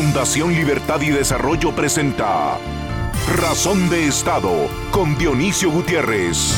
Fundación 0.00 0.54
Libertad 0.54 1.00
y 1.00 1.10
Desarrollo 1.10 1.74
presenta 1.74 2.56
Razón 3.36 3.90
de 3.90 4.06
Estado 4.06 4.68
con 4.92 5.18
Dionisio 5.18 5.72
Gutiérrez. 5.72 6.54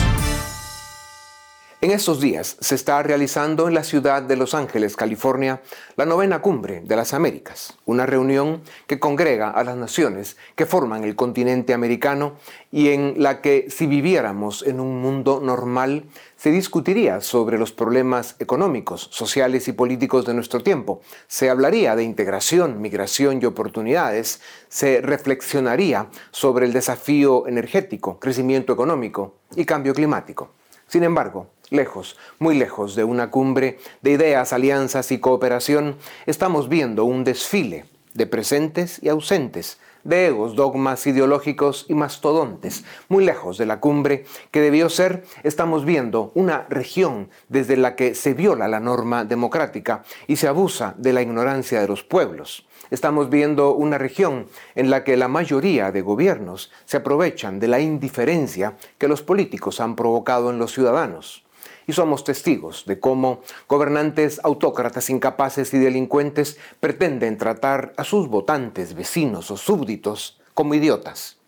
En 1.82 1.92
estos 1.92 2.20
días 2.20 2.58
se 2.60 2.74
está 2.74 3.02
realizando 3.02 3.66
en 3.66 3.72
la 3.72 3.84
ciudad 3.84 4.20
de 4.20 4.36
Los 4.36 4.52
Ángeles, 4.52 4.96
California, 4.96 5.62
la 5.96 6.04
novena 6.04 6.42
cumbre 6.42 6.82
de 6.84 6.94
las 6.94 7.14
Américas, 7.14 7.78
una 7.86 8.04
reunión 8.04 8.60
que 8.86 8.98
congrega 8.98 9.48
a 9.48 9.64
las 9.64 9.78
naciones 9.78 10.36
que 10.56 10.66
forman 10.66 11.04
el 11.04 11.16
continente 11.16 11.72
americano 11.72 12.34
y 12.70 12.90
en 12.90 13.14
la 13.16 13.40
que 13.40 13.70
si 13.70 13.86
viviéramos 13.86 14.62
en 14.62 14.78
un 14.78 15.00
mundo 15.00 15.40
normal 15.42 16.04
se 16.36 16.50
discutiría 16.50 17.22
sobre 17.22 17.56
los 17.56 17.72
problemas 17.72 18.36
económicos, 18.40 19.08
sociales 19.10 19.66
y 19.66 19.72
políticos 19.72 20.26
de 20.26 20.34
nuestro 20.34 20.62
tiempo, 20.62 21.00
se 21.28 21.48
hablaría 21.48 21.96
de 21.96 22.02
integración, 22.02 22.82
migración 22.82 23.40
y 23.40 23.46
oportunidades, 23.46 24.42
se 24.68 25.00
reflexionaría 25.00 26.10
sobre 26.30 26.66
el 26.66 26.74
desafío 26.74 27.46
energético, 27.46 28.18
crecimiento 28.18 28.74
económico 28.74 29.36
y 29.56 29.64
cambio 29.64 29.94
climático. 29.94 30.59
Sin 30.90 31.04
embargo, 31.04 31.46
lejos, 31.70 32.16
muy 32.40 32.58
lejos 32.58 32.96
de 32.96 33.04
una 33.04 33.30
cumbre 33.30 33.78
de 34.02 34.10
ideas, 34.10 34.52
alianzas 34.52 35.12
y 35.12 35.20
cooperación, 35.20 35.94
estamos 36.26 36.68
viendo 36.68 37.04
un 37.04 37.22
desfile 37.22 37.84
de 38.12 38.26
presentes 38.26 39.00
y 39.00 39.08
ausentes, 39.08 39.78
de 40.04 40.26
egos, 40.26 40.56
dogmas 40.56 41.06
ideológicos 41.06 41.86
y 41.88 41.94
mastodontes. 41.94 42.84
Muy 43.08 43.24
lejos 43.24 43.58
de 43.58 43.66
la 43.66 43.80
cumbre 43.80 44.24
que 44.50 44.60
debió 44.60 44.88
ser, 44.88 45.24
estamos 45.42 45.84
viendo 45.84 46.32
una 46.34 46.66
región 46.68 47.30
desde 47.48 47.76
la 47.76 47.96
que 47.96 48.14
se 48.14 48.34
viola 48.34 48.68
la 48.68 48.80
norma 48.80 49.24
democrática 49.24 50.02
y 50.26 50.36
se 50.36 50.48
abusa 50.48 50.94
de 50.98 51.12
la 51.12 51.22
ignorancia 51.22 51.80
de 51.80 51.88
los 51.88 52.02
pueblos. 52.02 52.66
Estamos 52.90 53.30
viendo 53.30 53.74
una 53.74 53.98
región 53.98 54.46
en 54.74 54.90
la 54.90 55.04
que 55.04 55.16
la 55.16 55.28
mayoría 55.28 55.92
de 55.92 56.02
gobiernos 56.02 56.72
se 56.86 56.96
aprovechan 56.96 57.60
de 57.60 57.68
la 57.68 57.80
indiferencia 57.80 58.76
que 58.98 59.08
los 59.08 59.22
políticos 59.22 59.80
han 59.80 59.94
provocado 59.94 60.50
en 60.50 60.58
los 60.58 60.72
ciudadanos 60.72 61.44
y 61.86 61.92
somos 61.92 62.24
testigos 62.24 62.84
de 62.86 63.00
cómo 63.00 63.40
gobernantes 63.68 64.40
autócratas 64.42 65.10
incapaces 65.10 65.72
y 65.74 65.78
delincuentes 65.78 66.58
pretenden 66.80 67.38
tratar 67.38 67.92
a 67.96 68.04
sus 68.04 68.28
votantes, 68.28 68.94
vecinos 68.94 69.50
o 69.50 69.56
súbditos 69.56 70.40
como 70.54 70.74
idiotas. 70.74 71.40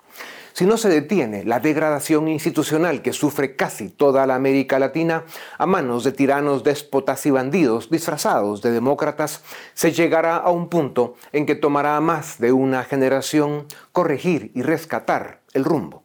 Si 0.55 0.66
no 0.66 0.77
se 0.77 0.91
detiene 0.91 1.44
la 1.44 1.60
degradación 1.60 2.28
institucional 2.28 3.00
que 3.00 3.14
sufre 3.14 3.56
casi 3.56 3.88
toda 3.88 4.27
la 4.27 4.34
América 4.34 4.78
Latina 4.78 5.25
a 5.56 5.64
manos 5.64 6.05
de 6.05 6.12
tiranos, 6.12 6.62
déspotas 6.62 7.25
y 7.25 7.30
bandidos 7.30 7.88
disfrazados 7.88 8.60
de 8.60 8.70
demócratas, 8.70 9.42
se 9.72 9.92
llegará 9.92 10.36
a 10.36 10.50
un 10.50 10.69
punto 10.69 11.14
en 11.33 11.47
que 11.47 11.55
tomará 11.55 11.98
más 12.03 12.38
de 12.38 12.53
una 12.53 12.84
generación 12.84 13.66
corregir 13.92 14.53
y 14.55 14.60
rescatar 14.60 15.41
el 15.55 15.64
rumbo. 15.64 16.03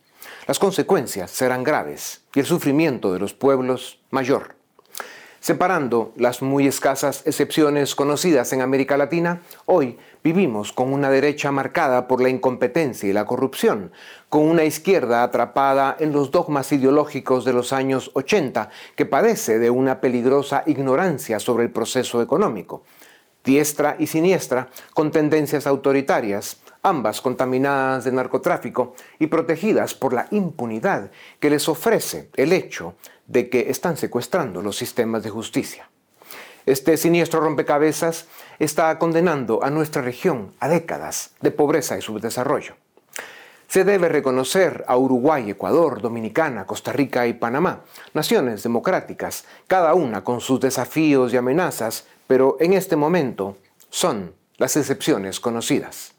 Las 0.47 0.59
consecuencias 0.59 1.29
serán 1.29 1.65
graves 1.65 2.21
y 2.33 2.39
el 2.39 2.45
sufrimiento 2.45 3.11
de 3.11 3.19
los 3.19 3.33
pueblos 3.33 3.99
mayor. 4.11 4.55
Separando 5.41 6.13
las 6.15 6.41
muy 6.41 6.67
escasas 6.67 7.21
excepciones 7.27 7.95
conocidas 7.95 8.53
en 8.53 8.61
América 8.61 8.95
Latina, 8.95 9.41
hoy 9.65 9.97
vivimos 10.23 10.71
con 10.71 10.93
una 10.93 11.09
derecha 11.09 11.51
marcada 11.51 12.07
por 12.07 12.21
la 12.21 12.29
incompetencia 12.29 13.09
y 13.09 13.13
la 13.13 13.25
corrupción, 13.25 13.91
con 14.29 14.47
una 14.47 14.63
izquierda 14.63 15.21
atrapada 15.21 15.97
en 15.99 16.13
los 16.13 16.31
dogmas 16.31 16.71
ideológicos 16.71 17.43
de 17.43 17.51
los 17.51 17.73
años 17.73 18.11
80 18.13 18.69
que 18.95 19.05
padece 19.05 19.59
de 19.59 19.69
una 19.69 19.99
peligrosa 19.99 20.63
ignorancia 20.65 21.41
sobre 21.41 21.65
el 21.65 21.71
proceso 21.71 22.21
económico, 22.21 22.83
diestra 23.43 23.97
y 23.99 24.07
siniestra, 24.07 24.69
con 24.93 25.11
tendencias 25.11 25.67
autoritarias, 25.67 26.61
ambas 26.87 27.19
contaminadas 27.19 28.05
de 28.05 28.13
narcotráfico 28.13 28.95
y 29.19 29.27
protegidas 29.27 29.93
por 29.93 30.13
la 30.13 30.27
impunidad 30.31 31.11
que 31.39 31.49
les 31.49 31.67
ofrece 31.67 32.29
el 32.35 32.53
hecho 32.53 32.95
de 33.25 33.49
que 33.49 33.69
están 33.69 33.97
secuestrando 33.97 34.61
los 34.61 34.77
sistemas 34.77 35.21
de 35.21 35.29
justicia. 35.29 35.89
Este 36.65 36.95
siniestro 36.95 37.41
rompecabezas 37.41 38.27
está 38.59 38.97
condenando 38.99 39.63
a 39.63 39.69
nuestra 39.69 40.01
región 40.01 40.53
a 40.59 40.69
décadas 40.69 41.31
de 41.41 41.51
pobreza 41.51 41.97
y 41.97 42.01
subdesarrollo. 42.01 42.75
Se 43.67 43.83
debe 43.83 44.07
reconocer 44.07 44.85
a 44.87 44.95
Uruguay, 44.95 45.49
Ecuador, 45.49 46.01
Dominicana, 46.01 46.65
Costa 46.65 46.93
Rica 46.93 47.27
y 47.27 47.33
Panamá, 47.33 47.81
naciones 48.13 48.63
democráticas, 48.63 49.43
cada 49.67 49.93
una 49.93 50.23
con 50.23 50.39
sus 50.39 50.61
desafíos 50.61 51.33
y 51.33 51.37
amenazas, 51.37 52.05
pero 52.27 52.55
en 52.61 52.71
este 52.71 52.95
momento 52.95 53.57
son 53.89 54.33
las 54.57 54.77
excepciones 54.77 55.41
conocidas. 55.41 56.16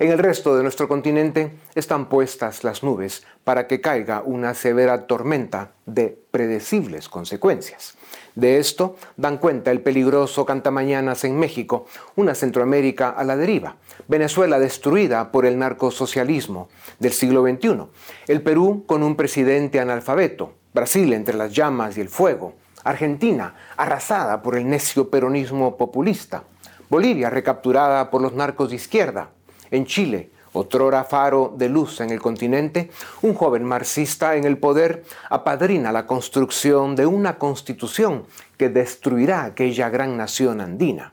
En 0.00 0.10
el 0.10 0.18
resto 0.18 0.56
de 0.56 0.64
nuestro 0.64 0.88
continente 0.88 1.52
están 1.76 2.08
puestas 2.08 2.64
las 2.64 2.82
nubes 2.82 3.22
para 3.44 3.68
que 3.68 3.80
caiga 3.80 4.22
una 4.24 4.52
severa 4.54 5.06
tormenta 5.06 5.70
de 5.86 6.18
predecibles 6.32 7.08
consecuencias. 7.08 7.94
De 8.34 8.58
esto 8.58 8.96
dan 9.16 9.38
cuenta 9.38 9.70
el 9.70 9.82
peligroso 9.82 10.44
Cantamañanas 10.44 11.22
en 11.22 11.38
México, 11.38 11.86
una 12.16 12.34
Centroamérica 12.34 13.10
a 13.10 13.22
la 13.22 13.36
deriva, 13.36 13.76
Venezuela 14.08 14.58
destruida 14.58 15.30
por 15.30 15.46
el 15.46 15.60
narcosocialismo 15.60 16.68
del 16.98 17.12
siglo 17.12 17.44
XXI, 17.44 17.86
el 18.26 18.42
Perú 18.42 18.82
con 18.86 19.04
un 19.04 19.14
presidente 19.14 19.78
analfabeto, 19.78 20.54
Brasil 20.72 21.12
entre 21.12 21.36
las 21.36 21.52
llamas 21.52 21.96
y 21.96 22.00
el 22.00 22.08
fuego, 22.08 22.54
Argentina 22.82 23.54
arrasada 23.76 24.42
por 24.42 24.56
el 24.56 24.68
necio 24.68 25.08
peronismo 25.08 25.76
populista, 25.76 26.42
Bolivia 26.90 27.30
recapturada 27.30 28.10
por 28.10 28.20
los 28.20 28.32
narcos 28.32 28.70
de 28.70 28.76
izquierda, 28.76 29.30
en 29.74 29.86
Chile, 29.86 30.30
otrora 30.52 31.02
faro 31.04 31.52
de 31.56 31.68
luz 31.68 32.00
en 32.00 32.10
el 32.10 32.20
continente, 32.20 32.90
un 33.22 33.34
joven 33.34 33.64
marxista 33.64 34.36
en 34.36 34.44
el 34.44 34.58
poder 34.58 35.04
apadrina 35.28 35.90
la 35.90 36.06
construcción 36.06 36.94
de 36.94 37.06
una 37.06 37.38
constitución 37.38 38.24
que 38.56 38.68
destruirá 38.68 39.44
aquella 39.44 39.88
gran 39.90 40.16
nación 40.16 40.60
andina. 40.60 41.12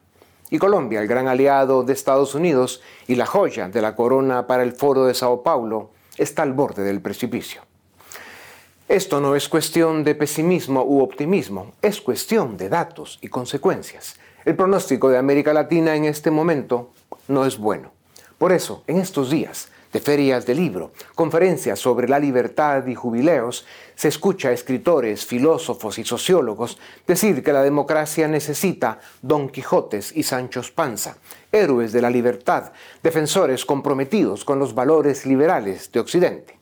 Y 0.52 0.60
Colombia, 0.60 1.02
el 1.02 1.08
gran 1.08 1.28
aliado 1.28 1.84
de 1.84 1.94
Estados 1.94 2.36
Unidos 2.36 2.82
y 3.08 3.16
la 3.16 3.26
joya 3.26 3.68
de 3.70 3.82
la 3.82 3.96
corona 3.96 4.46
para 4.46 4.64
el 4.64 4.74
foro 4.74 5.06
de 5.06 5.14
Sao 5.14 5.42
Paulo, 5.42 5.90
está 6.18 6.44
al 6.44 6.54
borde 6.54 6.84
del 6.84 7.02
precipicio. 7.02 7.62
Esto 8.88 9.22
no 9.22 9.36
es 9.36 9.48
cuestión 9.48 10.04
de 10.04 10.14
pesimismo 10.14 10.84
u 10.84 11.02
optimismo, 11.02 11.72
es 11.82 12.02
cuestión 12.02 12.58
de 12.58 12.68
datos 12.68 13.18
y 13.22 13.30
consecuencias. 13.30 14.18
El 14.44 14.56
pronóstico 14.56 15.10
de 15.10 15.18
América 15.18 15.54
Latina 15.54 15.96
en 15.96 16.06
este 16.06 16.30
momento 16.30 16.92
no 17.30 17.46
es 17.46 17.58
bueno. 17.58 18.00
Por 18.41 18.52
eso, 18.52 18.84
en 18.88 18.97
estos 18.97 19.29
días 19.29 19.69
de 19.94 20.00
ferias 20.00 20.47
de 20.47 20.56
libro, 20.56 20.94
conferencias 21.13 21.78
sobre 21.78 22.09
la 22.09 22.18
libertad 22.18 22.88
y 22.88 22.96
jubileos, 22.96 23.68
se 23.94 24.07
escucha 24.07 24.50
a 24.50 24.52
escritores, 24.52 25.28
filósofos 25.28 26.00
y 26.00 26.03
sociólogos 26.03 26.80
decir 27.06 27.44
que 27.44 27.53
la 27.53 27.62
democracia 27.62 28.28
necesita 28.28 28.97
Don 29.22 29.47
Quijotes 29.47 30.12
y 30.16 30.24
Sanchos 30.24 30.72
Panza, 30.72 31.18
héroes 31.51 31.91
de 31.91 32.01
la 32.01 32.09
libertad, 32.09 32.72
defensores 33.03 33.63
comprometidos 33.63 34.44
con 34.44 34.57
los 34.57 34.74
valores 34.74 35.28
liberales 35.28 35.91
de 35.91 36.00
Occidente. 36.00 36.57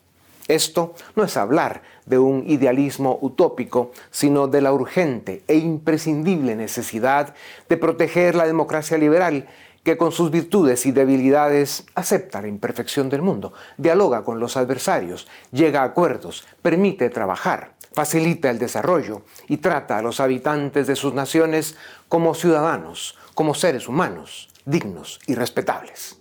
Esto 0.49 0.95
no 1.15 1.23
es 1.23 1.37
hablar 1.37 1.83
de 2.07 2.17
un 2.17 2.43
idealismo 2.45 3.19
utópico, 3.21 3.91
sino 4.11 4.47
de 4.47 4.61
la 4.61 4.73
urgente 4.73 5.43
e 5.47 5.55
imprescindible 5.55 6.55
necesidad 6.57 7.35
de 7.69 7.77
proteger 7.77 8.35
la 8.35 8.47
democracia 8.47 8.97
liberal 8.97 9.47
que 9.89 9.97
con 9.97 10.11
sus 10.11 10.29
virtudes 10.29 10.85
y 10.85 10.91
debilidades 10.91 11.83
acepta 11.95 12.43
la 12.43 12.47
imperfección 12.47 13.09
del 13.09 13.23
mundo, 13.23 13.53
dialoga 13.75 14.23
con 14.23 14.39
los 14.39 14.55
adversarios, 14.55 15.27
llega 15.51 15.81
a 15.81 15.85
acuerdos, 15.85 16.45
permite 16.61 17.09
trabajar, 17.09 17.73
facilita 17.91 18.51
el 18.51 18.59
desarrollo 18.59 19.23
y 19.47 19.57
trata 19.57 19.97
a 19.97 20.03
los 20.03 20.19
habitantes 20.19 20.85
de 20.85 20.95
sus 20.95 21.15
naciones 21.15 21.75
como 22.07 22.35
ciudadanos, 22.35 23.17
como 23.33 23.55
seres 23.55 23.87
humanos, 23.87 24.49
dignos 24.63 25.19
y 25.25 25.33
respetables. 25.33 26.19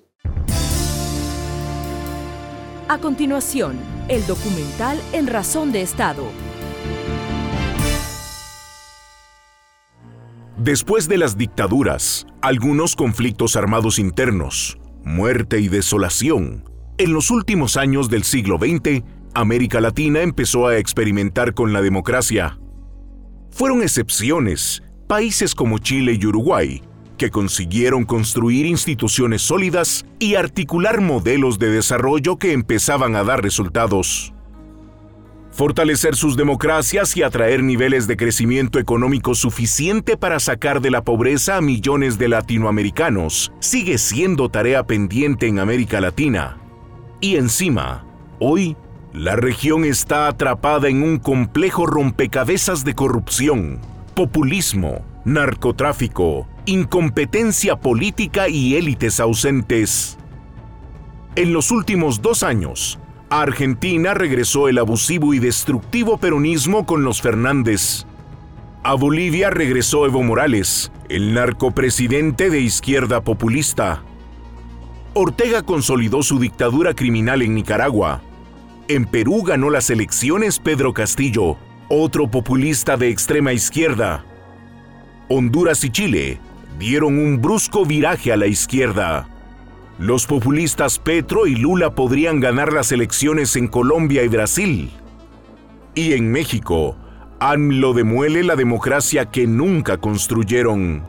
A 2.88 2.96
continuación, 3.02 3.78
el 4.08 4.26
documental 4.26 4.98
En 5.12 5.26
Razón 5.26 5.72
de 5.72 5.82
Estado 5.82 6.24
Después 10.58 11.06
de 11.08 11.18
las 11.18 11.38
dictaduras, 11.38 12.26
algunos 12.42 12.96
conflictos 12.96 13.54
armados 13.54 14.00
internos, 14.00 14.76
muerte 15.04 15.60
y 15.60 15.68
desolación, 15.68 16.68
en 16.98 17.12
los 17.12 17.30
últimos 17.30 17.76
años 17.76 18.10
del 18.10 18.24
siglo 18.24 18.58
XX, 18.58 19.04
América 19.34 19.80
Latina 19.80 20.20
empezó 20.20 20.66
a 20.66 20.76
experimentar 20.76 21.54
con 21.54 21.72
la 21.72 21.80
democracia. 21.80 22.58
Fueron 23.52 23.82
excepciones, 23.82 24.82
países 25.06 25.54
como 25.54 25.78
Chile 25.78 26.18
y 26.20 26.26
Uruguay, 26.26 26.82
que 27.18 27.30
consiguieron 27.30 28.04
construir 28.04 28.66
instituciones 28.66 29.42
sólidas 29.42 30.06
y 30.18 30.34
articular 30.34 31.00
modelos 31.00 31.60
de 31.60 31.70
desarrollo 31.70 32.36
que 32.36 32.50
empezaban 32.50 33.14
a 33.14 33.22
dar 33.22 33.44
resultados. 33.44 34.34
Fortalecer 35.58 36.14
sus 36.14 36.36
democracias 36.36 37.16
y 37.16 37.24
atraer 37.24 37.64
niveles 37.64 38.06
de 38.06 38.16
crecimiento 38.16 38.78
económico 38.78 39.34
suficiente 39.34 40.16
para 40.16 40.38
sacar 40.38 40.80
de 40.80 40.92
la 40.92 41.02
pobreza 41.02 41.56
a 41.56 41.60
millones 41.60 42.16
de 42.16 42.28
latinoamericanos 42.28 43.50
sigue 43.58 43.98
siendo 43.98 44.50
tarea 44.50 44.86
pendiente 44.86 45.48
en 45.48 45.58
América 45.58 46.00
Latina. 46.00 46.58
Y 47.20 47.34
encima, 47.34 48.06
hoy, 48.38 48.76
la 49.12 49.34
región 49.34 49.84
está 49.84 50.28
atrapada 50.28 50.86
en 50.86 51.02
un 51.02 51.18
complejo 51.18 51.86
rompecabezas 51.86 52.84
de 52.84 52.94
corrupción, 52.94 53.80
populismo, 54.14 55.04
narcotráfico, 55.24 56.46
incompetencia 56.66 57.74
política 57.74 58.48
y 58.48 58.76
élites 58.76 59.18
ausentes. 59.18 60.18
En 61.34 61.52
los 61.52 61.72
últimos 61.72 62.22
dos 62.22 62.44
años, 62.44 63.00
a 63.30 63.42
Argentina 63.42 64.14
regresó 64.14 64.68
el 64.68 64.78
abusivo 64.78 65.34
y 65.34 65.38
destructivo 65.38 66.18
peronismo 66.18 66.86
con 66.86 67.04
los 67.04 67.20
Fernández. 67.20 68.06
A 68.82 68.94
Bolivia 68.94 69.50
regresó 69.50 70.06
Evo 70.06 70.22
Morales, 70.22 70.90
el 71.08 71.34
narcopresidente 71.34 72.48
de 72.48 72.60
izquierda 72.60 73.20
populista. 73.22 74.02
Ortega 75.14 75.62
consolidó 75.62 76.22
su 76.22 76.38
dictadura 76.38 76.94
criminal 76.94 77.42
en 77.42 77.54
Nicaragua. 77.54 78.22
En 78.88 79.04
Perú 79.04 79.42
ganó 79.42 79.68
las 79.68 79.90
elecciones 79.90 80.58
Pedro 80.58 80.94
Castillo, 80.94 81.58
otro 81.88 82.30
populista 82.30 82.96
de 82.96 83.10
extrema 83.10 83.52
izquierda. 83.52 84.24
Honduras 85.28 85.84
y 85.84 85.90
Chile 85.90 86.40
dieron 86.78 87.18
un 87.18 87.42
brusco 87.42 87.84
viraje 87.84 88.32
a 88.32 88.36
la 88.36 88.46
izquierda. 88.46 89.28
Los 89.98 90.26
populistas 90.26 91.00
Petro 91.00 91.48
y 91.48 91.56
Lula 91.56 91.96
podrían 91.96 92.38
ganar 92.38 92.72
las 92.72 92.92
elecciones 92.92 93.56
en 93.56 93.66
Colombia 93.66 94.22
y 94.22 94.28
Brasil. 94.28 94.92
Y 95.96 96.12
en 96.12 96.30
México, 96.30 96.96
AMLO 97.40 97.94
demuele 97.94 98.44
la 98.44 98.54
democracia 98.54 99.26
que 99.26 99.48
nunca 99.48 99.96
construyeron. 99.96 101.02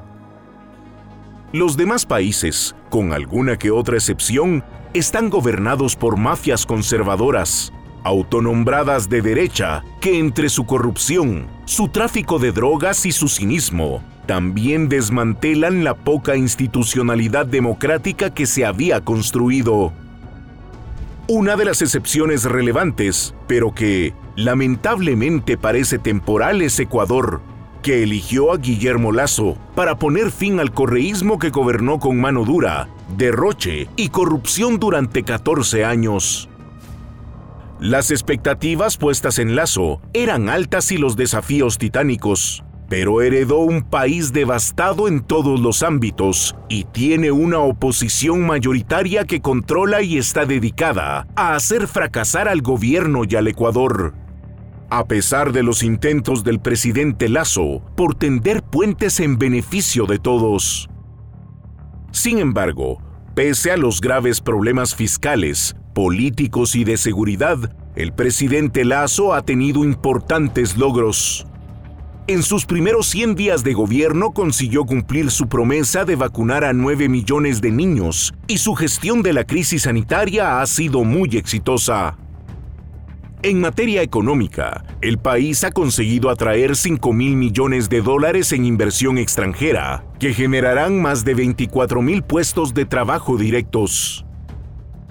Los 1.54 1.78
demás 1.78 2.08
países, 2.08 2.76
con 2.90 3.14
alguna 3.14 3.58
que 3.58 3.70
otra 3.70 3.96
excepción, 3.96 4.64
están 4.96 5.30
gobernados 5.30 5.96
por 5.96 6.18
mafias 6.18 6.66
conservadoras, 6.66 7.72
autonombradas 8.04 9.08
de 9.08 9.22
derecha, 9.22 9.84
que 10.02 10.18
entre 10.18 10.50
su 10.50 10.66
corrupción, 10.66 11.46
su 11.66 11.90
tráfico 11.90 12.40
de 12.40 12.52
drogas 12.52 13.06
y 13.06 13.12
su 13.12 13.28
cinismo, 13.28 14.04
también 14.30 14.90
desmantelan 14.90 15.84
la 15.84 15.96
poca 15.96 16.36
institucionalidad 16.36 17.48
democrática 17.48 18.32
que 18.32 18.46
se 18.46 18.64
había 18.64 19.02
construido. 19.02 19.92
Una 21.28 21.56
de 21.56 21.66
las 21.66 21.82
excepciones 21.82 22.44
relevantes, 22.44 23.34
pero 23.48 23.74
que 23.74 24.14
lamentablemente 24.36 25.58
parece 25.58 25.98
temporal, 25.98 26.62
es 26.62 26.80
Ecuador, 26.80 27.42
que 27.82 28.04
eligió 28.04 28.54
a 28.54 28.58
Guillermo 28.58 29.12
Lazo 29.12 29.58
para 29.74 29.98
poner 29.98 30.30
fin 30.30 30.60
al 30.60 30.74
correísmo 30.74 31.40
que 31.40 31.50
gobernó 31.50 31.98
con 31.98 32.22
mano 32.22 32.46
dura, 32.46 32.88
derroche 33.18 33.88
y 33.96 34.10
corrupción 34.10 34.78
durante 34.78 35.24
14 35.24 35.86
años. 35.86 36.50
Las 37.80 38.12
expectativas 38.12 38.98
puestas 38.98 39.40
en 39.40 39.56
Lazo 39.56 40.02
eran 40.14 40.50
altas 40.50 40.92
y 40.92 41.00
los 41.00 41.16
desafíos 41.16 41.80
titánicos 41.80 42.64
pero 42.90 43.22
heredó 43.22 43.60
un 43.60 43.84
país 43.84 44.34
devastado 44.34 45.08
en 45.08 45.22
todos 45.22 45.60
los 45.60 45.84
ámbitos 45.84 46.56
y 46.68 46.86
tiene 46.86 47.32
una 47.32 47.60
oposición 47.60 48.46
mayoritaria 48.46 49.26
que 49.26 49.42
controla 49.42 50.02
y 50.02 50.18
está 50.18 50.46
dedicada 50.46 51.28
a 51.36 51.54
hacer 51.54 51.88
fracasar 51.88 52.50
al 52.50 52.62
gobierno 52.62 53.22
y 53.30 53.36
al 53.36 53.48
Ecuador. 53.48 54.16
A 54.90 55.06
pesar 55.06 55.52
de 55.52 55.62
los 55.62 55.84
intentos 55.84 56.44
del 56.44 56.60
presidente 56.60 57.30
Lazo 57.30 57.84
por 57.96 58.16
tender 58.16 58.64
puentes 58.64 59.20
en 59.20 59.38
beneficio 59.38 60.08
de 60.08 60.18
todos. 60.18 60.90
Sin 62.12 62.40
embargo, 62.40 63.00
pese 63.36 63.72
a 63.72 63.78
los 63.78 64.02
graves 64.02 64.42
problemas 64.42 64.96
fiscales, 64.96 65.76
políticos 65.94 66.76
y 66.76 66.86
de 66.86 66.98
seguridad, 66.98 67.76
el 67.96 68.14
presidente 68.14 68.84
Lazo 68.84 69.36
ha 69.36 69.44
tenido 69.44 69.84
importantes 69.84 70.76
logros. 70.76 71.46
En 72.30 72.44
sus 72.44 72.68
primeros 72.68 73.08
100 73.08 73.34
días 73.34 73.64
de 73.64 73.74
gobierno 73.74 74.34
consiguió 74.34 74.86
cumplir 74.86 75.32
su 75.32 75.50
promesa 75.50 76.06
de 76.06 76.16
vacunar 76.16 76.64
a 76.64 76.74
9 76.74 77.10
millones 77.10 77.60
de 77.60 77.72
niños 77.72 78.36
y 78.46 78.60
su 78.60 78.76
gestión 78.76 79.24
de 79.24 79.34
la 79.34 79.46
crisis 79.46 79.82
sanitaria 79.82 80.62
ha 80.62 80.68
sido 80.68 81.04
muy 81.04 81.36
exitosa. 81.38 82.20
En 83.42 83.60
materia 83.60 84.04
económica, 84.04 84.86
el 85.02 85.18
país 85.18 85.64
ha 85.64 85.72
conseguido 85.72 86.30
atraer 86.30 86.76
5 86.76 87.12
mil 87.14 87.36
millones 87.36 87.90
de 87.90 88.04
dólares 88.04 88.52
en 88.52 88.64
inversión 88.64 89.18
extranjera, 89.18 90.06
que 90.20 90.32
generarán 90.32 91.02
más 91.02 91.26
de 91.26 91.34
24 91.34 92.04
mil 92.04 92.22
puestos 92.22 92.76
de 92.76 92.86
trabajo 92.86 93.38
directos. 93.38 94.24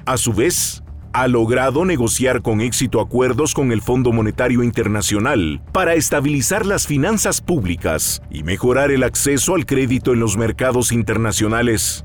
A 0.06 0.16
su 0.18 0.32
vez, 0.32 0.84
ha 1.20 1.26
logrado 1.26 1.84
negociar 1.84 2.42
con 2.42 2.60
éxito 2.60 3.00
acuerdos 3.00 3.52
con 3.52 3.72
el 3.72 3.82
Fondo 3.82 4.12
Monetario 4.12 4.62
Internacional 4.62 5.60
para 5.72 5.94
estabilizar 5.94 6.64
las 6.64 6.86
finanzas 6.86 7.40
públicas 7.40 8.22
y 8.30 8.44
mejorar 8.44 8.92
el 8.92 9.02
acceso 9.02 9.56
al 9.56 9.66
crédito 9.66 10.12
en 10.12 10.20
los 10.20 10.36
mercados 10.36 10.92
internacionales. 10.92 12.04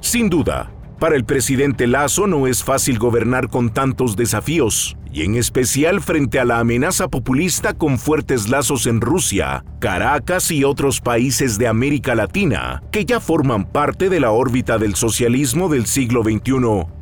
Sin 0.00 0.28
duda, 0.28 0.72
para 0.98 1.14
el 1.14 1.24
presidente 1.24 1.86
Lazo 1.86 2.26
no 2.26 2.48
es 2.48 2.64
fácil 2.64 2.98
gobernar 2.98 3.48
con 3.48 3.70
tantos 3.72 4.16
desafíos, 4.16 4.96
y 5.12 5.22
en 5.22 5.36
especial 5.36 6.00
frente 6.00 6.40
a 6.40 6.44
la 6.44 6.58
amenaza 6.58 7.06
populista 7.06 7.74
con 7.74 8.00
fuertes 8.00 8.48
lazos 8.48 8.88
en 8.88 9.00
Rusia, 9.00 9.64
Caracas 9.78 10.50
y 10.50 10.64
otros 10.64 11.00
países 11.00 11.58
de 11.58 11.68
América 11.68 12.16
Latina, 12.16 12.82
que 12.90 13.04
ya 13.04 13.20
forman 13.20 13.70
parte 13.70 14.08
de 14.08 14.18
la 14.18 14.32
órbita 14.32 14.78
del 14.78 14.96
socialismo 14.96 15.68
del 15.68 15.86
siglo 15.86 16.24
XXI. 16.24 16.97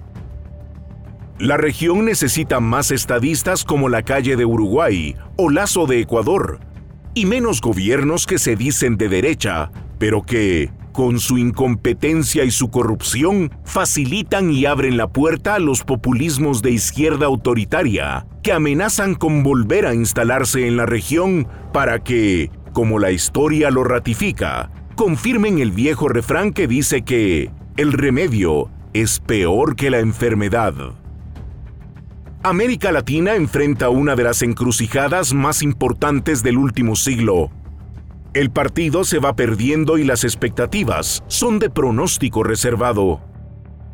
La 1.39 1.59
región 1.59 2.07
necesita 2.07 2.61
más 2.61 2.91
estadistas 2.91 3.63
como 3.63 3.91
la 3.91 4.01
calle 4.03 4.37
de 4.37 4.47
Uruguay 4.47 5.15
o 5.37 5.51
Lazo 5.51 5.87
de 5.87 6.01
Ecuador, 6.01 6.61
y 7.13 7.27
menos 7.27 7.61
gobiernos 7.61 8.25
que 8.25 8.39
se 8.39 8.57
dicen 8.57 8.97
de 8.97 9.11
derecha, 9.11 9.71
pero 9.99 10.23
que, 10.23 10.71
con 10.93 11.21
su 11.21 11.37
incompetencia 11.37 12.45
y 12.45 12.51
su 12.51 12.71
corrupción, 12.71 13.51
facilitan 13.67 14.51
y 14.51 14.65
abren 14.65 14.97
la 14.97 15.09
puerta 15.09 15.57
a 15.57 15.59
los 15.59 15.83
populismos 15.85 16.63
de 16.63 16.71
izquierda 16.71 17.27
autoritaria, 17.27 18.27
que 18.43 18.53
amenazan 18.53 19.15
con 19.15 19.43
volver 19.43 19.85
a 19.85 19.95
instalarse 19.95 20.67
en 20.67 20.79
la 20.79 20.87
región 20.87 21.49
para 21.71 21.99
que, 21.99 22.51
como 22.73 22.99
la 22.99 23.11
historia 23.11 23.71
lo 23.71 23.85
ratifica, 23.85 24.71
confirmen 24.95 25.59
el 25.59 25.71
viejo 25.71 26.09
refrán 26.09 26.55
que 26.55 26.67
dice 26.67 27.03
que 27.03 27.51
el 27.77 27.93
remedio 27.93 28.71
es 28.95 29.21
peor 29.21 29.77
que 29.77 29.91
la 29.91 29.99
enfermedad. 29.99 30.73
América 32.43 32.93
Latina 32.93 33.35
enfrenta 33.35 33.89
una 33.89 34.15
de 34.15 34.25
las 34.25 34.43
encrucijadas 34.43 35.35
más 35.35 35.63
importantes 35.63 36.43
del 36.43 36.59
último 36.59 36.95
siglo. 36.95 37.51
El 38.35 38.51
partido 38.51 39.05
se 39.05 39.19
va 39.19 39.35
perdiendo 39.35 39.99
y 39.99 40.05
las 40.05 40.23
expectativas 40.23 41.25
son 41.27 41.59
de 41.59 41.71
pronóstico 41.71 42.43
reservado. 42.43 43.21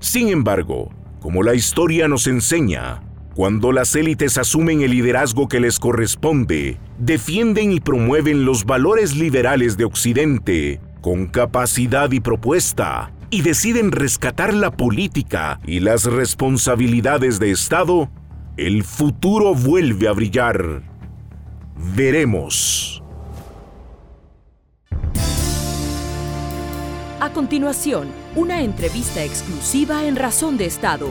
Sin 0.00 0.28
embargo, 0.28 0.90
como 1.20 1.42
la 1.42 1.54
historia 1.54 2.08
nos 2.08 2.26
enseña, 2.26 3.02
cuando 3.34 3.72
las 3.72 3.94
élites 3.96 4.37
asumen 4.37 4.82
el 4.82 4.90
liderazgo 4.90 5.49
que 5.49 5.61
les 5.61 5.78
corresponde, 5.78 6.78
defienden 6.99 7.72
y 7.72 7.80
promueven 7.80 8.44
los 8.44 8.64
valores 8.64 9.16
liberales 9.16 9.76
de 9.76 9.84
Occidente 9.84 10.80
con 11.00 11.26
capacidad 11.26 12.11
y 12.12 12.20
propuesta, 12.20 13.12
y 13.30 13.42
deciden 13.42 13.92
rescatar 13.92 14.52
la 14.52 14.70
política 14.70 15.58
y 15.66 15.80
las 15.80 16.04
responsabilidades 16.04 17.38
de 17.38 17.50
Estado, 17.50 18.11
el 18.56 18.85
futuro 18.85 19.54
vuelve 19.54 20.09
a 20.09 20.12
brillar. 20.12 20.82
Veremos. 21.97 23.02
A 27.18 27.32
continuación, 27.32 28.09
una 28.37 28.61
entrevista 28.61 29.25
exclusiva 29.25 30.04
en 30.04 30.16
Razón 30.16 30.59
de 30.59 30.66
Estado. 30.66 31.09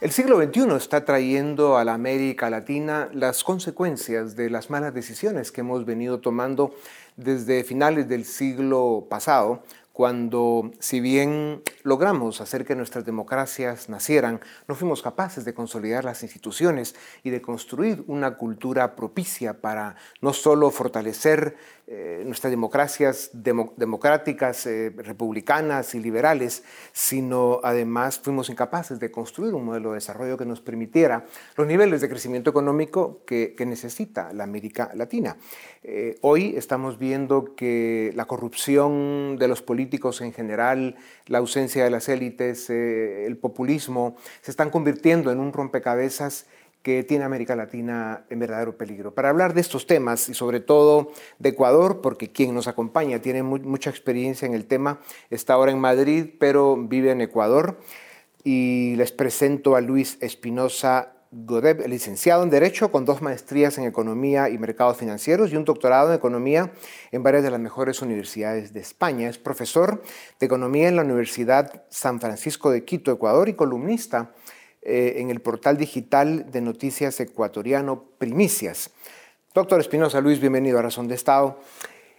El 0.00 0.10
siglo 0.10 0.42
XXI 0.42 0.76
está 0.76 1.04
trayendo 1.04 1.76
a 1.76 1.84
la 1.84 1.94
América 1.94 2.48
Latina 2.48 3.10
las 3.12 3.44
consecuencias 3.44 4.34
de 4.34 4.48
las 4.48 4.70
malas 4.70 4.94
decisiones 4.94 5.52
que 5.52 5.60
hemos 5.60 5.84
venido 5.84 6.20
tomando 6.20 6.74
desde 7.16 7.64
finales 7.64 8.08
del 8.08 8.24
siglo 8.24 9.06
pasado 9.10 9.62
cuando, 9.92 10.70
si 10.78 11.00
bien 11.00 11.62
logramos 11.82 12.40
hacer 12.40 12.64
que 12.64 12.74
nuestras 12.74 13.04
democracias 13.04 13.88
nacieran, 13.88 14.40
no 14.66 14.74
fuimos 14.74 15.02
capaces 15.02 15.44
de 15.44 15.52
consolidar 15.52 16.04
las 16.04 16.22
instituciones 16.22 16.94
y 17.22 17.30
de 17.30 17.42
construir 17.42 18.02
una 18.06 18.36
cultura 18.36 18.96
propicia 18.96 19.60
para 19.60 19.96
no 20.20 20.32
solo 20.32 20.70
fortalecer 20.70 21.56
eh, 21.88 22.22
nuestras 22.24 22.50
democracias 22.50 23.30
democráticas, 23.34 24.64
eh, 24.66 24.94
republicanas 24.96 25.94
y 25.94 26.00
liberales, 26.00 26.64
sino 26.92 27.60
además 27.62 28.18
fuimos 28.18 28.48
incapaces 28.48 28.98
de 28.98 29.10
construir 29.10 29.52
un 29.52 29.66
modelo 29.66 29.90
de 29.90 29.96
desarrollo 29.96 30.38
que 30.38 30.46
nos 30.46 30.60
permitiera 30.60 31.26
los 31.56 31.66
niveles 31.66 32.00
de 32.00 32.08
crecimiento 32.08 32.48
económico 32.48 33.20
que, 33.26 33.54
necesita 33.62 34.32
la 34.32 34.44
América 34.44 34.90
Latina. 34.94 35.36
Eh, 35.82 36.18
hoy 36.20 36.54
estamos 36.56 36.98
viendo 36.98 37.54
que 37.54 38.12
la 38.16 38.24
corrupción 38.24 39.36
de 39.38 39.48
los 39.48 39.62
políticos 39.62 39.81
en 40.20 40.32
general, 40.32 40.96
la 41.26 41.38
ausencia 41.38 41.84
de 41.84 41.90
las 41.90 42.08
élites, 42.08 42.70
el 42.70 43.36
populismo, 43.36 44.16
se 44.40 44.50
están 44.50 44.70
convirtiendo 44.70 45.30
en 45.30 45.40
un 45.40 45.52
rompecabezas 45.52 46.46
que 46.82 47.04
tiene 47.04 47.24
América 47.24 47.54
Latina 47.54 48.24
en 48.28 48.40
verdadero 48.40 48.76
peligro. 48.76 49.14
Para 49.14 49.28
hablar 49.28 49.54
de 49.54 49.60
estos 49.60 49.86
temas 49.86 50.28
y 50.28 50.34
sobre 50.34 50.60
todo 50.60 51.12
de 51.38 51.50
Ecuador, 51.50 52.00
porque 52.00 52.32
quien 52.32 52.54
nos 52.54 52.66
acompaña 52.66 53.20
tiene 53.20 53.42
mucha 53.42 53.90
experiencia 53.90 54.46
en 54.46 54.54
el 54.54 54.66
tema, 54.66 55.00
está 55.30 55.54
ahora 55.54 55.70
en 55.70 55.78
Madrid, 55.78 56.26
pero 56.38 56.76
vive 56.76 57.12
en 57.12 57.20
Ecuador. 57.20 57.78
Y 58.44 58.96
les 58.96 59.12
presento 59.12 59.76
a 59.76 59.80
Luis 59.80 60.18
Espinosa 60.20 61.12
Godeb, 61.34 61.88
licenciado 61.88 62.42
en 62.42 62.50
Derecho 62.50 62.92
con 62.92 63.06
dos 63.06 63.22
maestrías 63.22 63.78
en 63.78 63.84
Economía 63.84 64.50
y 64.50 64.58
Mercados 64.58 64.98
Financieros 64.98 65.50
y 65.50 65.56
un 65.56 65.64
doctorado 65.64 66.10
en 66.10 66.16
Economía 66.16 66.72
en 67.10 67.22
varias 67.22 67.42
de 67.42 67.50
las 67.50 67.58
mejores 67.58 68.02
universidades 68.02 68.74
de 68.74 68.80
España. 68.80 69.30
Es 69.30 69.38
profesor 69.38 70.02
de 70.38 70.44
Economía 70.44 70.88
en 70.88 70.96
la 70.96 71.02
Universidad 71.02 71.84
San 71.88 72.20
Francisco 72.20 72.70
de 72.70 72.84
Quito, 72.84 73.10
Ecuador, 73.10 73.48
y 73.48 73.54
columnista 73.54 74.34
eh, 74.82 75.14
en 75.16 75.30
el 75.30 75.40
portal 75.40 75.78
digital 75.78 76.50
de 76.50 76.60
noticias 76.60 77.18
ecuatoriano 77.18 78.04
Primicias. 78.18 78.90
Doctor 79.54 79.80
Espinosa 79.80 80.20
Luis, 80.20 80.38
bienvenido 80.38 80.78
a 80.78 80.82
Razón 80.82 81.08
de 81.08 81.14
Estado. 81.14 81.58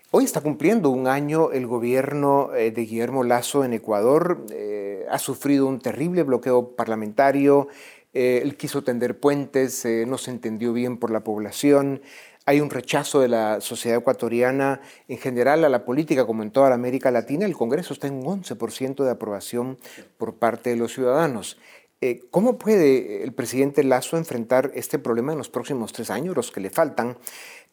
Hoy 0.09 0.23
está 0.25 0.41
cumpliendo 0.41 0.89
un 0.89 1.07
año 1.07 1.51
el 1.51 1.67
gobierno 1.67 2.51
eh, 2.55 2.71
de 2.71 2.81
Guillermo 2.81 3.23
Lazo 3.23 3.63
en 3.63 3.73
Ecuador. 3.73 4.45
Eh, 4.51 5.05
ha 5.07 5.19
sufrido 5.19 5.67
un 5.67 5.79
terrible 5.79 6.23
bloqueo 6.23 6.75
parlamentario. 6.75 7.67
Él 8.13 8.57
quiso 8.57 8.83
tender 8.83 9.19
puentes, 9.19 9.85
no 10.07 10.17
se 10.17 10.31
entendió 10.31 10.71
bien 10.73 10.97
por 10.97 11.11
la 11.11 11.23
población. 11.23 12.01
Hay 12.45 12.59
un 12.59 12.69
rechazo 12.69 13.21
de 13.21 13.29
la 13.29 13.61
sociedad 13.61 13.99
ecuatoriana 13.99 14.81
en 15.07 15.17
general 15.17 15.63
a 15.63 15.69
la 15.69 15.85
política, 15.85 16.25
como 16.25 16.43
en 16.43 16.51
toda 16.51 16.69
la 16.69 16.75
América 16.75 17.09
Latina. 17.09 17.45
El 17.45 17.55
Congreso 17.55 17.93
está 17.93 18.07
en 18.07 18.15
un 18.15 18.43
11% 18.43 19.03
de 19.03 19.11
aprobación 19.11 19.77
por 20.17 20.35
parte 20.35 20.69
de 20.69 20.75
los 20.75 20.93
ciudadanos. 20.93 21.57
Eh, 22.01 22.19
¿Cómo 22.31 22.57
puede 22.57 23.23
el 23.23 23.31
presidente 23.31 23.81
Lazo 23.81 24.17
enfrentar 24.17 24.71
este 24.75 24.99
problema 24.99 25.31
en 25.31 25.37
los 25.37 25.47
próximos 25.47 25.93
tres 25.93 26.09
años, 26.09 26.35
los 26.35 26.51
que 26.51 26.59
le 26.59 26.69
faltan, 26.69 27.17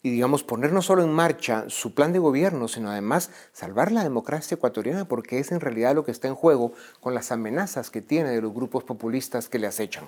y 0.03 0.09
digamos 0.09 0.45
poner 0.45 0.71
no 0.71 0.81
solo 0.81 1.03
en 1.03 1.11
marcha 1.11 1.65
su 1.67 1.93
plan 1.93 2.13
de 2.13 2.19
gobierno, 2.19 2.69
sino 2.69 2.89
además 2.89 3.29
salvar 3.51 3.91
la 3.91 4.03
democracia 4.03 4.55
ecuatoriana, 4.55 5.05
porque 5.05 5.39
es 5.39 5.51
en 5.51 5.59
realidad 5.59 5.95
lo 5.95 6.05
que 6.05 6.11
está 6.11 6.29
en 6.29 6.35
juego 6.35 6.71
con 7.01 7.13
las 7.13 7.33
amenazas 7.33 7.89
que 7.89 8.01
tiene 8.01 8.29
de 8.29 8.41
los 8.41 8.53
grupos 8.53 8.85
populistas 8.85 9.49
que 9.49 9.59
le 9.59 9.67
acechan? 9.67 10.05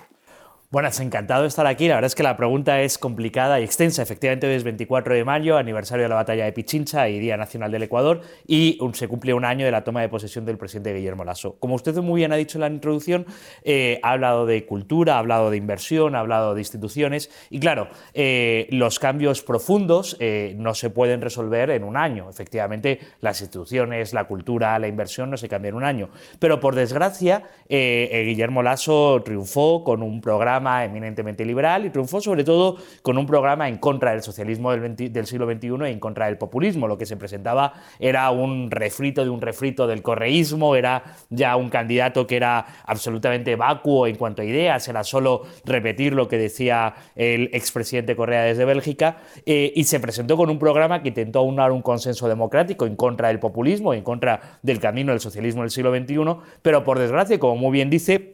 Buenas, 0.74 0.98
encantado 0.98 1.42
de 1.42 1.46
estar 1.46 1.68
aquí. 1.68 1.86
La 1.86 1.94
verdad 1.94 2.08
es 2.08 2.16
que 2.16 2.24
la 2.24 2.36
pregunta 2.36 2.80
es 2.80 2.98
complicada 2.98 3.60
y 3.60 3.62
extensa. 3.62 4.02
Efectivamente, 4.02 4.48
hoy 4.48 4.54
es 4.54 4.64
24 4.64 5.14
de 5.14 5.24
mayo, 5.24 5.56
aniversario 5.56 6.02
de 6.02 6.08
la 6.08 6.16
batalla 6.16 6.46
de 6.46 6.52
Pichincha 6.52 7.08
y 7.08 7.20
Día 7.20 7.36
Nacional 7.36 7.70
del 7.70 7.84
Ecuador, 7.84 8.22
y 8.44 8.80
se 8.92 9.06
cumple 9.06 9.34
un 9.34 9.44
año 9.44 9.64
de 9.64 9.70
la 9.70 9.84
toma 9.84 10.00
de 10.00 10.08
posesión 10.08 10.44
del 10.44 10.58
presidente 10.58 10.92
Guillermo 10.92 11.22
Lasso. 11.22 11.54
Como 11.60 11.76
usted 11.76 11.94
muy 11.98 12.22
bien 12.22 12.32
ha 12.32 12.34
dicho 12.34 12.58
en 12.58 12.62
la 12.62 12.66
introducción, 12.66 13.24
eh, 13.62 14.00
ha 14.02 14.10
hablado 14.10 14.46
de 14.46 14.66
cultura, 14.66 15.14
ha 15.14 15.18
hablado 15.20 15.48
de 15.48 15.58
inversión, 15.58 16.16
ha 16.16 16.18
hablado 16.18 16.56
de 16.56 16.62
instituciones, 16.62 17.30
y 17.50 17.60
claro, 17.60 17.86
eh, 18.12 18.66
los 18.70 18.98
cambios 18.98 19.42
profundos 19.42 20.16
eh, 20.18 20.56
no 20.58 20.74
se 20.74 20.90
pueden 20.90 21.20
resolver 21.20 21.70
en 21.70 21.84
un 21.84 21.96
año. 21.96 22.28
Efectivamente, 22.28 22.98
las 23.20 23.40
instituciones, 23.40 24.12
la 24.12 24.24
cultura, 24.24 24.76
la 24.80 24.88
inversión 24.88 25.30
no 25.30 25.36
se 25.36 25.48
cambian 25.48 25.74
en 25.74 25.76
un 25.76 25.84
año. 25.84 26.10
Pero 26.40 26.58
por 26.58 26.74
desgracia, 26.74 27.44
Guillermo 27.68 28.64
Lasso 28.64 29.22
triunfó 29.24 29.84
con 29.84 30.02
un 30.02 30.20
programa 30.20 30.63
eminentemente 30.84 31.44
liberal 31.44 31.84
y 31.84 31.90
triunfó 31.90 32.20
sobre 32.20 32.44
todo 32.44 32.76
con 33.02 33.18
un 33.18 33.26
programa 33.26 33.68
en 33.68 33.78
contra 33.78 34.12
del 34.12 34.22
socialismo 34.22 34.72
del, 34.72 35.26
siglo 35.26 35.46
XXI 35.46 35.68
y 35.88 35.92
en 35.92 36.00
contra 36.00 36.26
del 36.26 36.38
populismo. 36.38 36.88
Lo 36.88 36.98
que 36.98 37.06
se 37.06 37.16
presentaba 37.16 37.74
era 37.98 38.30
un 38.30 38.70
refrito 38.70 39.22
de 39.24 39.30
un 39.30 39.40
refrito 39.40 39.86
del 39.86 40.02
correísmo, 40.02 40.76
era 40.76 41.04
ya 41.30 41.56
un 41.56 41.68
candidato 41.68 42.26
que 42.26 42.36
era 42.36 42.64
absolutamente 42.86 43.56
vacuo 43.56 44.06
en 44.06 44.16
cuanto 44.16 44.42
a 44.42 44.44
ideas, 44.44 44.88
era 44.88 45.04
solo 45.04 45.42
repetir 45.64 46.14
lo 46.14 46.28
que 46.28 46.38
decía 46.38 46.94
el 47.14 47.50
expresidente 47.52 48.16
Correa 48.16 48.42
desde 48.42 48.64
Bélgica, 48.64 49.18
eh, 49.46 49.72
y 49.74 49.84
se 49.84 50.00
presentó 50.00 50.36
con 50.36 50.50
un 50.50 50.58
programa 50.58 51.02
que 51.02 51.08
intentó 51.08 51.40
aunar 51.40 51.72
un 51.72 51.82
consenso 51.82 52.28
democrático 52.28 52.86
en 52.86 52.96
contra 52.96 53.28
del 53.28 53.38
populismo, 53.38 53.94
en 53.94 54.02
contra 54.02 54.58
del 54.62 54.80
camino 54.80 55.12
del 55.12 55.20
socialismo 55.20 55.62
del 55.62 55.70
siglo 55.70 55.94
XXI, 55.94 56.14
pero 56.62 56.84
por 56.84 56.98
desgracia, 56.98 57.38
como 57.38 57.56
muy 57.56 57.72
bien 57.72 57.90
dice, 57.90 58.33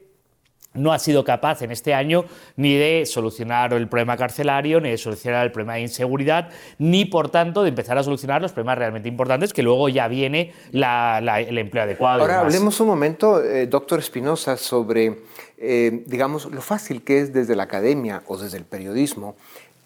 no 0.74 0.92
ha 0.92 0.98
sido 0.98 1.24
capaz 1.24 1.62
en 1.62 1.70
este 1.70 1.94
año 1.94 2.24
ni 2.56 2.76
de 2.76 3.04
solucionar 3.06 3.72
el 3.72 3.88
problema 3.88 4.16
carcelario, 4.16 4.80
ni 4.80 4.90
de 4.90 4.98
solucionar 4.98 5.44
el 5.44 5.52
problema 5.52 5.74
de 5.74 5.82
inseguridad, 5.82 6.48
ni 6.78 7.04
por 7.04 7.30
tanto 7.30 7.62
de 7.62 7.70
empezar 7.70 7.98
a 7.98 8.02
solucionar 8.02 8.40
los 8.40 8.52
problemas 8.52 8.78
realmente 8.78 9.08
importantes 9.08 9.52
que 9.52 9.62
luego 9.62 9.88
ya 9.88 10.06
viene 10.08 10.52
el 10.72 11.58
empleo 11.58 11.84
adecuado. 11.84 12.20
Ahora 12.22 12.40
hablemos 12.40 12.78
un 12.80 12.86
momento, 12.86 13.42
eh, 13.42 13.66
doctor 13.66 13.98
Espinosa, 13.98 14.56
sobre, 14.56 15.18
eh, 15.58 16.04
digamos, 16.06 16.46
lo 16.46 16.60
fácil 16.60 17.02
que 17.02 17.20
es 17.20 17.32
desde 17.32 17.56
la 17.56 17.64
academia 17.64 18.22
o 18.26 18.36
desde 18.36 18.58
el 18.58 18.64
periodismo 18.64 19.36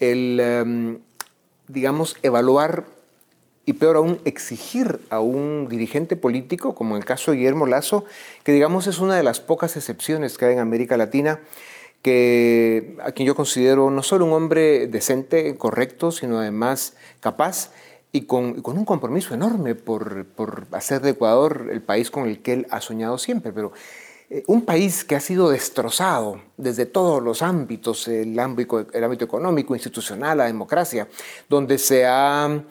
el, 0.01 0.41
em, 0.41 0.99
digamos, 1.69 2.17
evaluar 2.23 2.85
y 3.67 3.75
peor 3.75 3.97
aún, 3.97 4.21
exigir 4.25 5.01
a 5.11 5.21
un 5.21 5.69
dirigente 5.69 6.17
político, 6.17 6.75
como 6.75 6.97
en 6.97 7.03
el 7.03 7.05
caso 7.07 7.31
de 7.31 7.39
Guillermo 7.39 7.67
Lazo, 7.67 8.05
que 8.43 8.53
digamos 8.53 8.87
es 8.87 8.99
una 8.99 9.17
de 9.17 9.23
las 9.23 9.41
pocas 9.41 9.77
excepciones 9.77 10.37
que 10.37 10.45
hay 10.47 10.53
en 10.55 10.59
América 10.59 10.97
Latina, 10.97 11.41
que 12.03 12.97
a 13.03 13.13
quien 13.13 13.27
yo 13.27 13.35
considero 13.35 13.91
no 13.91 14.03
solo 14.03 14.27
un 14.27 14.33
hombre 14.35 14.87
decente, 14.89 15.57
correcto, 15.57 16.13
sino 16.13 16.39
además 16.39 16.95
capaz 17.21 17.71
y 18.13 18.27
con, 18.27 18.61
con 18.61 18.77
un 18.77 18.85
compromiso 18.85 19.35
enorme 19.35 19.75
por, 19.75 20.27
por, 20.27 20.67
hacer 20.73 21.01
de 21.01 21.11
Ecuador 21.11 21.69
el 21.73 21.81
país 21.81 22.11
con 22.11 22.29
el 22.29 22.43
que 22.43 22.53
él 22.53 22.67
ha 22.71 22.83
soñado 22.83 23.17
siempre. 23.17 23.53
Pero 23.53 23.73
eh, 24.31 24.45
un 24.47 24.67
país 24.67 25.03
que 25.03 25.17
ha 25.17 25.21
sido 25.21 25.49
destrozado 25.49 26.41
desde 26.57 26.87
todos 26.87 27.23
los 27.23 27.43
ámbitos, 27.43 28.07
el 28.07 28.39
ámbito, 28.39 28.87
el 28.93 29.03
ámbito 29.03 29.25
económico, 29.25 29.75
institucional, 29.75 30.39
la 30.39 30.45
democracia, 30.45 31.09
donde 31.49 31.79
se 31.79 32.07
ha 32.07 32.63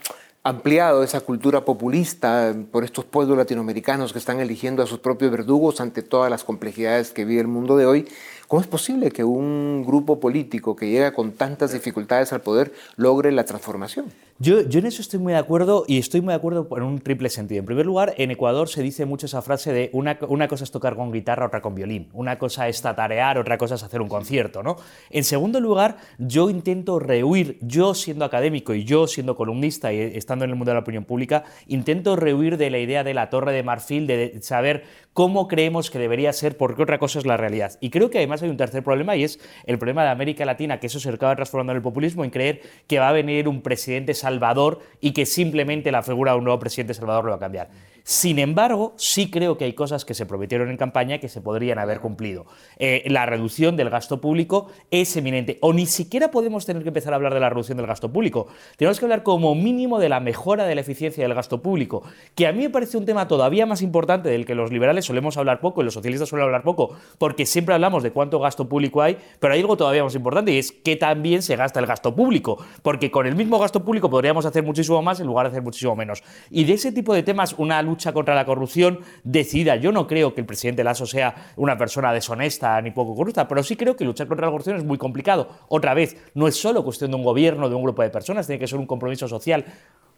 ampliado 0.44 1.04
esa 1.04 1.22
cultura 1.22 1.64
populista 1.64 2.54
por 2.70 2.84
estos 2.84 3.06
pueblos 3.06 3.38
latinoamericanos 3.38 4.12
que 4.12 4.20
están 4.20 4.42
eligiendo 4.42 4.84
a 4.84 4.88
sus 4.88 5.00
propios 5.00 5.32
verdugos 5.32 5.80
ante 5.80 6.02
todas 6.02 6.30
las 6.30 6.44
complejidades 6.44 7.12
que 7.12 7.24
vive 7.24 7.40
el 7.40 7.48
mundo 7.48 7.78
de 7.78 7.86
hoy, 7.86 8.08
¿cómo 8.50 8.62
es 8.62 8.68
posible 8.68 9.12
que 9.12 9.24
un 9.24 9.86
grupo 9.88 10.20
político 10.20 10.76
que 10.76 10.90
llega 10.90 11.14
con 11.14 11.32
tantas 11.32 11.72
dificultades 11.72 12.34
al 12.34 12.42
poder 12.42 12.74
logre 12.98 13.32
la 13.32 13.46
transformación? 13.46 14.08
Yo, 14.40 14.60
en 14.60 14.86
eso 14.88 15.02
estoy 15.02 15.20
muy 15.20 15.34
de 15.34 15.40
acuerdo 15.40 15.86
y 15.88 16.00
estoy 16.00 16.20
muy 16.22 16.32
de 16.32 16.38
acuerdo 16.38 16.68
en 16.76 16.84
un 16.84 17.00
triple 17.00 17.30
sentido. 17.30 17.60
En 17.60 17.66
primer 17.66 17.86
lugar, 17.86 18.16
en 18.18 18.32
Ecuador 18.32 18.68
se 18.68 18.82
dice 18.82 19.06
mucho 19.06 19.28
esa 19.28 19.44
frase 19.44 19.72
de 19.72 19.92
una, 19.94 20.18
una 20.28 20.48
cosa 20.48 20.64
es 20.64 20.72
tocar 20.72 20.96
con 20.96 21.12
guitarra, 21.12 21.46
otra 21.46 21.62
con 21.62 21.76
violín. 21.76 22.10
Una 22.14 22.40
cosa 22.40 22.68
es 22.68 22.82
tatarear, 22.82 23.38
otra 23.38 23.60
cosa 23.60 23.76
es 23.76 23.84
hacer 23.84 24.02
un 24.02 24.10
concierto. 24.10 24.64
¿no? 24.64 24.78
En 25.12 25.24
segundo 25.24 25.60
lugar, 25.60 25.98
yo 26.18 26.50
intento 26.50 26.98
rehuir, 26.98 27.60
yo 27.62 27.94
siendo 27.94 28.26
académico 28.26 28.74
y 28.74 28.84
yo 28.86 29.06
siendo 29.06 29.36
columnista 29.36 29.94
y 29.94 30.00
estando 30.00 30.46
en 30.46 30.52
el 30.52 30.56
mundo 30.56 30.72
de 30.72 30.76
la 30.76 30.82
opinión 30.82 31.06
pública, 31.06 31.44
intento 31.68 32.16
rehuir 32.16 32.58
de 32.58 32.72
la 32.72 32.80
idea 32.80 33.04
de 33.04 33.14
la 33.14 33.30
torre 33.30 33.54
de 33.54 33.62
marfil, 33.62 34.08
de 34.08 34.40
saber 34.42 34.84
cómo 35.14 35.48
creemos 35.48 35.92
que 35.92 36.00
debería 36.00 36.34
ser, 36.34 36.58
porque 36.58 36.82
otra 36.82 36.98
cosa 36.98 37.20
es 37.20 37.26
la 37.26 37.38
realidad. 37.38 37.78
Y 37.80 37.92
creo 37.92 38.10
que 38.10 38.18
además 38.18 38.42
hay 38.42 38.50
un 38.50 38.58
tercer 38.58 38.84
problema 38.84 39.16
y 39.16 39.24
es 39.24 39.40
el 39.66 39.78
problema 39.78 40.04
de 40.04 40.10
América 40.10 40.44
Latina, 40.44 40.80
que 40.80 40.88
eso 40.88 41.00
se 41.00 41.10
acaba 41.10 41.36
transformando 41.36 41.72
en 41.72 41.78
el 41.78 41.84
populismo, 41.84 42.24
en 42.24 42.32
creer 42.32 42.62
que 42.88 43.00
va 43.00 43.10
a 43.10 43.12
venir 43.12 43.48
un 43.48 43.62
presidente 43.62 44.16
salvador 44.24 44.80
y 45.02 45.12
que 45.12 45.26
simplemente 45.26 45.92
la 45.92 46.02
figura 46.02 46.32
de 46.32 46.38
un 46.38 46.46
nuevo 46.46 46.60
presidente 46.60 46.94
salvador 46.94 47.26
lo 47.26 47.32
va 47.32 47.38
a 47.38 47.40
cambiar. 47.40 47.70
Sin 48.04 48.38
embargo, 48.38 48.94
sí 48.98 49.32
creo 49.32 49.58
que 49.58 49.64
hay 49.64 49.74
cosas 49.74 50.04
que 50.04 50.14
se 50.14 50.26
prometieron 50.26 50.70
en 50.70 50.76
campaña 50.76 51.20
que 51.20 51.30
se 51.30 51.40
podrían 51.40 51.80
haber 51.80 52.02
cumplido. 52.02 52.46
Eh, 52.78 53.04
la 53.08 53.26
reducción 53.26 53.78
del 53.78 53.90
gasto 53.90 54.20
público 54.20 54.68
es 54.92 55.16
eminente. 55.16 55.58
O 55.62 55.72
ni 55.72 55.86
siquiera 55.86 56.30
podemos 56.30 56.66
tener 56.66 56.84
que 56.84 56.90
empezar 56.90 57.14
a 57.14 57.16
hablar 57.16 57.34
de 57.34 57.40
la 57.40 57.50
reducción 57.50 57.78
del 57.78 57.88
gasto 57.88 58.12
público. 58.12 58.48
Tenemos 58.76 59.00
que 59.00 59.06
hablar 59.06 59.24
como 59.24 59.56
mínimo 59.56 60.00
de 60.00 60.10
la 60.10 60.20
mejora 60.20 60.66
de 60.66 60.76
la 60.76 60.82
eficiencia 60.82 61.24
del 61.24 61.34
gasto 61.34 61.62
público, 61.62 62.04
que 62.36 62.46
a 62.46 62.52
mí 62.52 62.64
me 62.64 62.70
parece 62.70 62.98
un 62.98 63.06
tema 63.06 63.28
todavía 63.30 63.66
más 63.66 63.82
importante 63.82 64.28
del 64.28 64.46
que 64.46 64.54
los 64.54 64.70
liberales 64.70 65.06
solemos 65.06 65.38
hablar 65.38 65.62
poco 65.62 65.80
y 65.80 65.86
los 65.86 65.94
socialistas 65.94 66.28
suelen 66.28 66.46
hablar 66.46 66.64
poco, 66.64 66.98
porque 67.18 67.46
siempre 67.46 67.74
hablamos 67.74 68.04
de 68.04 68.12
cuánto 68.12 68.38
gasto 68.40 68.68
público 68.68 69.02
hay, 69.02 69.18
pero 69.40 69.54
hay 69.54 69.62
algo 69.62 69.78
todavía 69.78 70.04
más 70.04 70.16
importante 70.16 70.52
y 70.52 70.58
es 70.58 70.74
que 70.74 70.98
también 70.98 71.42
se 71.42 71.56
gasta 71.56 71.80
el 71.80 71.86
gasto 71.86 72.14
público, 72.14 72.58
porque 72.82 73.10
con 73.10 73.28
el 73.28 73.36
mismo 73.36 73.60
gasto 73.60 73.84
público 73.84 74.10
podríamos 74.10 74.46
hacer 74.46 74.64
muchísimo 74.64 75.02
más 75.02 75.22
en 75.22 75.28
lugar 75.28 75.46
de 75.46 75.52
hacer 75.52 75.64
muchísimo 75.64 75.96
menos. 75.96 76.22
Y 76.50 76.66
de 76.66 76.74
ese 76.74 76.92
tipo 76.92 77.14
de 77.14 77.24
temas, 77.24 77.54
una 77.58 77.82
lucha 77.82 77.93
lucha 77.94 78.12
contra 78.12 78.34
la 78.34 78.44
corrupción 78.44 79.00
decida. 79.24 79.76
Yo 79.76 79.92
no 79.92 80.08
creo 80.08 80.34
que 80.34 80.42
el 80.42 80.48
presidente 80.48 80.84
Lasso 80.84 81.06
sea 81.06 81.54
una 81.58 81.78
persona 81.78 82.12
deshonesta 82.12 82.82
ni 82.82 82.90
poco 82.90 83.16
corrupta, 83.16 83.48
pero 83.48 83.62
sí 83.62 83.76
creo 83.76 83.96
que 83.96 84.04
luchar 84.04 84.28
contra 84.28 84.48
la 84.48 84.52
corrupción 84.52 84.78
es 84.78 84.84
muy 84.84 84.98
complicado. 84.98 85.48
Otra 85.68 85.94
vez, 85.94 86.18
no 86.34 86.48
es 86.48 86.56
solo 86.56 86.84
cuestión 86.84 87.12
de 87.12 87.18
un 87.18 87.24
gobierno, 87.24 87.70
de 87.70 87.76
un 87.76 87.84
grupo 87.84 88.02
de 88.02 88.10
personas, 88.10 88.48
tiene 88.48 88.60
que 88.60 88.68
ser 88.68 88.80
un 88.80 88.88
compromiso 88.88 89.28
social. 89.28 89.64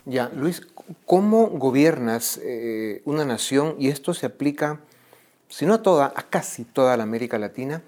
Ya, 0.05 0.31
Luis, 0.33 0.65
¿cómo 1.05 1.47
gobiernas 1.47 2.39
eh, 2.41 3.01
una 3.03 3.25
nación? 3.25 3.75
Y 3.77 3.89
esto 3.89 4.13
se 4.13 4.27
aplica, 4.27 4.79
si 5.49 5.65
no 5.65 5.73
a 5.73 5.81
toda, 5.81 6.13
a 6.15 6.23
casi 6.29 6.63
toda 6.63 6.95
la 6.95 7.03
América 7.03 7.37
Latina. 7.37 7.81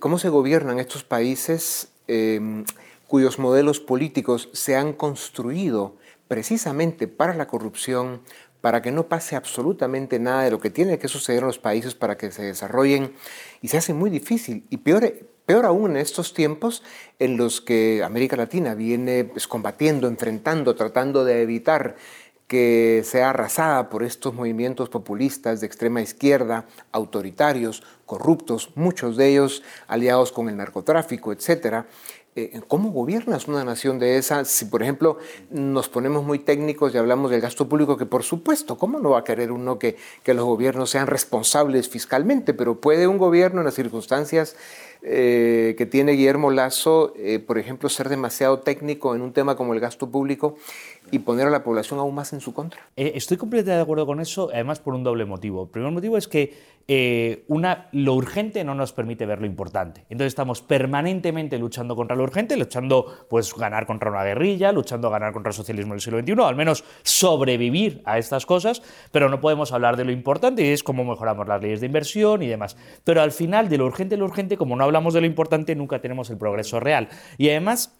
¿Cómo 0.00 0.18
se 0.18 0.30
gobiernan 0.30 0.80
estos 0.80 1.04
países 1.04 1.92
em, 2.08 2.64
cuyos 3.06 3.38
modelos 3.38 3.78
políticos 3.78 4.48
se 4.52 4.74
han 4.74 4.92
construido 4.92 5.94
precisamente 6.28 7.06
para 7.06 7.34
la 7.34 7.46
corrupción, 7.46 8.20
para 8.60 8.82
que 8.82 8.90
no 8.90 9.08
pase 9.08 9.36
absolutamente 9.36 10.18
nada 10.18 10.42
de 10.42 10.50
lo 10.50 10.60
que 10.60 10.70
tiene 10.70 10.98
que 10.98 11.08
suceder 11.08 11.40
en 11.40 11.46
los 11.46 11.58
países 11.58 11.94
para 11.94 12.16
que 12.16 12.30
se 12.30 12.42
desarrollen 12.42 13.14
y 13.62 13.68
se 13.68 13.78
hace 13.78 13.94
muy 13.94 14.10
difícil. 14.10 14.66
Y 14.70 14.78
peor, 14.78 15.64
aún 15.64 15.92
en 15.92 15.96
estos 15.98 16.34
tiempos 16.34 16.82
en 17.18 17.36
los 17.36 17.60
que 17.60 18.02
América 18.04 18.36
Latina 18.36 18.74
viene 18.74 19.24
pues, 19.24 19.46
combatiendo, 19.46 20.08
enfrentando, 20.08 20.74
tratando 20.74 21.24
de 21.24 21.42
evitar 21.42 21.96
que 22.46 23.02
sea 23.04 23.30
arrasada 23.30 23.88
por 23.90 24.04
estos 24.04 24.32
movimientos 24.32 24.88
populistas 24.88 25.60
de 25.60 25.66
extrema 25.66 26.00
izquierda, 26.00 26.66
autoritarios, 26.92 27.82
corruptos, 28.04 28.70
muchos 28.76 29.16
de 29.16 29.28
ellos 29.30 29.64
aliados 29.88 30.30
con 30.30 30.48
el 30.48 30.56
narcotráfico, 30.56 31.32
etcétera. 31.32 31.86
Eh, 32.38 32.60
¿Cómo 32.68 32.90
gobiernas 32.90 33.48
una 33.48 33.64
nación 33.64 33.98
de 33.98 34.18
esa? 34.18 34.44
Si, 34.44 34.66
por 34.66 34.82
ejemplo, 34.82 35.16
nos 35.48 35.88
ponemos 35.88 36.22
muy 36.22 36.38
técnicos 36.38 36.94
y 36.94 36.98
hablamos 36.98 37.30
del 37.30 37.40
gasto 37.40 37.66
público, 37.66 37.96
que 37.96 38.04
por 38.04 38.24
supuesto, 38.24 38.76
¿cómo 38.76 39.00
no 39.00 39.10
va 39.10 39.20
a 39.20 39.24
querer 39.24 39.50
uno 39.50 39.78
que, 39.78 39.96
los 40.26 40.44
gobiernos 40.44 40.90
sean 40.90 41.06
responsables 41.06 41.88
fiscalmente? 41.88 42.52
Pero 42.52 42.78
puede 42.78 43.06
un 43.06 43.16
gobierno 43.16 43.62
en 43.62 43.64
las 43.64 43.74
circunstancias 43.74 44.54
eh, 45.00 45.74
que 45.78 45.86
tiene 45.86 46.12
Guillermo 46.12 46.50
Lazo, 46.50 47.14
eh, 47.16 47.38
por 47.38 47.56
ejemplo, 47.58 47.88
ser 47.88 48.10
demasiado 48.10 48.58
técnico 48.58 49.14
en 49.14 49.22
un 49.22 49.32
tema 49.32 49.56
como 49.56 49.72
el 49.72 49.80
gasto 49.80 50.10
público 50.10 50.56
y 51.10 51.20
poner 51.20 51.46
a 51.46 51.50
la 51.50 51.62
población 51.62 52.00
aún 52.00 52.14
más 52.14 52.32
en 52.32 52.40
su 52.40 52.52
contra. 52.52 52.80
Eh, 52.96 53.12
estoy 53.14 53.36
completamente 53.36 53.76
de 53.76 53.82
acuerdo 53.82 54.06
con 54.06 54.20
eso, 54.20 54.50
además 54.52 54.80
por 54.80 54.94
un 54.94 55.04
doble 55.04 55.24
motivo. 55.24 55.64
El 55.64 55.70
primer 55.70 55.92
motivo 55.92 56.16
es 56.16 56.28
que 56.28 56.76
eh, 56.88 57.44
una, 57.48 57.88
lo 57.92 58.14
urgente 58.14 58.62
no 58.62 58.74
nos 58.74 58.92
permite 58.92 59.26
ver 59.26 59.40
lo 59.40 59.46
importante. 59.46 60.02
Entonces 60.08 60.28
estamos 60.28 60.62
permanentemente 60.62 61.58
luchando 61.58 61.96
contra 61.96 62.14
lo 62.14 62.22
urgente, 62.22 62.56
luchando 62.56 63.26
pues 63.28 63.54
ganar 63.54 63.86
contra 63.86 64.10
una 64.10 64.22
guerrilla, 64.22 64.70
luchando 64.70 65.10
ganar 65.10 65.32
contra 65.32 65.50
el 65.50 65.54
socialismo 65.54 65.94
del 65.94 66.00
siglo 66.00 66.20
XXI, 66.20 66.42
al 66.44 66.54
menos 66.54 66.84
sobrevivir 67.02 68.02
a 68.04 68.18
estas 68.18 68.46
cosas, 68.46 68.82
pero 69.10 69.28
no 69.28 69.40
podemos 69.40 69.72
hablar 69.72 69.96
de 69.96 70.04
lo 70.04 70.12
importante 70.12 70.64
y 70.64 70.68
es 70.68 70.84
cómo 70.84 71.04
mejoramos 71.04 71.48
las 71.48 71.60
leyes 71.60 71.80
de 71.80 71.86
inversión 71.86 72.42
y 72.42 72.46
demás. 72.46 72.76
Pero 73.02 73.20
al 73.20 73.32
final 73.32 73.68
de 73.68 73.78
lo 73.78 73.86
urgente, 73.86 74.16
lo 74.16 74.24
urgente, 74.24 74.56
como 74.56 74.76
no 74.76 74.84
hablamos 74.84 75.12
de 75.14 75.20
lo 75.20 75.26
importante, 75.26 75.74
nunca 75.74 76.00
tenemos 76.00 76.30
el 76.30 76.38
progreso 76.38 76.78
real. 76.78 77.08
Y 77.36 77.48
además 77.50 77.96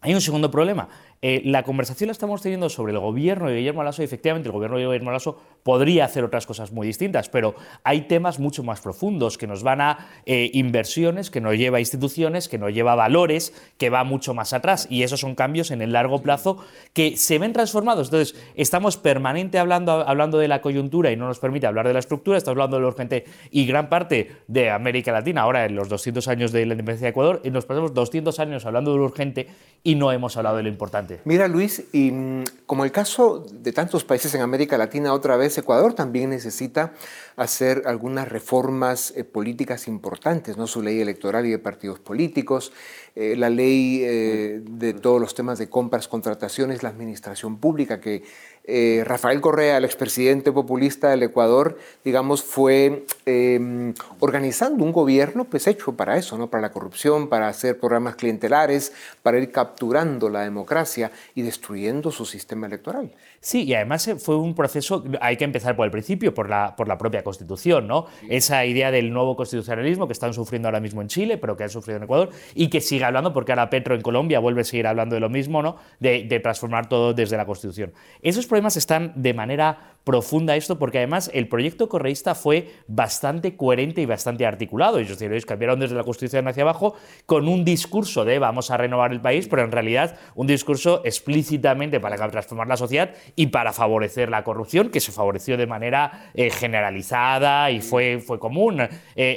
hay 0.00 0.14
un 0.14 0.20
segundo 0.20 0.50
problema. 0.50 0.88
Eh, 1.22 1.42
la 1.44 1.62
conversación 1.62 2.08
la 2.08 2.12
estamos 2.12 2.42
teniendo 2.42 2.68
sobre 2.68 2.92
el 2.92 2.98
gobierno 2.98 3.48
de 3.48 3.56
Guillermo 3.56 3.82
Lasso 3.82 4.02
y 4.02 4.04
efectivamente 4.04 4.48
el 4.48 4.52
gobierno 4.52 4.76
de 4.76 4.84
Guillermo 4.84 5.10
Lasso 5.10 5.40
podría 5.62 6.04
hacer 6.04 6.24
otras 6.24 6.46
cosas 6.46 6.72
muy 6.72 6.86
distintas, 6.86 7.28
pero 7.28 7.54
hay 7.84 8.02
temas 8.02 8.38
mucho 8.38 8.62
más 8.62 8.80
profundos 8.80 9.38
que 9.38 9.46
nos 9.46 9.62
van 9.62 9.80
a 9.80 10.06
eh, 10.26 10.50
inversiones, 10.52 11.30
que 11.30 11.40
nos 11.40 11.56
lleva 11.56 11.78
a 11.78 11.80
instituciones, 11.80 12.48
que 12.48 12.58
nos 12.58 12.72
lleva 12.72 12.92
a 12.92 12.96
valores, 12.96 13.54
que 13.78 13.90
va 13.90 14.04
mucho 14.04 14.34
más 14.34 14.52
atrás 14.52 14.86
y 14.90 15.02
esos 15.02 15.20
son 15.20 15.34
cambios 15.34 15.70
en 15.70 15.82
el 15.82 15.92
largo 15.92 16.22
plazo 16.22 16.58
que 16.92 17.16
se 17.16 17.38
ven 17.38 17.52
transformados. 17.52 18.08
Entonces, 18.08 18.36
estamos 18.54 18.96
permanente 18.96 19.58
hablando, 19.58 20.06
hablando 20.06 20.38
de 20.38 20.48
la 20.48 20.60
coyuntura 20.60 21.10
y 21.10 21.16
no 21.16 21.26
nos 21.26 21.38
permite 21.38 21.66
hablar 21.66 21.86
de 21.86 21.94
la 21.94 22.00
estructura, 22.00 22.36
estamos 22.36 22.56
hablando 22.56 22.76
de 22.76 22.82
lo 22.82 22.88
urgente 22.88 23.24
y 23.50 23.66
gran 23.66 23.88
parte 23.88 24.36
de 24.48 24.70
América 24.70 25.12
Latina, 25.12 25.42
ahora 25.42 25.64
en 25.64 25.74
los 25.74 25.88
200 25.88 26.28
años 26.28 26.52
de 26.52 26.66
la 26.66 26.74
independencia 26.74 27.06
de 27.06 27.10
Ecuador, 27.10 27.40
nos 27.50 27.64
pasamos 27.64 27.94
200 27.94 28.38
años 28.38 28.66
hablando 28.66 28.92
de 28.92 28.98
lo 28.98 29.04
urgente 29.04 29.48
y 29.82 29.94
no 29.94 30.12
hemos 30.12 30.36
hablado 30.36 30.56
de 30.56 30.64
lo 30.64 30.68
importante. 30.68 31.05
Mira, 31.24 31.48
Luis, 31.48 31.84
y 31.92 32.10
mm, 32.10 32.44
como 32.66 32.84
el 32.84 32.92
caso 32.92 33.46
de 33.50 33.72
tantos 33.72 34.04
países 34.04 34.34
en 34.34 34.40
América 34.40 34.78
Latina, 34.78 35.12
otra 35.12 35.36
vez 35.36 35.56
Ecuador 35.58 35.94
también 35.94 36.30
necesita 36.30 36.92
hacer 37.36 37.82
algunas 37.86 38.28
reformas 38.28 39.12
eh, 39.16 39.24
políticas 39.24 39.88
importantes, 39.88 40.56
¿no? 40.56 40.66
Su 40.66 40.82
ley 40.82 41.00
electoral 41.00 41.46
y 41.46 41.50
de 41.50 41.58
partidos 41.58 42.00
políticos, 42.00 42.72
eh, 43.14 43.36
la 43.36 43.50
ley 43.50 44.02
eh, 44.02 44.60
de 44.62 44.94
todos 44.94 45.20
los 45.20 45.34
temas 45.34 45.58
de 45.58 45.68
compras, 45.68 46.08
contrataciones, 46.08 46.82
la 46.82 46.88
administración 46.88 47.58
pública, 47.58 48.00
que 48.00 48.24
eh, 48.68 49.02
Rafael 49.04 49.40
Correa, 49.40 49.76
el 49.76 49.84
expresidente 49.84 50.50
populista 50.50 51.10
del 51.10 51.22
Ecuador, 51.22 51.78
digamos, 52.04 52.42
fue 52.42 53.06
em, 53.24 53.94
organizando 54.18 54.82
un 54.82 54.90
gobierno 54.90 55.44
pues 55.44 55.68
hecho 55.68 55.92
para 55.92 56.16
eso, 56.16 56.36
¿no? 56.36 56.50
para 56.50 56.62
la 56.62 56.72
corrupción, 56.72 57.28
para 57.28 57.46
hacer 57.46 57.78
programas 57.78 58.16
clientelares, 58.16 58.92
para 59.22 59.38
ir 59.38 59.52
capturando 59.52 60.28
la 60.28 60.40
democracia 60.40 61.12
y 61.36 61.42
destruyendo 61.42 62.10
su 62.10 62.26
sistema 62.26 62.66
electoral. 62.66 63.12
Sí, 63.46 63.62
y 63.62 63.74
además 63.74 64.08
eh, 64.08 64.16
fue 64.16 64.34
un 64.34 64.56
proceso, 64.56 65.04
hay 65.20 65.36
que 65.36 65.44
empezar 65.44 65.76
por 65.76 65.84
el 65.84 65.92
principio, 65.92 66.34
por 66.34 66.50
la, 66.50 66.74
por 66.74 66.88
la 66.88 66.98
propia 66.98 67.22
Constitución, 67.22 67.86
¿no? 67.86 68.06
Esa 68.28 68.66
idea 68.66 68.90
del 68.90 69.12
nuevo 69.12 69.36
constitucionalismo 69.36 70.08
que 70.08 70.14
están 70.14 70.34
sufriendo 70.34 70.66
ahora 70.66 70.80
mismo 70.80 71.00
en 71.00 71.06
Chile, 71.06 71.38
pero 71.38 71.56
que 71.56 71.62
han 71.62 71.70
sufrido 71.70 71.98
en 71.98 72.02
Ecuador, 72.02 72.30
y 72.56 72.66
que 72.66 72.80
sigue 72.80 73.04
hablando, 73.04 73.32
porque 73.32 73.52
ahora 73.52 73.70
Petro 73.70 73.94
en 73.94 74.00
Colombia 74.00 74.40
vuelve 74.40 74.62
a 74.62 74.64
seguir 74.64 74.88
hablando 74.88 75.14
de 75.14 75.20
lo 75.20 75.28
mismo, 75.28 75.62
¿no? 75.62 75.76
De, 76.00 76.24
de 76.24 76.40
transformar 76.40 76.88
todo 76.88 77.14
desde 77.14 77.36
la 77.36 77.46
Constitución. 77.46 77.92
Esos 78.20 78.48
problemas 78.48 78.76
están 78.76 79.12
de 79.14 79.32
manera 79.32 79.96
profunda 80.06 80.54
esto, 80.54 80.78
porque 80.78 80.98
además 80.98 81.32
el 81.34 81.48
proyecto 81.48 81.88
correísta 81.88 82.36
fue 82.36 82.70
bastante 82.86 83.56
coherente 83.56 84.00
y 84.00 84.06
bastante 84.06 84.46
articulado. 84.46 85.00
Ellos 85.00 85.18
cambiaron 85.44 85.80
desde 85.80 85.96
la 85.96 86.04
Constitución 86.04 86.46
hacia 86.46 86.62
abajo 86.62 86.94
con 87.26 87.48
un 87.48 87.64
discurso 87.64 88.24
de 88.24 88.38
vamos 88.38 88.70
a 88.70 88.76
renovar 88.76 89.10
el 89.10 89.20
país, 89.20 89.48
pero 89.48 89.64
en 89.64 89.72
realidad 89.72 90.16
un 90.36 90.46
discurso 90.46 91.02
explícitamente 91.04 91.98
para 91.98 92.16
transformar 92.30 92.68
la 92.68 92.76
sociedad 92.76 93.10
y 93.36 93.48
para 93.48 93.72
favorecer 93.72 94.30
la 94.30 94.42
corrupción, 94.42 94.88
que 94.88 94.98
se 94.98 95.12
favoreció 95.12 95.58
de 95.58 95.66
manera 95.66 96.30
eh, 96.34 96.50
generalizada 96.50 97.70
y 97.70 97.82
fue, 97.82 98.18
fue 98.18 98.38
común 98.38 98.80
eh, 98.80 98.88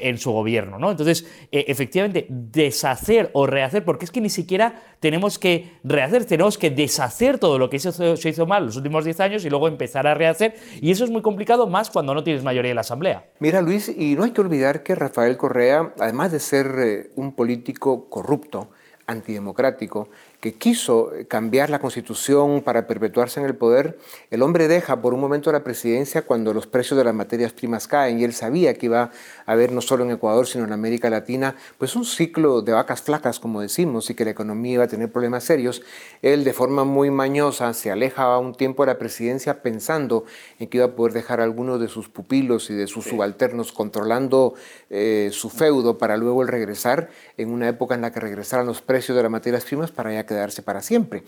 en 0.04 0.18
su 0.18 0.32
gobierno. 0.32 0.80
¿no? 0.80 0.90
Entonces, 0.90 1.28
eh, 1.52 1.66
efectivamente, 1.68 2.26
deshacer 2.30 3.30
o 3.34 3.46
rehacer, 3.46 3.84
porque 3.84 4.06
es 4.06 4.12
que 4.12 4.22
ni 4.22 4.30
siquiera 4.30 4.82
tenemos 5.02 5.38
que 5.38 5.74
rehacer, 5.84 6.26
tenemos 6.26 6.58
que 6.58 6.72
deshacer 6.72 7.38
todo 7.40 7.60
lo 7.60 7.70
que 7.70 7.78
se 7.78 8.30
hizo, 8.30 8.46
mal 8.46 8.66
los 8.66 8.78
últimos 8.78 9.04
10 9.04 9.20
años 9.20 9.46
y 9.46 9.50
luego 9.50 9.68
empezar 9.68 10.08
a 10.08 10.14
rehacer 10.14 10.56
y 10.82 10.92
eso 10.92 11.04
es 11.04 11.12
muy 11.12 11.22
complicado 11.22 11.68
más 11.68 11.90
cuando 11.90 12.14
no 12.14 12.24
tienes 12.24 12.44
mayoría 12.44 12.72
en 12.72 12.76
la 12.76 12.82
Asamblea. 12.82 13.26
Mira, 13.40 13.62
Luis, 13.62 13.90
y 13.90 14.16
no 14.16 14.24
hay 14.24 14.32
que 14.32 14.42
olvidar 14.42 14.82
que 14.82 14.96
Rafael 14.96 15.36
Correa, 15.36 15.94
además 16.00 16.32
de 16.32 16.40
ser 16.40 17.12
un 17.16 17.34
político 17.34 18.10
corrupto, 18.10 18.70
antidemocrático, 19.10 20.10
que 20.40 20.54
quiso 20.54 21.12
cambiar 21.28 21.70
la 21.70 21.80
constitución 21.80 22.62
para 22.62 22.88
perpetuarse 22.88 23.40
en 23.42 23.46
el 23.46 23.56
poder, 23.56 23.98
el 24.32 24.42
hombre 24.42 24.70
deja 24.70 25.02
por 25.02 25.14
un 25.14 25.20
momento 25.20 25.52
la 25.52 25.64
presidencia 25.64 26.22
cuando 26.22 26.54
los 26.54 26.66
precios 26.66 26.98
de 26.98 27.04
las 27.04 27.14
materias 27.14 27.52
primas 27.52 27.88
caen 27.88 28.20
y 28.20 28.24
él 28.24 28.34
sabía 28.34 28.74
que 28.74 28.86
iba 28.86 29.12
a 29.46 29.52
haber 29.52 29.74
no 29.74 29.82
solo 29.82 30.06
en 30.06 30.12
Ecuador 30.12 30.48
sino 30.48 30.64
en 30.64 30.72
América 30.72 31.10
Latina 31.10 31.56
pues 31.78 31.96
un 31.96 32.06
ciclo 32.06 32.62
de 32.62 32.72
vacas 32.72 33.02
flacas 33.02 33.40
como 33.40 33.60
decimos 33.60 34.10
y 34.10 34.16
que 34.16 34.24
la 34.24 34.32
economía 34.32 34.76
iba 34.76 34.84
a 34.86 34.88
tener 34.88 35.12
problemas 35.12 35.44
serios. 35.44 35.82
Él 36.22 36.46
de 36.46 36.54
forma 36.54 36.86
muy 36.86 37.12
mañosa 37.12 37.74
se 37.74 37.92
aleja 37.92 38.38
un 38.38 38.56
tiempo 38.56 38.84
de 38.84 38.94
la 38.94 38.98
presidencia 38.98 39.62
pensando 39.62 40.24
en 40.60 40.68
que 40.68 40.78
iba 40.78 40.86
a 40.86 40.96
poder 40.96 41.14
dejar 41.14 41.42
a 41.42 41.44
algunos 41.44 41.82
de 41.82 41.90
sus 41.90 42.08
pupilos 42.08 42.70
y 42.70 42.76
de 42.76 42.88
sus 42.88 43.06
subalternos 43.06 43.74
controlando 43.74 44.54
eh, 44.90 45.30
su 45.34 45.50
feudo 45.50 45.98
para 45.98 46.16
luego 46.16 46.44
el 46.44 46.48
regresar 46.48 47.10
en 47.38 47.52
una 47.52 47.68
época 47.68 47.96
en 47.96 48.02
la 48.02 48.12
que 48.12 48.22
regresaran 48.22 48.66
los 48.66 48.82
precios 48.82 49.18
de 49.18 49.24
las 49.24 49.32
materias 49.32 49.66
primas 49.66 49.92
para 49.92 50.14
ya 50.14 50.29
quedarse 50.30 50.62
para 50.62 50.82
siempre. 50.82 51.24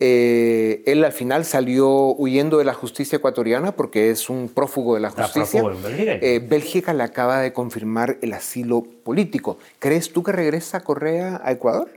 Eh, 0.00 0.82
él 0.86 1.04
al 1.04 1.12
final 1.12 1.44
salió 1.44 1.88
huyendo 1.88 2.58
de 2.58 2.64
la 2.64 2.74
justicia 2.74 3.16
ecuatoriana 3.16 3.72
porque 3.72 4.10
es 4.10 4.28
un 4.28 4.48
prófugo 4.48 4.94
de 4.94 5.00
la 5.00 5.10
justicia. 5.10 5.62
Eh, 6.20 6.40
Bélgica 6.46 6.92
le 6.92 7.04
acaba 7.04 7.40
de 7.40 7.52
confirmar 7.52 8.18
el 8.20 8.32
asilo 8.32 8.82
político. 8.82 9.58
¿Crees 9.78 10.12
tú 10.12 10.22
que 10.22 10.32
regresa 10.32 10.80
Correa 10.80 11.40
a 11.44 11.52
Ecuador? 11.52 11.88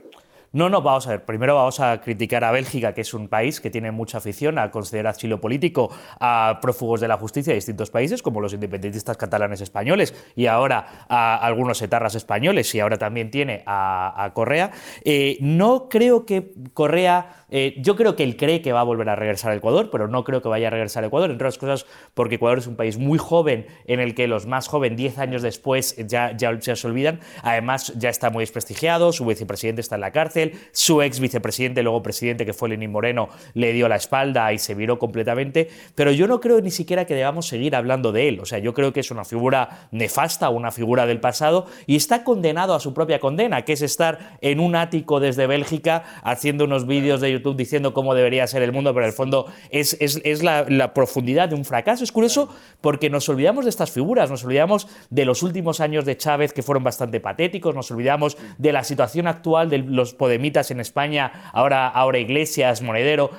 No, 0.50 0.70
no, 0.70 0.80
vamos 0.80 1.06
a 1.06 1.10
ver. 1.10 1.24
Primero 1.26 1.56
vamos 1.56 1.78
a 1.78 2.00
criticar 2.00 2.42
a 2.42 2.50
Bélgica, 2.50 2.94
que 2.94 3.02
es 3.02 3.12
un 3.12 3.28
país 3.28 3.60
que 3.60 3.68
tiene 3.68 3.90
mucha 3.90 4.16
afición 4.16 4.58
a 4.58 4.70
considerar 4.70 5.10
asilo 5.10 5.42
político 5.42 5.90
a 6.20 6.58
prófugos 6.62 7.02
de 7.02 7.08
la 7.08 7.18
justicia 7.18 7.50
de 7.50 7.56
distintos 7.56 7.90
países, 7.90 8.22
como 8.22 8.40
los 8.40 8.54
independentistas 8.54 9.18
catalanes 9.18 9.60
españoles 9.60 10.14
y 10.36 10.46
ahora 10.46 11.04
a 11.08 11.36
algunos 11.36 11.82
etarras 11.82 12.14
españoles 12.14 12.74
y 12.74 12.80
ahora 12.80 12.96
también 12.96 13.30
tiene 13.30 13.62
a, 13.66 14.30
Correa. 14.32 14.70
Eh, 15.04 15.36
no 15.40 15.88
creo 15.88 16.24
que 16.24 16.52
Correa 16.72 17.44
eh, 17.50 17.76
yo 17.78 17.96
creo 17.96 18.14
que 18.14 18.24
él 18.24 18.36
cree 18.36 18.60
que 18.60 18.72
va 18.72 18.80
a 18.80 18.84
volver 18.84 19.08
a 19.08 19.16
regresar 19.16 19.52
a 19.52 19.54
Ecuador, 19.54 19.88
pero 19.90 20.06
no 20.06 20.22
creo 20.22 20.42
que 20.42 20.48
vaya 20.48 20.68
a 20.68 20.70
regresar 20.70 21.04
a 21.04 21.06
Ecuador, 21.06 21.30
entre 21.30 21.46
otras 21.46 21.58
cosas 21.58 21.86
porque 22.12 22.34
Ecuador 22.34 22.58
es 22.58 22.66
un 22.66 22.76
país 22.76 22.98
muy 22.98 23.18
joven 23.18 23.66
en 23.86 24.00
el 24.00 24.14
que 24.14 24.26
los 24.28 24.46
más 24.46 24.68
jóvenes, 24.68 24.98
10 24.98 25.18
años 25.18 25.42
después, 25.42 25.96
ya, 25.96 26.36
ya, 26.36 26.58
ya 26.58 26.76
se 26.76 26.86
olvidan. 26.86 27.20
Además, 27.42 27.92
ya 27.96 28.10
está 28.10 28.28
muy 28.30 28.42
desprestigiado, 28.42 29.12
su 29.12 29.24
vicepresidente 29.24 29.80
está 29.80 29.94
en 29.94 30.02
la 30.02 30.10
cárcel 30.10 30.37
su 30.72 31.02
ex 31.02 31.20
vicepresidente, 31.20 31.82
luego 31.82 32.02
presidente, 32.02 32.46
que 32.46 32.52
fue 32.52 32.68
Lenín 32.68 32.92
Moreno, 32.92 33.28
le 33.54 33.72
dio 33.72 33.88
la 33.88 33.96
espalda 33.96 34.52
y 34.52 34.58
se 34.58 34.74
viró 34.74 34.98
completamente, 34.98 35.68
pero 35.94 36.12
yo 36.12 36.26
no 36.26 36.40
creo 36.40 36.60
ni 36.60 36.70
siquiera 36.70 37.04
que 37.04 37.14
debamos 37.14 37.46
seguir 37.46 37.74
hablando 37.76 38.12
de 38.12 38.28
él, 38.28 38.40
o 38.40 38.46
sea, 38.46 38.58
yo 38.58 38.74
creo 38.74 38.92
que 38.92 39.00
es 39.00 39.10
una 39.10 39.24
figura 39.24 39.88
nefasta, 39.90 40.48
una 40.48 40.70
figura 40.70 41.06
del 41.06 41.20
pasado, 41.20 41.66
y 41.86 41.96
está 41.96 42.24
condenado 42.24 42.74
a 42.74 42.80
su 42.80 42.94
propia 42.94 43.20
condena, 43.20 43.64
que 43.64 43.72
es 43.72 43.82
estar 43.82 44.38
en 44.40 44.60
un 44.60 44.76
ático 44.76 45.20
desde 45.20 45.46
Bélgica 45.46 46.04
haciendo 46.22 46.64
unos 46.64 46.86
vídeos 46.86 47.20
de 47.20 47.32
YouTube 47.32 47.56
diciendo 47.56 47.92
cómo 47.92 48.14
debería 48.14 48.46
ser 48.46 48.62
el 48.62 48.72
mundo, 48.72 48.92
pero 48.92 49.04
en 49.04 49.10
el 49.10 49.14
fondo 49.14 49.46
es, 49.70 49.96
es, 50.00 50.42
la, 50.42 50.64
la 50.68 50.94
profundidad 50.94 51.48
de 51.48 51.54
un 51.54 51.64
fracaso. 51.64 52.04
Es 52.04 52.12
curioso 52.12 52.48
porque 52.80 53.10
nos 53.10 53.28
olvidamos 53.28 53.64
de 53.64 53.70
estas 53.70 53.90
figuras, 53.90 54.30
nos 54.30 54.44
olvidamos 54.44 54.88
de 55.10 55.24
los 55.24 55.42
últimos 55.42 55.80
años 55.80 56.04
de 56.04 56.16
Chávez 56.16 56.52
que 56.52 56.62
fueron 56.62 56.84
bastante 56.84 57.20
patéticos, 57.20 57.74
nos 57.74 57.90
olvidamos 57.90 58.36
de 58.58 58.72
la 58.72 58.84
situación 58.84 59.26
actual 59.26 59.70
de 59.70 59.78
los 59.78 60.14
podemitas 60.28 60.70
en 60.70 60.78
España, 60.78 61.50
ahora, 61.54 61.88
ahora 61.88 62.18
Iglesias, 62.18 62.82
Monedero, 62.82 63.30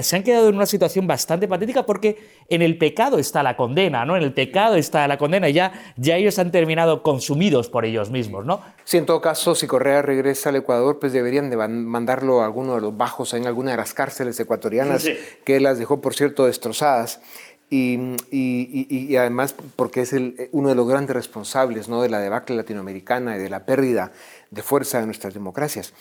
se 0.00 0.14
han 0.14 0.22
quedado 0.22 0.48
en 0.48 0.54
una 0.54 0.66
situación 0.66 1.04
bastante 1.04 1.48
patética 1.48 1.84
porque 1.84 2.18
en 2.48 2.62
el 2.62 2.78
pecado 2.78 3.18
está 3.18 3.42
la 3.42 3.56
condena, 3.56 4.04
¿no? 4.04 4.16
En 4.16 4.22
el 4.22 4.32
pecado 4.32 4.76
está 4.76 5.08
la 5.08 5.18
condena 5.18 5.48
y 5.48 5.54
ya, 5.54 5.72
ya 5.96 6.14
ellos 6.14 6.38
han 6.38 6.52
terminado 6.52 7.02
consumidos 7.02 7.68
por 7.68 7.84
ellos 7.84 8.10
mismos, 8.10 8.46
¿no? 8.46 8.60
Sí, 8.84 8.96
en 8.96 9.06
todo 9.06 9.20
caso, 9.20 9.56
si 9.56 9.66
Correa 9.66 10.02
regresa 10.02 10.50
al 10.50 10.56
Ecuador, 10.56 11.00
pues 11.00 11.12
deberían 11.12 11.50
de 11.50 11.56
mandarlo 11.56 12.42
a 12.42 12.44
alguno 12.44 12.76
de 12.76 12.80
los 12.80 12.96
bajos 12.96 13.34
en 13.34 13.48
alguna 13.48 13.72
de 13.72 13.78
las 13.78 13.92
cárceles 13.92 14.38
ecuatorianas, 14.38 15.08
que 15.44 15.58
las 15.58 15.80
dejó, 15.80 16.00
por 16.00 16.14
cierto, 16.14 16.46
destrozadas. 16.46 17.20
Y, 17.68 19.16
además 19.16 19.56
porque 19.74 20.02
es 20.02 20.12
el, 20.12 20.48
uno 20.52 20.68
de 20.68 20.76
los 20.76 20.86
grandes 20.86 21.16
responsables 21.16 21.88
¿no? 21.88 22.00
de 22.00 22.08
la 22.08 22.20
debacle 22.20 22.54
latinoamericana 22.54 23.36
y 23.36 23.40
de 23.40 23.50
la 23.50 23.66
pérdida 23.66 24.12
de 24.52 24.62
fuerza 24.62 25.00
de 25.00 25.06
nuestras 25.06 25.34
democracias. 25.34 25.92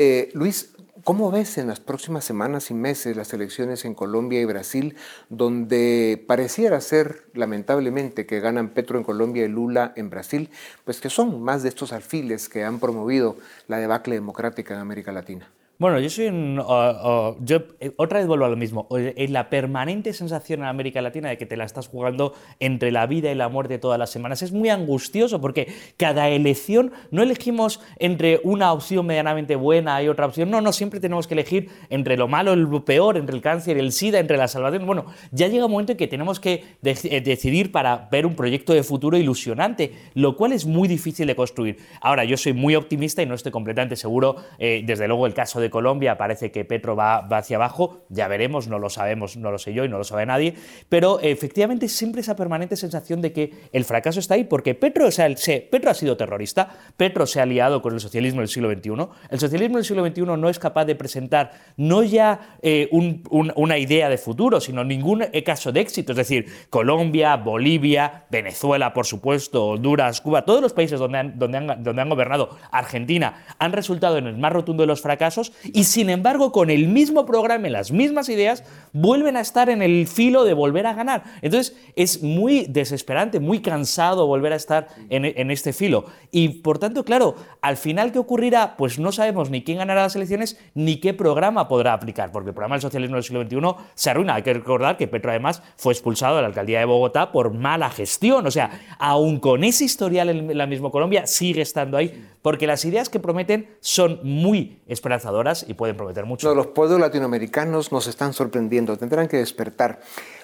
Eh, 0.00 0.30
Luis, 0.32 0.76
¿cómo 1.02 1.32
ves 1.32 1.58
en 1.58 1.66
las 1.66 1.80
próximas 1.80 2.24
semanas 2.24 2.70
y 2.70 2.74
meses 2.74 3.16
las 3.16 3.32
elecciones 3.32 3.84
en 3.84 3.94
Colombia 3.94 4.40
y 4.40 4.44
Brasil, 4.44 4.94
donde 5.28 6.24
pareciera 6.28 6.80
ser, 6.80 7.24
lamentablemente, 7.34 8.24
que 8.24 8.38
ganan 8.38 8.68
Petro 8.68 8.96
en 8.96 9.02
Colombia 9.02 9.44
y 9.44 9.48
Lula 9.48 9.92
en 9.96 10.08
Brasil, 10.08 10.50
pues 10.84 11.00
que 11.00 11.10
son 11.10 11.42
más 11.42 11.64
de 11.64 11.70
estos 11.70 11.92
alfiles 11.92 12.48
que 12.48 12.62
han 12.62 12.78
promovido 12.78 13.38
la 13.66 13.78
debacle 13.78 14.14
democrática 14.14 14.74
en 14.74 14.80
América 14.80 15.10
Latina? 15.10 15.50
Bueno, 15.80 16.00
yo 16.00 16.10
soy 16.10 16.26
un... 16.26 16.56
yo, 16.56 17.58
eh, 17.78 17.92
otra 17.98 18.18
vez 18.18 18.26
vuelvo 18.26 18.46
a 18.46 18.48
lo 18.48 18.56
mismo. 18.56 18.88
En 18.90 19.32
la 19.32 19.48
permanente 19.48 20.12
sensación 20.12 20.58
en 20.58 20.66
América 20.66 21.00
Latina 21.00 21.28
de 21.28 21.38
que 21.38 21.46
te 21.46 21.56
la 21.56 21.62
estás 21.62 21.86
jugando 21.86 22.34
entre 22.58 22.90
la 22.90 23.06
vida 23.06 23.30
y 23.30 23.36
la 23.36 23.48
muerte 23.48 23.78
todas 23.78 23.96
las 23.96 24.10
semanas 24.10 24.42
es 24.42 24.50
muy 24.50 24.70
angustioso 24.70 25.40
porque 25.40 25.72
cada 25.96 26.30
elección 26.30 26.90
no 27.12 27.22
elegimos 27.22 27.80
entre 28.00 28.40
una 28.42 28.72
opción 28.72 29.06
medianamente 29.06 29.54
buena 29.54 30.02
y 30.02 30.08
otra 30.08 30.26
opción. 30.26 30.50
No, 30.50 30.60
no, 30.60 30.72
siempre 30.72 30.98
tenemos 30.98 31.28
que 31.28 31.34
elegir 31.34 31.70
entre 31.90 32.16
lo 32.16 32.26
malo 32.26 32.54
y 32.54 32.56
lo 32.56 32.84
peor, 32.84 33.16
entre 33.16 33.36
el 33.36 33.40
cáncer 33.40 33.78
el 33.78 33.92
SIDA, 33.92 34.18
entre 34.18 34.36
la 34.36 34.48
salvación. 34.48 34.84
Bueno, 34.84 35.04
ya 35.30 35.46
llega 35.46 35.66
un 35.66 35.70
momento 35.70 35.92
en 35.92 35.98
que 35.98 36.08
tenemos 36.08 36.40
que 36.40 36.64
eh, 36.82 37.20
decidir 37.20 37.70
para 37.70 38.08
ver 38.10 38.26
un 38.26 38.34
proyecto 38.34 38.74
de 38.74 38.82
futuro 38.82 39.16
ilusionante, 39.16 39.92
lo 40.14 40.36
cual 40.36 40.50
es 40.54 40.66
muy 40.66 40.88
difícil 40.88 41.28
de 41.28 41.36
construir. 41.36 41.76
Ahora, 42.00 42.24
yo 42.24 42.36
soy 42.36 42.52
muy 42.52 42.74
optimista 42.74 43.22
y 43.22 43.26
no 43.26 43.36
estoy 43.36 43.52
completamente 43.52 43.94
seguro, 43.94 44.34
eh, 44.58 44.82
desde 44.84 45.06
luego, 45.06 45.24
el 45.24 45.34
caso 45.34 45.60
de 45.60 45.67
Colombia 45.70 46.16
parece 46.16 46.50
que 46.50 46.64
Petro 46.64 46.96
va, 46.96 47.18
hacia 47.18 47.56
abajo, 47.56 48.04
ya 48.08 48.28
veremos, 48.28 48.68
no 48.68 48.78
lo 48.78 48.88
sabemos, 48.90 49.36
no 49.36 49.50
lo 49.50 49.58
sé 49.58 49.72
yo 49.74 49.84
y 49.84 49.88
no 49.88 49.98
lo 49.98 50.04
sabe 50.04 50.26
nadie, 50.26 50.54
pero 50.88 51.20
efectivamente 51.20 51.88
siempre 51.88 52.20
esa 52.20 52.36
permanente 52.36 52.76
sensación 52.76 53.20
de 53.20 53.32
que 53.32 53.52
el 53.72 53.84
fracaso 53.84 54.20
está 54.20 54.34
ahí, 54.34 54.44
porque 54.44 54.74
Petro, 54.74 55.06
o 55.06 55.10
sea, 55.10 55.28
Petro 55.70 55.90
ha 55.90 55.94
sido 55.94 56.16
terrorista, 56.16 56.68
Petro 56.96 57.26
se 57.26 57.40
ha 57.40 57.42
aliado 57.42 57.82
con 57.82 57.94
el 57.94 58.00
socialismo 58.00 58.40
del 58.40 58.48
siglo 58.48 58.72
XXI, 58.72 59.08
el 59.30 59.38
socialismo 59.38 59.76
del 59.76 59.84
siglo 59.84 60.06
XXI 60.06 60.22
no 60.22 60.48
es 60.48 60.58
capaz 60.58 60.84
de 60.84 60.94
presentar 60.94 61.52
no 61.76 62.02
ya 62.02 62.56
eh, 62.62 62.88
una 62.90 63.78
idea 63.78 64.08
de 64.08 64.18
futuro, 64.18 64.60
sino 64.60 64.84
ningún 64.84 65.22
eh, 65.22 65.44
caso 65.44 65.72
de 65.72 65.80
éxito, 65.80 66.12
es 66.12 66.18
decir, 66.18 66.46
Colombia, 66.70 67.36
Bolivia, 67.36 68.24
Venezuela, 68.30 68.92
por 68.92 69.06
supuesto, 69.06 69.66
Honduras, 69.68 70.20
Cuba, 70.20 70.44
todos 70.44 70.62
los 70.62 70.72
países 70.72 70.98
donde 70.98 71.18
donde 71.34 71.58
han, 71.58 71.82
donde 71.82 72.02
han 72.02 72.08
gobernado, 72.08 72.56
Argentina, 72.70 73.44
han 73.58 73.72
resultado 73.72 74.18
en 74.18 74.26
el 74.26 74.38
más 74.38 74.52
rotundo 74.52 74.82
de 74.82 74.86
los 74.86 75.00
fracasos 75.00 75.52
y 75.64 75.84
sin 75.84 76.10
embargo 76.10 76.52
con 76.52 76.70
el 76.70 76.88
mismo 76.88 77.26
programa 77.26 77.68
y 77.68 77.70
las 77.70 77.92
mismas 77.92 78.28
ideas 78.28 78.64
vuelven 78.92 79.36
a 79.36 79.40
estar 79.40 79.68
en 79.70 79.82
el 79.82 80.06
filo 80.06 80.44
de 80.44 80.54
volver 80.54 80.86
a 80.86 80.94
ganar. 80.94 81.24
Entonces 81.42 81.76
es 81.96 82.22
muy 82.22 82.66
desesperante, 82.68 83.40
muy 83.40 83.60
cansado 83.60 84.26
volver 84.26 84.52
a 84.52 84.56
estar 84.56 84.88
en, 85.08 85.50
este 85.50 85.72
filo. 85.72 86.06
Y 86.30 86.48
por 86.60 86.78
tanto, 86.78 87.04
claro, 87.04 87.34
al 87.60 87.76
final 87.76 88.12
qué 88.12 88.18
ocurrirá, 88.18 88.76
pues 88.76 88.98
no 88.98 89.12
sabemos 89.12 89.50
ni 89.50 89.62
quién 89.62 89.78
ganará 89.78 90.02
las 90.02 90.16
elecciones 90.16 90.58
ni 90.74 90.96
qué 90.96 91.14
programa 91.14 91.68
podrá 91.68 91.92
aplicar, 91.92 92.32
porque 92.32 92.50
el 92.50 92.54
programa 92.54 92.76
del 92.76 92.82
socialismo 92.82 93.16
del 93.16 93.24
siglo 93.24 93.42
XXI 93.42 93.84
se 93.94 94.10
arruina. 94.10 94.34
Hay 94.34 94.42
que 94.42 94.54
recordar 94.54 94.96
que 94.96 95.08
Petro 95.08 95.30
además 95.30 95.62
fue 95.76 95.92
expulsado 95.92 96.36
de 96.36 96.42
la 96.42 96.48
alcaldía 96.48 96.78
de 96.78 96.84
Bogotá 96.84 97.32
por 97.32 97.52
mala 97.52 97.90
gestión. 97.90 98.46
O 98.46 98.50
sea, 98.50 98.70
aún 98.98 99.40
con 99.40 99.64
ese 99.64 99.84
historial 99.84 100.28
en 100.28 100.56
la 100.56 100.66
misma 100.66 100.90
Colombia, 100.90 101.26
sigue 101.26 101.62
estando 101.62 101.96
ahí, 101.96 102.26
porque 102.42 102.66
las 102.66 102.84
ideas 102.84 103.08
que 103.08 103.20
prometen 103.20 103.68
son 103.80 104.20
muy 104.22 104.78
esperanzadoras 104.86 105.47
y 105.66 105.74
pueden 105.74 105.96
prometer 105.96 106.26
mucho. 106.26 106.54
los 106.54 106.68
pueblos 106.68 107.00
latinoamericanos 107.00 107.90
nos 107.92 108.06
están 108.06 108.32
sorprendiendo, 108.32 108.96
tendrán 108.96 109.28
que 109.28 109.38
despertar. 109.38 110.00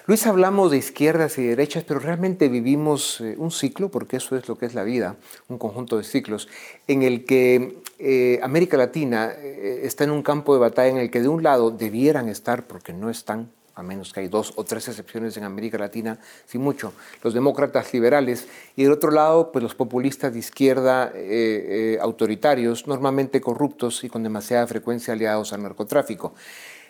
Luis, 0.07 0.25
hablamos 0.25 0.71
de 0.71 0.77
izquierdas 0.77 1.37
y 1.37 1.43
derechas, 1.43 1.83
pero 1.83 1.99
realmente 1.99 2.47
vivimos 2.47 3.21
eh, 3.21 3.35
un 3.37 3.51
ciclo, 3.51 3.89
porque 3.89 4.17
eso 4.17 4.35
es 4.35 4.47
lo 4.47 4.57
que 4.57 4.65
es 4.65 4.73
la 4.73 4.83
vida, 4.83 5.15
un 5.47 5.57
conjunto 5.57 5.97
de 5.97 6.03
ciclos, 6.03 6.47
en 6.87 7.03
el 7.03 7.25
que 7.25 7.81
eh, 7.99 8.39
América 8.43 8.77
Latina 8.77 9.31
eh, 9.31 9.81
está 9.83 10.03
en 10.03 10.11
un 10.11 10.23
campo 10.23 10.53
de 10.53 10.59
batalla 10.59 10.89
en 10.89 10.97
el 10.97 11.11
que 11.11 11.21
de 11.21 11.27
un 11.27 11.43
lado 11.43 11.71
debieran 11.71 12.29
estar, 12.29 12.65
porque 12.65 12.93
no 12.93 13.09
están, 13.09 13.51
a 13.75 13.83
menos 13.83 14.13
que 14.13 14.21
hay 14.21 14.27
dos 14.29 14.53
o 14.55 14.63
tres 14.63 14.87
excepciones 14.87 15.35
en 15.37 15.43
América 15.43 15.77
Latina, 15.77 16.17
sin 16.45 16.61
mucho, 16.61 16.93
los 17.21 17.33
demócratas 17.33 17.93
liberales, 17.93 18.47
y 18.75 18.83
del 18.83 18.93
otro 18.93 19.11
lado, 19.11 19.51
pues 19.51 19.61
los 19.61 19.75
populistas 19.75 20.33
de 20.33 20.39
izquierda 20.39 21.11
eh, 21.13 21.95
eh, 21.95 21.97
autoritarios, 22.01 22.87
normalmente 22.87 23.41
corruptos 23.41 24.03
y 24.03 24.09
con 24.09 24.23
demasiada 24.23 24.65
frecuencia 24.65 25.13
aliados 25.13 25.51
al 25.51 25.63
narcotráfico. 25.63 26.33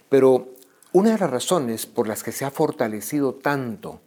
Pero 0.10 0.50
una 0.94 1.12
de 1.12 1.18
las 1.18 1.30
razones 1.30 1.88
por 1.88 2.08
las 2.08 2.24
que 2.24 2.32
se 2.32 2.46
ha 2.46 2.52
fortalecido 2.52 3.34
tanto 3.34 4.00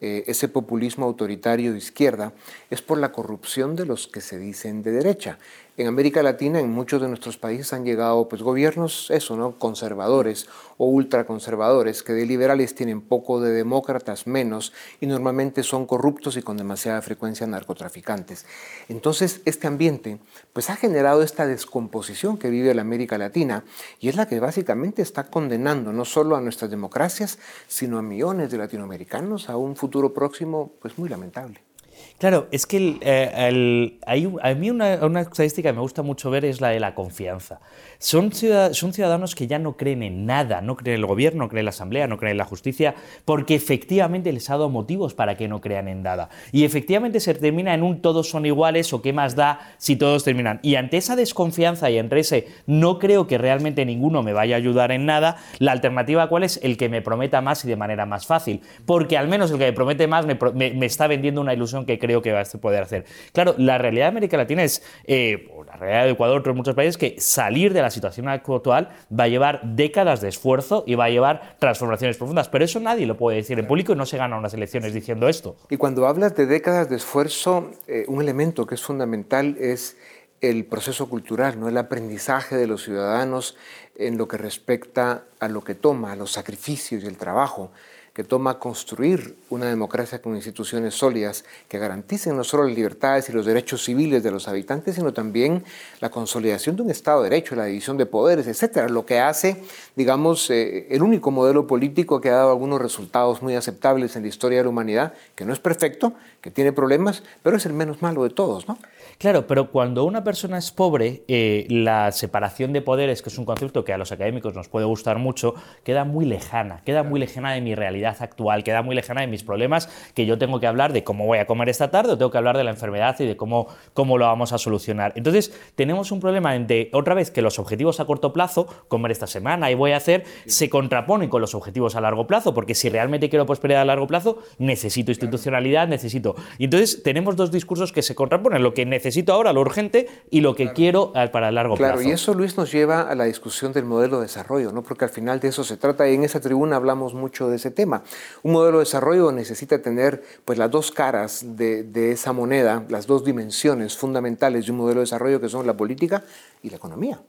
eh, 0.00 0.24
ese 0.26 0.48
populismo 0.48 1.06
autoritario 1.06 1.72
de 1.72 1.78
izquierda 1.78 2.32
es 2.68 2.82
por 2.82 2.98
la 2.98 3.12
corrupción 3.12 3.76
de 3.76 3.86
los 3.86 4.08
que 4.08 4.20
se 4.20 4.38
dicen 4.38 4.82
de 4.82 4.90
derecha. 4.90 5.38
En 5.76 5.88
América 5.88 6.22
Latina, 6.22 6.60
en 6.60 6.70
muchos 6.70 7.02
de 7.02 7.08
nuestros 7.08 7.36
países 7.36 7.72
han 7.72 7.84
llegado 7.84 8.28
pues, 8.28 8.42
gobiernos, 8.42 9.10
eso, 9.10 9.36
¿no? 9.36 9.58
conservadores 9.58 10.46
o 10.76 10.86
ultraconservadores, 10.86 12.04
que 12.04 12.12
de 12.12 12.26
liberales 12.26 12.76
tienen 12.76 13.00
poco, 13.00 13.40
de 13.40 13.50
demócratas 13.50 14.28
menos, 14.28 14.72
y 15.00 15.08
normalmente 15.08 15.64
son 15.64 15.84
corruptos 15.86 16.36
y 16.36 16.42
con 16.42 16.56
demasiada 16.56 17.02
frecuencia 17.02 17.48
narcotraficantes. 17.48 18.46
Entonces, 18.88 19.40
este 19.46 19.66
ambiente 19.66 20.20
pues, 20.52 20.70
ha 20.70 20.76
generado 20.76 21.24
esta 21.24 21.44
descomposición 21.44 22.38
que 22.38 22.50
vive 22.50 22.72
la 22.72 22.82
América 22.82 23.18
Latina, 23.18 23.64
y 23.98 24.08
es 24.08 24.14
la 24.14 24.28
que 24.28 24.38
básicamente 24.38 25.02
está 25.02 25.24
condenando 25.24 25.92
no 25.92 26.04
solo 26.04 26.36
a 26.36 26.40
nuestras 26.40 26.70
democracias, 26.70 27.40
sino 27.66 27.98
a 27.98 28.02
millones 28.02 28.52
de 28.52 28.58
latinoamericanos 28.58 29.50
a 29.50 29.56
un 29.56 29.74
futuro 29.74 30.14
próximo 30.14 30.70
pues, 30.80 30.96
muy 30.98 31.08
lamentable. 31.08 31.73
Claro, 32.18 32.46
es 32.52 32.66
que 32.66 32.98
eh, 33.00 33.98
hay, 34.06 34.32
a 34.40 34.54
mí 34.54 34.70
una, 34.70 35.04
una, 35.04 35.20
estadística 35.20 35.68
que 35.68 35.72
me 35.72 35.80
gusta 35.80 36.02
mucho 36.02 36.30
ver 36.30 36.44
es 36.44 36.60
la 36.60 36.68
de 36.68 36.80
la 36.80 36.94
confianza. 36.94 37.60
Son, 38.04 38.30
ciudadanos 38.32 39.34
que 39.34 39.46
ya 39.46 39.58
no 39.58 39.78
creen 39.78 40.02
en 40.02 40.26
nada, 40.26 40.60
no 40.60 40.76
creen 40.76 40.96
en 40.96 41.00
el 41.00 41.06
gobierno, 41.06 41.44
no 41.44 41.48
creen 41.48 41.60
en 41.60 41.64
la 41.64 41.70
asamblea, 41.70 42.06
no 42.06 42.18
creen 42.18 42.32
en 42.32 42.36
la 42.36 42.44
justicia, 42.44 42.94
porque 43.24 43.54
efectivamente 43.54 44.30
les 44.30 44.50
ha 44.50 44.58
dado 44.58 44.68
motivos 44.68 45.14
para 45.14 45.38
que 45.38 45.48
no 45.48 45.62
crean 45.62 45.88
en 45.88 46.02
nada. 46.02 46.28
Y 46.52 46.64
efectivamente 46.64 47.18
se 47.18 47.32
termina 47.32 47.72
en 47.72 47.82
un 47.82 48.02
todos 48.02 48.28
son 48.28 48.44
iguales 48.44 48.92
o 48.92 49.00
qué 49.00 49.14
más 49.14 49.36
da 49.36 49.74
si 49.78 49.96
todos 49.96 50.22
terminan. 50.22 50.60
Y 50.60 50.74
ante 50.74 50.98
esa 50.98 51.16
desconfianza 51.16 51.88
y 51.88 51.96
entre 51.96 52.20
ese 52.20 52.46
no 52.66 52.98
creo 52.98 53.26
que 53.26 53.38
realmente 53.38 53.86
ninguno 53.86 54.22
me 54.22 54.34
vaya 54.34 54.56
a 54.56 54.58
ayudar 54.58 54.92
en 54.92 55.06
nada, 55.06 55.38
la 55.58 55.72
alternativa 55.72 56.28
cuál 56.28 56.44
es 56.44 56.60
el 56.62 56.76
que 56.76 56.90
me 56.90 57.00
prometa 57.00 57.40
más 57.40 57.64
y 57.64 57.68
de 57.68 57.76
manera 57.76 58.04
más 58.04 58.26
fácil. 58.26 58.60
Porque 58.84 59.16
al 59.16 59.28
menos 59.28 59.50
el 59.50 59.56
que 59.56 59.64
me 59.64 59.72
promete 59.72 60.06
más 60.08 60.26
me, 60.26 60.84
está 60.84 61.06
vendiendo 61.06 61.40
una 61.40 61.54
ilusión 61.54 61.86
que 61.86 61.98
creo 61.98 62.20
que 62.20 62.32
va 62.32 62.42
a 62.42 62.58
poder 62.60 62.82
hacer. 62.82 63.06
Claro, 63.32 63.54
la 63.56 63.78
realidad 63.78 64.04
de 64.04 64.08
América 64.08 64.36
Latina 64.36 64.62
es, 64.62 64.82
eh, 65.04 65.48
la 65.66 65.76
realidad 65.78 66.04
de 66.04 66.10
Ecuador, 66.10 66.40
otros 66.40 66.54
muchos 66.54 66.74
países, 66.74 66.98
que 66.98 67.14
salir 67.18 67.72
de 67.72 67.80
la 67.80 67.93
situación 67.94 68.28
actual 68.28 68.90
va 69.10 69.24
a 69.24 69.28
llevar 69.28 69.60
décadas 69.62 70.20
de 70.20 70.28
esfuerzo 70.28 70.84
y 70.86 70.94
va 70.94 71.06
a 71.06 71.10
llevar 71.10 71.56
transformaciones 71.58 72.16
profundas. 72.16 72.48
Pero 72.48 72.64
eso 72.64 72.80
nadie 72.80 73.06
lo 73.06 73.16
puede 73.16 73.38
decir 73.38 73.58
en 73.58 73.66
público 73.66 73.92
y 73.92 73.96
no 73.96 74.04
se 74.04 74.18
gana 74.18 74.36
unas 74.36 74.52
elecciones 74.52 74.92
diciendo 74.92 75.28
esto. 75.28 75.56
Y 75.70 75.76
cuando 75.76 76.06
hablas 76.06 76.36
de 76.36 76.46
décadas 76.46 76.90
de 76.90 76.96
esfuerzo, 76.96 77.70
eh, 77.86 78.04
un 78.08 78.20
elemento 78.20 78.66
que 78.66 78.74
es 78.74 78.82
fundamental 78.82 79.56
es 79.58 79.96
el 80.40 80.66
proceso 80.66 81.08
cultural, 81.08 81.58
¿no? 81.58 81.68
el 81.68 81.78
aprendizaje 81.78 82.56
de 82.56 82.66
los 82.66 82.82
ciudadanos 82.82 83.56
en 83.96 84.18
lo 84.18 84.28
que 84.28 84.36
respecta 84.36 85.24
a 85.40 85.48
lo 85.48 85.62
que 85.62 85.74
toma, 85.74 86.12
a 86.12 86.16
los 86.16 86.32
sacrificios 86.32 87.04
y 87.04 87.06
el 87.06 87.16
trabajo. 87.16 87.70
Que 88.14 88.22
toma 88.22 88.60
construir 88.60 89.36
una 89.50 89.66
democracia 89.66 90.22
con 90.22 90.36
instituciones 90.36 90.94
sólidas 90.94 91.44
que 91.68 91.80
garanticen 91.80 92.36
no 92.36 92.44
solo 92.44 92.64
las 92.64 92.76
libertades 92.76 93.28
y 93.28 93.32
los 93.32 93.44
derechos 93.44 93.82
civiles 93.82 94.22
de 94.22 94.30
los 94.30 94.46
habitantes, 94.46 94.94
sino 94.94 95.12
también 95.12 95.64
la 96.00 96.10
consolidación 96.10 96.76
de 96.76 96.82
un 96.82 96.90
Estado 96.90 97.22
de 97.22 97.30
Derecho, 97.30 97.56
la 97.56 97.64
división 97.64 97.96
de 97.96 98.06
poderes, 98.06 98.46
etcétera, 98.46 98.88
lo 98.88 99.04
que 99.04 99.18
hace, 99.18 99.64
digamos, 99.96 100.48
eh, 100.50 100.86
el 100.90 101.02
único 101.02 101.32
modelo 101.32 101.66
político 101.66 102.20
que 102.20 102.30
ha 102.30 102.36
dado 102.36 102.50
algunos 102.52 102.80
resultados 102.80 103.42
muy 103.42 103.56
aceptables 103.56 104.14
en 104.14 104.22
la 104.22 104.28
historia 104.28 104.58
de 104.58 104.64
la 104.64 104.70
humanidad, 104.70 105.14
que 105.34 105.44
no 105.44 105.52
es 105.52 105.58
perfecto, 105.58 106.14
que 106.40 106.52
tiene 106.52 106.72
problemas, 106.72 107.24
pero 107.42 107.56
es 107.56 107.66
el 107.66 107.72
menos 107.72 108.00
malo 108.00 108.22
de 108.22 108.30
todos, 108.30 108.68
¿no? 108.68 108.78
Claro, 109.18 109.46
pero 109.46 109.70
cuando 109.70 110.04
una 110.04 110.24
persona 110.24 110.58
es 110.58 110.70
pobre, 110.72 111.22
eh, 111.28 111.66
la 111.68 112.12
separación 112.12 112.72
de 112.72 112.82
poderes, 112.82 113.22
que 113.22 113.28
es 113.28 113.38
un 113.38 113.44
concepto 113.44 113.84
que 113.84 113.92
a 113.92 113.98
los 113.98 114.12
académicos 114.12 114.54
nos 114.54 114.68
puede 114.68 114.86
gustar 114.86 115.18
mucho, 115.18 115.54
queda 115.84 116.04
muy 116.04 116.24
lejana, 116.24 116.82
queda 116.84 117.02
muy 117.02 117.20
lejana 117.20 117.52
de 117.52 117.60
mi 117.60 117.74
realidad 117.74 118.16
actual, 118.20 118.64
queda 118.64 118.82
muy 118.82 118.94
lejana 118.94 119.20
de 119.20 119.28
mis 119.28 119.42
problemas, 119.44 119.88
que 120.14 120.26
yo 120.26 120.36
tengo 120.36 120.60
que 120.60 120.66
hablar 120.66 120.92
de 120.92 121.04
cómo 121.04 121.26
voy 121.26 121.38
a 121.38 121.46
comer 121.46 121.68
esta 121.68 121.90
tarde 121.90 122.12
o 122.12 122.18
tengo 122.18 122.30
que 122.30 122.38
hablar 122.38 122.56
de 122.56 122.64
la 122.64 122.70
enfermedad 122.70 123.16
y 123.20 123.26
de 123.26 123.36
cómo, 123.36 123.68
cómo 123.92 124.18
lo 124.18 124.26
vamos 124.26 124.52
a 124.52 124.58
solucionar. 124.58 125.12
Entonces, 125.16 125.52
tenemos 125.76 126.10
un 126.10 126.20
problema 126.20 126.56
en 126.56 126.66
de, 126.66 126.90
otra 126.92 127.14
vez, 127.14 127.30
que 127.30 127.42
los 127.42 127.58
objetivos 127.58 128.00
a 128.00 128.04
corto 128.04 128.32
plazo, 128.32 128.66
comer 128.88 129.12
esta 129.12 129.26
semana 129.26 129.70
y 129.70 129.74
voy 129.74 129.92
a 129.92 129.96
hacer, 129.96 130.24
se 130.46 130.68
contraponen 130.68 131.28
con 131.28 131.40
los 131.40 131.54
objetivos 131.54 131.94
a 131.96 132.00
largo 132.00 132.26
plazo, 132.26 132.52
porque 132.52 132.74
si 132.74 132.88
realmente 132.88 133.28
quiero 133.30 133.46
prosperidad 133.46 133.82
a 133.82 133.84
largo 133.84 134.06
plazo, 134.06 134.38
necesito 134.58 135.10
institucionalidad, 135.10 135.88
necesito... 135.88 136.34
Y 136.58 136.64
entonces, 136.64 137.02
tenemos 137.02 137.36
dos 137.36 137.52
discursos 137.52 137.92
que 137.92 138.02
se 138.02 138.14
contraponen, 138.14 138.62
lo 138.62 138.74
que 138.74 138.84
necesito 138.84 139.03
ahora, 139.32 139.52
lo 139.52 139.60
urgente, 139.60 140.08
y 140.30 140.40
lo 140.40 140.54
que 140.54 140.72
quiero 140.72 141.12
eh, 141.14 141.28
para 141.28 141.48
el 141.48 141.54
largo 141.54 141.76
plazo. 141.76 141.94
Claro, 141.94 142.08
y 142.08 142.12
eso, 142.12 142.34
Luis, 142.34 142.56
nos 142.56 142.70
lleva 142.70 143.02
a 143.02 143.14
la 143.14 143.24
discusión 143.24 143.72
del 143.72 143.84
modelo 143.84 144.18
de 144.18 144.24
desarrollo, 144.24 144.72
¿no? 144.72 144.82
porque 144.82 145.04
al 145.04 145.10
final 145.10 145.40
de 145.40 145.48
eso 145.48 145.64
se 145.64 145.76
trata, 145.76 146.08
y 146.08 146.14
en 146.14 146.24
esa 146.24 146.40
tribuna 146.40 146.76
hablamos 146.76 147.14
mucho 147.14 147.48
de 147.48 147.56
ese 147.56 147.70
tema. 147.70 148.02
Un 148.42 148.52
modelo 148.52 148.78
de 148.78 148.84
desarrollo 148.84 149.32
necesita 149.32 149.80
tener 149.80 150.22
pues, 150.44 150.58
las 150.58 150.70
dos 150.70 150.90
caras 150.90 151.44
de, 151.56 152.12
esa 152.12 152.32
moneda, 152.32 152.84
las 152.88 153.06
dos 153.06 153.24
dimensiones 153.24 153.96
fundamentales 153.96 154.66
de 154.66 154.72
un 154.72 154.78
modelo 154.78 155.00
de 155.00 155.04
desarrollo 155.04 155.40
que 155.40 155.48
son 155.48 155.66
la 155.66 155.76
política 155.76 156.24
y 156.62 156.70
la 156.70 156.76
economía. 156.76 157.20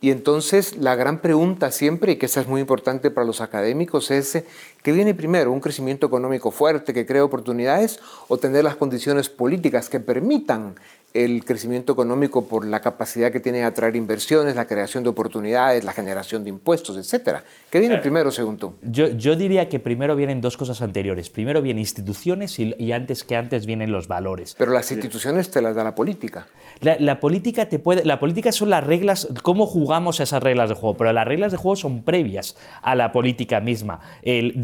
Y 0.00 0.10
entonces 0.12 0.76
la 0.76 0.94
gran 0.94 1.20
pregunta 1.20 1.72
siempre, 1.72 2.12
y 2.12 2.16
que 2.16 2.26
esa 2.26 2.40
es 2.40 2.46
muy 2.46 2.60
importante 2.60 3.10
para 3.10 3.26
los 3.26 3.40
académicos, 3.40 4.12
es 4.12 4.44
¿qué 4.82 4.92
viene 4.92 5.14
primero? 5.14 5.52
¿Un 5.52 5.60
crecimiento 5.60 6.06
económico 6.06 6.50
fuerte 6.50 6.92
que 6.92 7.06
cree 7.06 7.20
oportunidades 7.20 8.00
o 8.28 8.38
tener 8.38 8.64
las 8.64 8.76
condiciones 8.76 9.28
políticas 9.28 9.88
que 9.88 10.00
permitan 10.00 10.74
el 11.14 11.44
crecimiento 11.44 11.92
económico 11.94 12.46
por 12.46 12.66
la 12.66 12.80
capacidad 12.80 13.32
que 13.32 13.40
tiene 13.40 13.58
de 13.58 13.64
atraer 13.64 13.96
inversiones, 13.96 14.56
la 14.56 14.66
creación 14.66 15.02
de 15.04 15.10
oportunidades, 15.10 15.82
la 15.82 15.92
generación 15.92 16.44
de 16.44 16.50
impuestos, 16.50 16.96
etcétera. 16.98 17.44
¿Qué 17.70 17.80
viene 17.80 17.96
primero, 17.98 18.30
según 18.30 18.58
tú? 18.58 18.74
Yo, 18.82 19.08
yo, 19.08 19.34
diría 19.34 19.68
que 19.68 19.80
primero 19.80 20.16
vienen 20.16 20.40
dos 20.40 20.56
cosas 20.56 20.82
anteriores. 20.82 21.30
Primero 21.30 21.62
vienen 21.62 21.80
instituciones 21.80 22.58
y, 22.58 22.92
antes 22.92 23.24
que 23.24 23.36
antes 23.36 23.64
vienen 23.64 23.90
los 23.90 24.06
valores. 24.06 24.54
Pero 24.58 24.72
las 24.72 24.90
instituciones 24.92 25.50
te 25.50 25.62
las 25.62 25.74
da 25.74 25.82
la 25.82 25.94
política. 25.94 26.46
La, 26.80 27.20
política 27.20 27.68
te 27.68 27.78
puede, 27.78 28.04
la 28.04 28.20
política 28.20 28.52
son 28.52 28.70
las 28.70 28.84
reglas, 28.84 29.28
cómo 29.42 29.66
jugamos 29.66 30.20
esas 30.20 30.42
reglas 30.42 30.68
de 30.68 30.74
juego, 30.74 30.96
pero 30.96 31.12
las 31.12 31.26
reglas 31.26 31.52
de 31.52 31.58
juego 31.58 31.76
son 31.76 32.02
previas 32.02 32.56
a 32.82 32.94
la 32.94 33.12
política 33.12 33.60
misma. 33.60 34.00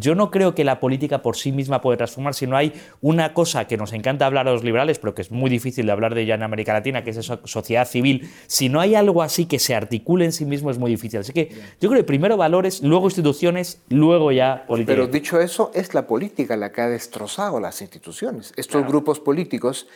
Yo 0.04 0.14
no 0.14 0.30
creo 0.30 0.54
que 0.54 0.64
la 0.64 0.80
política 0.80 1.22
por 1.22 1.36
sí 1.36 1.50
misma 1.50 1.80
puede 1.80 1.96
transformar, 1.96 2.34
si 2.34 2.46
no 2.46 2.56
hay 2.56 2.72
una 3.00 3.32
cosa 3.32 3.66
que 3.66 3.76
nos 3.76 3.92
encanta 3.92 4.26
hablar 4.26 4.46
a 4.46 4.52
los 4.52 4.62
liberales, 4.62 4.98
pero 4.98 5.14
que 5.14 5.22
es 5.22 5.30
muy 5.30 5.50
difícil 5.50 5.86
de 5.86 5.92
hablar 5.92 6.14
de 6.14 6.22
ella 6.22 6.34
en 6.34 6.42
América 6.42 6.74
Latina, 6.74 7.02
que 7.02 7.10
es 7.10 7.16
esa 7.16 7.40
sociedad 7.44 7.88
civil. 7.88 8.30
Si 8.46 8.68
no 8.68 8.80
hay 8.80 8.94
algo 8.94 9.22
así 9.22 9.46
que 9.46 9.58
se 9.58 9.74
articule 9.74 10.26
en 10.26 10.32
sí 10.32 10.44
mismo 10.44 10.70
es 10.70 10.78
muy 10.78 10.90
difícil. 10.90 11.20
Así 11.20 11.32
que 11.32 11.48
yo 11.80 11.88
creo 11.88 12.02
que 12.02 12.04
primero 12.04 12.36
valores, 12.36 12.82
luego 12.82 13.06
instituciones, 13.06 13.80
luego 13.88 14.30
ya 14.30 14.66
política. 14.66 14.92
Pero 14.92 15.06
dicho 15.06 15.40
eso, 15.40 15.70
es 15.74 15.94
la 15.94 16.06
política 16.06 16.56
la 16.56 16.70
que 16.70 16.82
ha 16.82 16.88
destrozado 16.88 17.58
las 17.60 17.80
instituciones. 17.80 18.52
Estos 18.56 18.86
grupos 18.86 19.20
políticos 19.20 19.86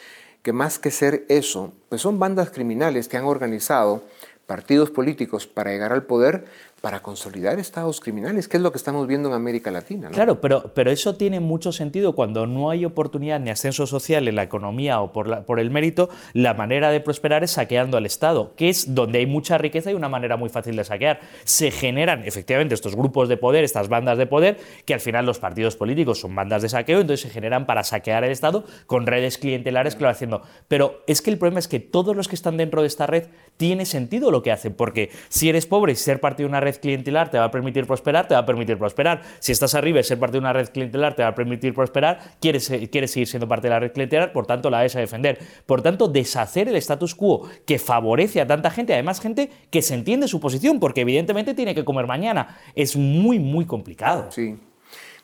que 0.42 0.52
más 0.52 0.78
que 0.78 0.90
ser 0.90 1.26
eso, 1.28 1.74
pues 1.88 2.00
son 2.00 2.18
bandas 2.18 2.50
criminales 2.50 3.08
que 3.08 3.18
han 3.18 3.24
organizado 3.24 4.04
partidos 4.48 4.90
políticos 4.90 5.46
para 5.46 5.72
llegar 5.72 5.92
al 5.92 6.04
poder, 6.04 6.46
para 6.80 7.00
consolidar 7.00 7.58
estados 7.58 8.00
criminales, 8.00 8.46
que 8.46 8.56
es 8.56 8.62
lo 8.62 8.70
que 8.70 8.78
estamos 8.78 9.06
viendo 9.06 9.28
en 9.28 9.34
América 9.34 9.70
Latina. 9.70 10.10
Claro, 10.10 10.40
pero, 10.40 10.70
pero 10.74 10.90
eso 10.90 11.16
tiene 11.16 11.40
mucho 11.40 11.72
sentido 11.72 12.14
cuando 12.14 12.46
no 12.46 12.70
hay 12.70 12.84
oportunidad 12.84 13.40
ni 13.40 13.50
ascenso 13.50 13.86
social 13.86 14.28
en 14.28 14.36
la 14.36 14.44
economía 14.44 15.00
o 15.00 15.12
por, 15.12 15.44
por 15.44 15.58
el 15.58 15.70
mérito, 15.70 16.08
la 16.34 16.54
manera 16.54 16.90
de 16.90 17.00
prosperar 17.00 17.42
es 17.42 17.52
saqueando 17.52 17.96
al 17.96 18.06
Estado, 18.06 18.52
que 18.56 18.68
es 18.68 18.94
donde 18.94 19.18
hay 19.18 19.26
mucha 19.26 19.58
riqueza 19.58 19.90
y 19.90 19.94
una 19.94 20.08
manera 20.08 20.36
muy 20.36 20.50
fácil 20.50 20.76
de 20.76 20.84
saquear. 20.84 21.20
Se 21.44 21.70
generan 21.70 22.22
efectivamente 22.24 22.74
estos 22.74 22.94
grupos 22.94 23.28
de 23.28 23.36
poder, 23.36 23.64
estas 23.64 23.88
bandas 23.88 24.16
de 24.16 24.26
poder, 24.26 24.58
que 24.84 24.94
al 24.94 25.00
final 25.00 25.26
los 25.26 25.40
partidos 25.40 25.74
políticos 25.74 26.20
son 26.20 26.34
bandas 26.34 26.62
de 26.62 26.68
saqueo, 26.68 27.00
entonces 27.00 27.28
se 27.28 27.30
generan 27.30 27.66
para 27.66 27.82
saquear 27.82 28.22
el 28.22 28.30
Estado 28.30 28.64
con 28.86 29.06
redes 29.06 29.38
clientelares 29.38 29.96
que 29.96 30.02
lo 30.04 30.08
haciendo. 30.08 30.42
Pero 30.68 31.02
es 31.08 31.22
que 31.22 31.30
el 31.30 31.38
problema 31.38 31.58
es 31.58 31.66
que 31.66 31.80
todos 31.80 32.14
los 32.14 32.28
que 32.28 32.36
están 32.36 32.56
dentro 32.56 32.82
de 32.82 32.86
esta 32.86 33.06
red 33.06 33.24
tiene 33.56 33.84
sentido 33.84 34.30
lo 34.30 34.42
que 34.42 34.52
hacen, 34.52 34.74
porque 34.74 35.10
si 35.28 35.48
eres 35.48 35.66
pobre 35.66 35.92
y 35.92 35.96
ser 35.96 36.20
parte 36.20 36.44
de 36.44 36.48
una 36.48 36.60
red 36.60 36.67
clientelar 36.76 37.30
te 37.30 37.38
va 37.38 37.44
a 37.44 37.50
permitir 37.50 37.86
prosperar, 37.86 38.28
te 38.28 38.34
va 38.34 38.40
a 38.40 38.46
permitir 38.46 38.76
prosperar. 38.76 39.22
Si 39.38 39.52
estás 39.52 39.74
arriba 39.74 40.00
y 40.00 40.04
ser 40.04 40.18
parte 40.18 40.32
de 40.34 40.40
una 40.40 40.52
red 40.52 40.68
clientelar 40.68 41.14
te 41.14 41.22
va 41.22 41.28
a 41.28 41.34
permitir 41.34 41.74
prosperar, 41.74 42.18
quieres, 42.40 42.70
quieres 42.90 43.10
seguir 43.10 43.28
siendo 43.28 43.48
parte 43.48 43.68
de 43.68 43.74
la 43.74 43.80
red 43.80 43.92
clientelar, 43.92 44.32
por 44.32 44.46
tanto 44.46 44.70
la 44.70 44.82
vas 44.82 44.96
a 44.96 45.00
defender. 45.00 45.38
Por 45.66 45.82
tanto, 45.82 46.08
deshacer 46.08 46.68
el 46.68 46.76
status 46.76 47.14
quo 47.14 47.48
que 47.64 47.78
favorece 47.78 48.40
a 48.40 48.46
tanta 48.46 48.70
gente, 48.70 48.92
además 48.92 49.20
gente 49.20 49.50
que 49.70 49.82
se 49.82 49.94
entiende 49.94 50.28
su 50.28 50.40
posición, 50.40 50.80
porque 50.80 51.02
evidentemente 51.02 51.54
tiene 51.54 51.74
que 51.74 51.84
comer 51.84 52.06
mañana, 52.06 52.58
es 52.74 52.96
muy, 52.96 53.38
muy 53.38 53.66
complicado. 53.66 54.30
Sí, 54.30 54.56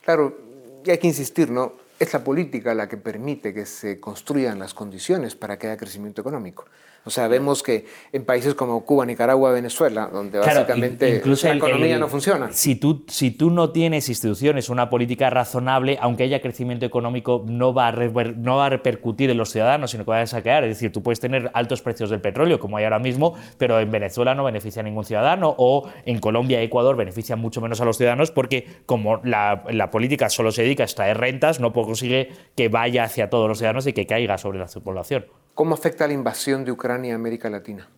claro, 0.02 0.36
y 0.84 0.90
hay 0.90 0.98
que 0.98 1.06
insistir, 1.06 1.50
¿no? 1.50 1.74
Es 1.98 2.12
la 2.12 2.24
política 2.24 2.74
la 2.74 2.88
que 2.88 2.96
permite 2.96 3.54
que 3.54 3.66
se 3.66 4.00
construyan 4.00 4.58
las 4.58 4.74
condiciones 4.74 5.36
para 5.36 5.58
que 5.58 5.68
haya 5.68 5.76
crecimiento 5.76 6.20
económico. 6.20 6.66
O 7.06 7.10
sea, 7.10 7.28
vemos 7.28 7.62
que 7.62 7.84
en 8.12 8.24
países 8.24 8.54
como 8.54 8.84
Cuba, 8.84 9.04
Nicaragua, 9.04 9.52
Venezuela, 9.52 10.08
donde 10.10 10.38
básicamente 10.38 11.22
la 11.22 11.54
economía 11.54 11.98
no 11.98 12.08
funciona. 12.08 12.50
Si 12.52 12.76
tú, 12.76 13.04
si 13.08 13.30
tú 13.30 13.50
no 13.50 13.70
tienes 13.70 14.08
instituciones, 14.08 14.70
una 14.70 14.88
política 14.88 15.28
razonable, 15.28 15.98
aunque 16.00 16.22
haya 16.22 16.40
crecimiento 16.40 16.86
económico, 16.86 17.44
no 17.46 17.74
va, 17.74 17.88
a 17.88 17.92
no 17.92 18.56
va 18.56 18.66
a 18.66 18.70
repercutir 18.70 19.28
en 19.28 19.36
los 19.36 19.50
ciudadanos, 19.50 19.90
sino 19.90 20.04
que 20.04 20.12
va 20.12 20.22
a 20.22 20.26
saquear. 20.26 20.64
Es 20.64 20.70
decir, 20.70 20.92
tú 20.92 21.02
puedes 21.02 21.20
tener 21.20 21.50
altos 21.52 21.82
precios 21.82 22.08
del 22.08 22.22
petróleo, 22.22 22.58
como 22.58 22.78
hay 22.78 22.84
ahora 22.84 22.98
mismo, 22.98 23.34
pero 23.58 23.78
en 23.80 23.90
Venezuela 23.90 24.34
no 24.34 24.44
beneficia 24.44 24.80
a 24.80 24.84
ningún 24.84 25.04
ciudadano, 25.04 25.54
o 25.58 25.86
en 26.06 26.20
Colombia 26.20 26.62
y 26.62 26.64
Ecuador 26.64 26.96
beneficia 26.96 27.36
mucho 27.36 27.60
menos 27.60 27.82
a 27.82 27.84
los 27.84 27.98
ciudadanos, 27.98 28.30
porque 28.30 28.66
como 28.86 29.20
la, 29.24 29.62
la 29.70 29.90
política 29.90 30.30
solo 30.30 30.52
se 30.52 30.62
dedica 30.62 30.84
a 30.84 30.86
extraer 30.86 31.18
rentas, 31.18 31.60
no 31.60 31.74
consigue 31.74 32.30
que 32.56 32.70
vaya 32.70 33.04
hacia 33.04 33.28
todos 33.28 33.46
los 33.46 33.58
ciudadanos 33.58 33.86
y 33.86 33.92
que 33.92 34.06
caiga 34.06 34.38
sobre 34.38 34.58
la 34.58 34.66
población. 34.66 35.26
¿Cómo 35.54 35.74
afecta 35.74 36.08
la 36.08 36.14
invasión 36.14 36.64
de 36.64 36.72
Ucrania 36.72 37.12
a 37.12 37.16
América 37.16 37.48
Latina? 37.48 37.88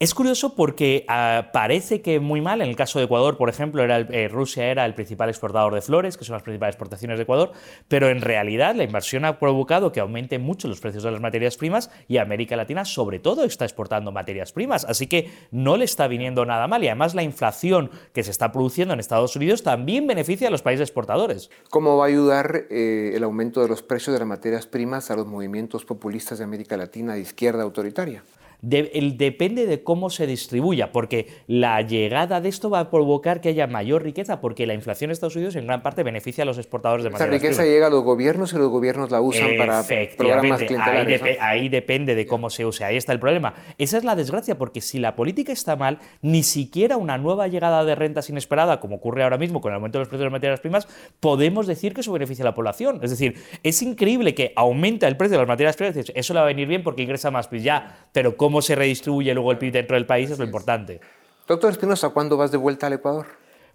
Es 0.00 0.14
curioso 0.14 0.54
porque 0.54 1.04
ah, 1.08 1.50
parece 1.52 2.00
que 2.00 2.20
muy 2.20 2.40
mal, 2.40 2.62
en 2.62 2.70
el 2.70 2.74
caso 2.74 2.98
de 2.98 3.04
Ecuador, 3.04 3.36
por 3.36 3.50
ejemplo, 3.50 3.84
eh, 3.84 4.28
Rusia 4.28 4.70
era 4.70 4.86
el 4.86 4.94
principal 4.94 5.28
exportador 5.28 5.74
de 5.74 5.82
flores, 5.82 6.16
que 6.16 6.24
son 6.24 6.32
las 6.32 6.42
principales 6.42 6.72
exportaciones 6.72 7.18
de 7.18 7.24
Ecuador, 7.24 7.52
pero 7.86 8.08
en 8.08 8.22
realidad 8.22 8.74
la 8.74 8.84
invasión 8.84 9.26
ha 9.26 9.38
provocado 9.38 9.92
que 9.92 10.00
aumenten 10.00 10.40
mucho 10.40 10.68
los 10.68 10.80
precios 10.80 11.02
de 11.02 11.10
las 11.10 11.20
materias 11.20 11.58
primas 11.58 11.90
y 12.08 12.16
América 12.16 12.56
Latina 12.56 12.86
sobre 12.86 13.18
todo 13.18 13.44
está 13.44 13.66
exportando 13.66 14.10
materias 14.10 14.52
primas, 14.52 14.86
así 14.86 15.06
que 15.06 15.30
no 15.50 15.76
le 15.76 15.84
está 15.84 16.08
viniendo 16.08 16.46
nada 16.46 16.66
mal 16.66 16.82
y 16.82 16.88
además 16.88 17.14
la 17.14 17.22
inflación 17.22 17.90
que 18.14 18.22
se 18.22 18.30
está 18.30 18.52
produciendo 18.52 18.94
en 18.94 19.00
Estados 19.00 19.36
Unidos 19.36 19.62
también 19.62 20.06
beneficia 20.06 20.48
a 20.48 20.50
los 20.50 20.62
países 20.62 20.88
exportadores. 20.88 21.50
¿Cómo 21.68 21.98
va 21.98 22.06
a 22.06 22.08
ayudar 22.08 22.64
eh, 22.70 23.12
el 23.14 23.22
aumento 23.22 23.60
de 23.60 23.68
los 23.68 23.82
precios 23.82 24.14
de 24.14 24.20
las 24.20 24.28
materias 24.28 24.66
primas 24.66 25.10
a 25.10 25.16
los 25.16 25.26
movimientos 25.26 25.84
populistas 25.84 26.38
de 26.38 26.44
América 26.44 26.78
Latina 26.78 27.12
de 27.12 27.20
izquierda 27.20 27.64
autoritaria? 27.64 28.22
Depende 28.62 29.66
de 29.66 29.82
cómo 29.82 30.10
se 30.10 30.26
distribuya, 30.26 30.92
porque 30.92 31.28
la 31.46 31.80
llegada 31.82 32.40
de 32.40 32.48
esto 32.48 32.70
va 32.70 32.80
a 32.80 32.90
provocar 32.90 33.40
que 33.40 33.50
haya 33.50 33.66
mayor 33.66 34.02
riqueza, 34.02 34.40
porque 34.40 34.66
la 34.66 34.74
inflación 34.74 35.10
en 35.10 35.12
Estados 35.12 35.36
Unidos 35.36 35.56
en 35.56 35.66
gran 35.66 35.82
parte 35.82 36.02
beneficia 36.02 36.42
a 36.42 36.44
los 36.44 36.58
exportadores 36.58 37.04
de 37.04 37.10
materias 37.10 37.34
Esa 37.36 37.42
riqueza 37.42 37.64
llega 37.64 37.86
a 37.86 37.90
los 37.90 38.02
gobiernos 38.02 38.52
y 38.52 38.56
los 38.56 38.68
gobiernos 38.68 39.10
la 39.10 39.20
usan 39.20 39.50
para 39.56 39.84
programas 40.16 40.62
clientelares. 40.62 41.22
Ahí, 41.22 41.36
ahí 41.40 41.68
depende 41.68 42.14
de 42.14 42.26
cómo 42.26 42.50
se 42.50 42.66
use, 42.66 42.84
ahí 42.84 42.96
está 42.96 43.12
el 43.12 43.20
problema. 43.20 43.54
Esa 43.78 43.98
es 43.98 44.04
la 44.04 44.14
desgracia, 44.14 44.58
porque 44.58 44.80
si 44.80 44.98
la 44.98 45.16
política 45.16 45.52
está 45.52 45.76
mal, 45.76 45.98
ni 46.22 46.42
siquiera 46.42 46.96
una 46.96 47.18
nueva 47.18 47.48
llegada 47.48 47.84
de 47.84 47.94
rentas 47.94 48.28
inesperada, 48.30 48.80
como 48.80 48.96
ocurre 48.96 49.22
ahora 49.22 49.38
mismo 49.38 49.60
con 49.60 49.72
el 49.72 49.76
aumento 49.76 49.98
de 49.98 50.02
los 50.02 50.08
precios 50.08 50.20
de 50.20 50.26
las 50.26 50.32
materias 50.32 50.60
primas, 50.60 50.88
podemos 51.20 51.66
decir 51.66 51.94
que 51.94 52.00
eso 52.00 52.12
beneficia 52.12 52.42
a 52.42 52.46
la 52.46 52.54
población. 52.54 53.00
Es 53.02 53.10
decir, 53.10 53.36
es 53.62 53.82
increíble 53.82 54.34
que 54.34 54.52
aumenta 54.56 55.08
el 55.08 55.16
precio 55.16 55.36
de 55.36 55.42
las 55.42 55.48
materias 55.48 55.76
primas, 55.76 55.96
eso 55.96 56.34
le 56.34 56.40
va 56.40 56.44
a 56.44 56.48
venir 56.48 56.68
bien 56.68 56.82
porque 56.82 57.02
ingresa 57.02 57.30
más, 57.30 57.48
pues 57.48 57.62
ya, 57.62 58.08
pero 58.12 58.36
¿cómo 58.36 58.49
cómo 58.50 58.62
se 58.62 58.74
redistribuye 58.74 59.32
luego 59.32 59.52
el 59.52 59.58
PIB 59.58 59.72
dentro 59.72 59.94
del 59.94 60.06
país 60.06 60.28
es 60.28 60.36
lo 60.36 60.44
importante. 60.44 61.00
Doctor 61.46 61.70
Espinosa, 61.70 62.08
¿cuándo 62.08 62.36
vas 62.36 62.50
de 62.50 62.56
vuelta 62.56 62.88
al 62.88 62.94
Ecuador? 62.94 63.26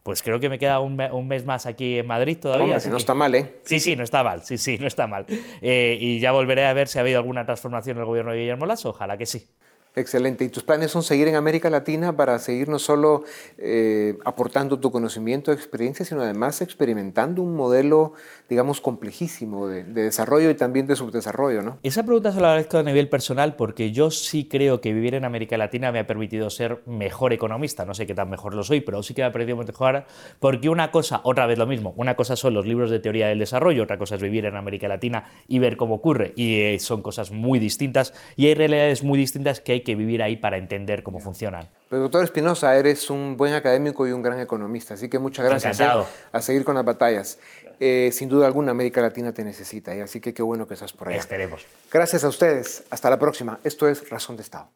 Pues 0.03 0.21
creo 0.21 0.37
que 0.37 0.49
me 0.49 0.59
queda 0.59 0.81
un, 0.81 0.97
mes 0.97 1.45
más 1.45 1.65
aquí 1.65 1.97
en 1.97 2.05
Madrid 2.05 2.37
todavía. 2.37 2.77
no 2.89 2.97
está 2.97 3.13
mal, 3.13 3.33
¿eh? 3.35 3.61
Sí, 3.63 3.79
sí, 3.79 3.95
no 3.95 4.03
está 4.03 4.21
mal, 4.21 4.43
sí, 4.43 4.57
sí, 4.57 4.77
no 4.77 4.85
está 4.85 5.07
mal. 5.07 5.25
Eh, 5.61 5.97
y 5.97 6.19
ya 6.19 6.33
volveré 6.33 6.65
a 6.65 6.73
ver 6.73 6.89
si 6.89 6.97
ha 6.97 7.01
habido 7.01 7.19
alguna 7.19 7.45
transformación 7.45 7.95
en 7.95 8.01
el 8.01 8.05
gobierno 8.05 8.33
de 8.33 8.39
Guillermo 8.39 8.65
Lasso, 8.65 8.89
ojalá 8.89 9.17
que 9.17 9.25
sí. 9.25 9.47
Excelente. 9.95 10.43
¿Y 10.43 10.49
tus 10.49 10.63
planes 10.63 10.91
son 10.91 11.03
seguir 11.03 11.29
en 11.29 11.35
América 11.35 11.69
Latina 11.69 12.15
para 12.15 12.37
seguir 12.39 12.67
no 12.67 12.79
solo 12.79 13.23
eh, 13.57 14.17
aportando 14.25 14.79
tu 14.79 14.91
conocimiento, 14.91 15.53
experiencia, 15.53 16.05
sino 16.05 16.21
además 16.21 16.61
experimentando 16.61 17.41
un 17.41 17.55
modelo, 17.55 18.13
digamos, 18.49 18.81
complejísimo 18.81 19.67
de, 19.67 19.83
desarrollo 19.83 20.49
y 20.49 20.55
también 20.55 20.85
de 20.85 20.97
subdesarrollo, 20.97 21.61
¿no? 21.61 21.77
Esa 21.81 22.03
pregunta 22.03 22.33
se 22.33 22.41
la 22.41 22.49
agradezco 22.49 22.77
a 22.77 22.83
nivel 22.83 23.07
personal 23.07 23.55
porque 23.55 23.91
yo 23.91 24.11
sí 24.11 24.49
creo 24.49 24.81
que 24.81 24.91
vivir 24.91 25.15
en 25.15 25.23
América 25.23 25.57
Latina 25.57 25.93
me 25.93 25.99
ha 25.99 26.07
permitido 26.07 26.49
ser 26.49 26.81
mejor 26.85 27.31
economista. 27.31 27.85
No 27.85 27.93
sé 27.93 28.05
qué 28.05 28.13
tan 28.13 28.29
mejor 28.29 28.53
lo 28.53 28.63
soy, 28.63 28.81
pero 28.81 29.01
sí 29.01 29.13
que 29.13 29.21
me 29.21 29.27
ha 29.27 29.31
permitido 29.31 29.57
mejorar 29.57 30.07
porque 30.39 30.67
una 30.67 30.91
cosa, 30.91 31.21
otra 31.23 31.45
vez 31.45 31.57
lo 31.57 31.67
mismo, 31.67 31.93
una 31.95 32.15
cosa 32.15 32.35
son 32.35 32.53
los 32.53 32.65
libros 32.65 32.89
de 32.89 32.99
teoría 32.99 33.27
del 33.27 33.39
desarrollo, 33.39 33.83
otra 33.83 33.97
cosa 33.97 34.15
es 34.15 34.21
vivir 34.21 34.45
en 34.45 34.57
América 34.57 34.89
Latina 34.89 35.25
y 35.47 35.59
ver 35.59 35.77
cómo 35.77 35.95
ocurre. 35.95 36.33
Y 36.35 36.59
eh, 36.59 36.79
son 36.79 37.01
cosas 37.01 37.31
muy 37.31 37.59
distintas 37.59 38.13
y 38.35 38.47
hay 38.47 38.55
realidades 38.55 39.03
muy 39.03 39.17
distintas 39.17 39.61
que 39.61 39.71
hay 39.71 39.84
que 39.85 39.95
vivir 39.95 40.21
ahí 40.21 40.35
para 40.35 40.57
entender 40.57 41.01
cómo 41.01 41.21
funcionan. 41.21 41.69
Pero 41.89 42.01
doctor 42.01 42.25
Espinosa, 42.25 42.75
eres 42.75 43.09
un 43.09 43.37
buen 43.37 43.53
académico 43.53 44.05
y 44.05 44.11
un 44.11 44.21
gran 44.21 44.41
economista, 44.41 44.95
así 44.95 45.07
que 45.07 45.17
muchas 45.17 45.45
gracias 45.45 45.79
¿eh? 45.79 45.87
a 46.33 46.41
seguir 46.41 46.65
con 46.65 46.75
las 46.75 46.83
batallas. 46.83 47.39
Eh, 47.79 48.09
sin 48.11 48.27
duda 48.27 48.47
alguna 48.47 48.71
América 48.71 49.01
Latina 49.01 49.33
te 49.33 49.45
necesita, 49.45 49.95
y 49.95 50.01
así 50.01 50.19
que 50.19 50.33
qué 50.33 50.43
bueno 50.43 50.67
que 50.67 50.73
estás 50.73 50.91
por 50.91 51.07
ahí. 51.07 51.15
Esperemos. 51.15 51.65
Gracias 51.89 52.25
a 52.25 52.27
ustedes. 52.27 52.83
Hasta 52.89 53.09
la 53.09 53.17
próxima. 53.17 53.59
Esto 53.63 53.87
es 53.87 54.09
Razón 54.09 54.35
de 54.35 54.43
Estado. 54.43 54.69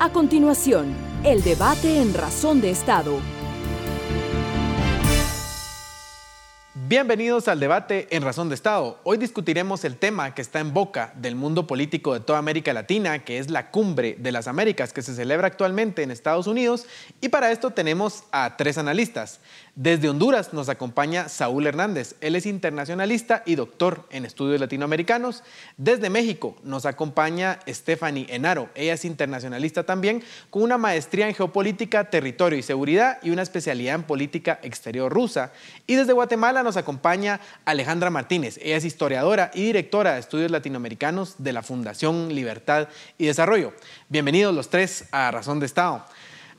A 0.00 0.10
continuación, 0.12 0.94
el 1.22 1.42
debate 1.42 2.00
en 2.00 2.14
Razón 2.14 2.60
de 2.60 2.70
Estado 2.70 3.20
Bienvenidos 6.90 7.46
al 7.46 7.60
debate 7.60 8.08
en 8.10 8.24
Razón 8.24 8.48
de 8.48 8.56
Estado. 8.56 8.98
Hoy 9.04 9.16
discutiremos 9.16 9.84
el 9.84 9.96
tema 9.96 10.34
que 10.34 10.42
está 10.42 10.58
en 10.58 10.74
boca 10.74 11.12
del 11.14 11.36
mundo 11.36 11.68
político 11.68 12.14
de 12.14 12.18
toda 12.18 12.40
América 12.40 12.72
Latina, 12.72 13.20
que 13.20 13.38
es 13.38 13.48
la 13.48 13.70
Cumbre 13.70 14.16
de 14.18 14.32
las 14.32 14.48
Américas, 14.48 14.92
que 14.92 15.02
se 15.02 15.14
celebra 15.14 15.46
actualmente 15.46 16.02
en 16.02 16.10
Estados 16.10 16.48
Unidos. 16.48 16.88
Y 17.20 17.28
para 17.28 17.52
esto 17.52 17.70
tenemos 17.70 18.24
a 18.32 18.56
tres 18.56 18.76
analistas. 18.76 19.38
Desde 19.76 20.08
Honduras 20.08 20.52
nos 20.52 20.68
acompaña 20.68 21.28
Saúl 21.28 21.68
Hernández. 21.68 22.16
Él 22.20 22.34
es 22.34 22.44
internacionalista 22.44 23.44
y 23.46 23.54
doctor 23.54 24.08
en 24.10 24.24
estudios 24.24 24.60
latinoamericanos. 24.60 25.44
Desde 25.76 26.10
México 26.10 26.56
nos 26.64 26.86
acompaña 26.86 27.60
Stephanie 27.68 28.26
Enaro. 28.30 28.68
Ella 28.74 28.94
es 28.94 29.04
internacionalista 29.04 29.84
también, 29.84 30.24
con 30.50 30.62
una 30.62 30.76
maestría 30.76 31.28
en 31.28 31.36
geopolítica, 31.36 32.10
territorio 32.10 32.58
y 32.58 32.64
seguridad 32.64 33.18
y 33.22 33.30
una 33.30 33.42
especialidad 33.42 33.94
en 33.94 34.02
política 34.02 34.58
exterior 34.64 35.12
rusa. 35.12 35.52
Y 35.86 35.94
desde 35.94 36.14
Guatemala 36.14 36.64
nos 36.64 36.79
acompaña 36.80 37.40
Alejandra 37.64 38.10
Martínez. 38.10 38.58
Ella 38.62 38.76
es 38.76 38.84
historiadora 38.84 39.50
y 39.54 39.64
directora 39.64 40.14
de 40.14 40.20
estudios 40.20 40.50
latinoamericanos 40.50 41.36
de 41.38 41.52
la 41.52 41.62
Fundación 41.62 42.34
Libertad 42.34 42.88
y 43.18 43.26
Desarrollo. 43.26 43.72
Bienvenidos 44.08 44.54
los 44.54 44.68
tres 44.68 45.04
a 45.12 45.30
Razón 45.30 45.60
de 45.60 45.66
Estado. 45.66 46.04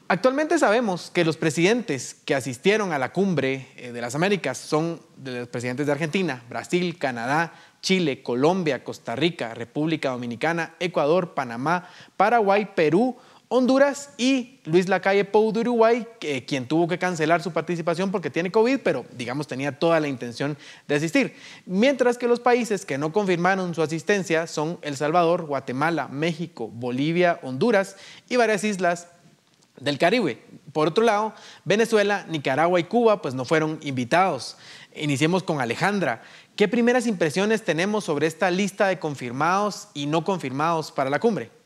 Actualmente 0.08 0.60
sabemos 0.60 1.10
que 1.10 1.24
los 1.24 1.38
presidentes 1.38 2.18
que 2.26 2.36
asistieron 2.36 2.92
a 2.92 3.00
la 3.00 3.14
cumbre 3.14 3.70
eh, 3.78 3.94
de 3.94 4.02
las 4.02 4.14
Américas 4.14 4.58
son 4.58 5.00
los 5.24 5.48
presidentes 5.48 5.86
de 5.86 5.94
Argentina, 5.94 6.44
Brasil, 6.50 6.98
Canadá, 6.98 7.54
Chile, 7.82 8.22
Colombia, 8.22 8.84
Costa 8.84 9.16
Rica, 9.16 9.54
República 9.54 10.10
Dominicana, 10.10 10.76
Ecuador, 10.82 11.34
Panamá, 11.34 11.88
Paraguay, 12.18 12.70
Perú, 12.76 13.16
Honduras 13.54 14.12
y 14.18 14.62
Luis 14.64 14.88
Lacalle 14.88 15.26
Pou 15.26 15.52
de 15.52 15.60
Uruguay, 15.60 16.08
quien 16.48 16.70
tuvo 16.70 16.88
que 16.88 16.98
cancelar 16.98 17.44
su 17.44 17.52
participación 17.52 18.10
porque 18.10 18.30
tiene 18.30 18.50
COVID, 18.50 18.80
pero 18.82 19.06
digamos 19.12 19.46
tenía 19.46 19.78
toda 19.78 20.00
la 20.00 20.08
intención 20.08 20.58
de 20.88 20.96
asistir. 20.96 21.36
Mientras 21.66 22.18
que 22.18 22.30
los 22.30 22.40
países 22.40 22.86
que 22.86 22.98
no 22.98 23.12
confirmaron 23.12 23.76
su 23.76 23.82
asistencia 23.82 24.48
son 24.48 24.80
El 24.82 24.96
Salvador, 24.96 25.48
Guatemala, 25.48 26.08
México, 26.08 26.70
Bolivia, 26.70 27.42
Honduras 27.44 27.98
y 28.30 28.38
varias 28.38 28.64
islas 28.64 29.10
del 29.82 29.98
Caribe. 29.98 30.42
Por 30.72 30.88
otro 30.88 31.04
lado, 31.04 31.34
Venezuela, 31.66 32.26
Nicaragua 32.30 32.80
y 32.80 32.86
Cuba 32.86 33.22
pues 33.22 33.34
no 33.34 33.44
fueron 33.44 33.80
invitados. 33.82 34.56
Iniciemos 34.96 35.44
con 35.44 35.60
Alejandra. 35.60 36.24
¿Qué 36.56 36.70
primeras 36.70 37.06
impresiones 37.06 37.66
tenemos 37.66 38.06
sobre 38.06 38.28
esta 38.28 38.50
lista 38.50 38.88
de 38.88 38.98
confirmados 38.98 39.90
y 39.94 40.06
no 40.06 40.24
confirmados 40.24 40.90
para 40.94 41.10
la 41.10 41.20
cumbre? 41.20 41.61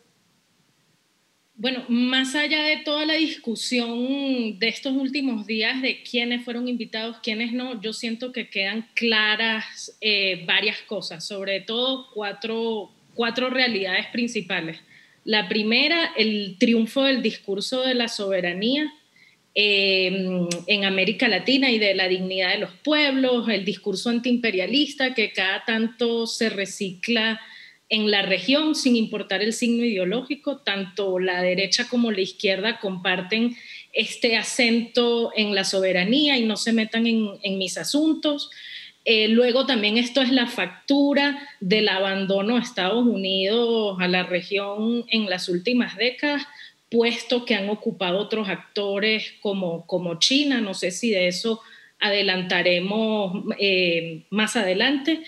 Bueno, 1.57 1.85
más 1.87 2.35
allá 2.35 2.63
de 2.63 2.77
toda 2.77 3.05
la 3.05 3.13
discusión 3.13 4.59
de 4.59 4.67
estos 4.67 4.91
últimos 4.91 5.47
días 5.47 5.81
de 5.81 6.03
quiénes 6.03 6.43
fueron 6.43 6.67
invitados, 6.67 7.17
quiénes 7.23 7.53
no, 7.53 7.81
yo 7.81 7.93
siento 7.93 8.33
que 8.33 8.49
quedan 8.49 8.85
claras 8.93 9.97
eh, 10.01 10.43
varias 10.45 10.79
cosas, 10.81 11.25
sobre 11.25 11.61
todo 11.61 12.07
cuatro, 12.13 12.91
cuatro 13.13 13.49
realidades 13.49 14.07
principales. 14.07 14.79
La 15.23 15.47
primera, 15.47 16.11
el 16.17 16.57
triunfo 16.59 17.03
del 17.03 17.21
discurso 17.21 17.83
de 17.83 17.93
la 17.93 18.09
soberanía 18.09 18.91
em, 19.53 20.49
en 20.67 20.83
América 20.83 21.29
Latina 21.29 21.71
y 21.71 21.79
de 21.79 21.95
la 21.95 22.09
dignidad 22.09 22.51
de 22.51 22.59
los 22.59 22.73
pueblos, 22.83 23.47
el 23.47 23.63
discurso 23.63 24.09
antiimperialista 24.09 25.13
que 25.13 25.31
cada 25.31 25.63
tanto 25.63 26.27
se 26.27 26.49
recicla 26.49 27.39
en 27.89 28.09
la 28.09 28.23
región 28.23 28.75
sin 28.75 28.95
importar 28.95 29.41
el 29.41 29.53
signo 29.53 29.83
ideológico, 29.83 30.57
tanto 30.57 31.19
la 31.19 31.41
derecha 31.41 31.87
como 31.87 32.11
la 32.11 32.21
izquierda 32.21 32.79
comparten 32.79 33.55
este 33.93 34.35
acento 34.35 35.31
en 35.35 35.53
la 35.55 35.63
soberanía 35.63 36.37
y 36.37 36.45
no 36.45 36.57
se 36.57 36.73
metan 36.73 37.05
en, 37.07 37.57
mis 37.57 37.77
asuntos. 37.77 38.49
Eh, 39.05 39.27
luego 39.27 39.67
también 39.67 39.97
esto 39.97 40.21
es 40.21 40.31
la 40.31 40.47
factura 40.47 41.47
del 41.59 41.87
abandono 41.87 42.57
a 42.57 42.61
Estados 42.61 43.05
Unidos, 43.05 43.97
a 43.99 44.07
la 44.07 44.23
región 44.23 45.05
en 45.09 45.29
las 45.29 45.47
últimas 45.47 45.95
décadas, 45.95 46.43
puesto 46.89 47.45
que 47.45 47.53
han 47.53 47.69
ocupado 47.69 48.17
otros 48.17 48.49
actores 48.49 49.35
como, 49.41 49.85
como 49.85 50.17
China. 50.17 50.59
No 50.59 50.73
sé 50.73 50.89
si 50.89 51.11
de 51.11 51.27
eso 51.27 51.61
adelantaremos 51.99 53.43
eh, 53.59 54.25
más 54.29 54.55
adelante. 54.55 55.21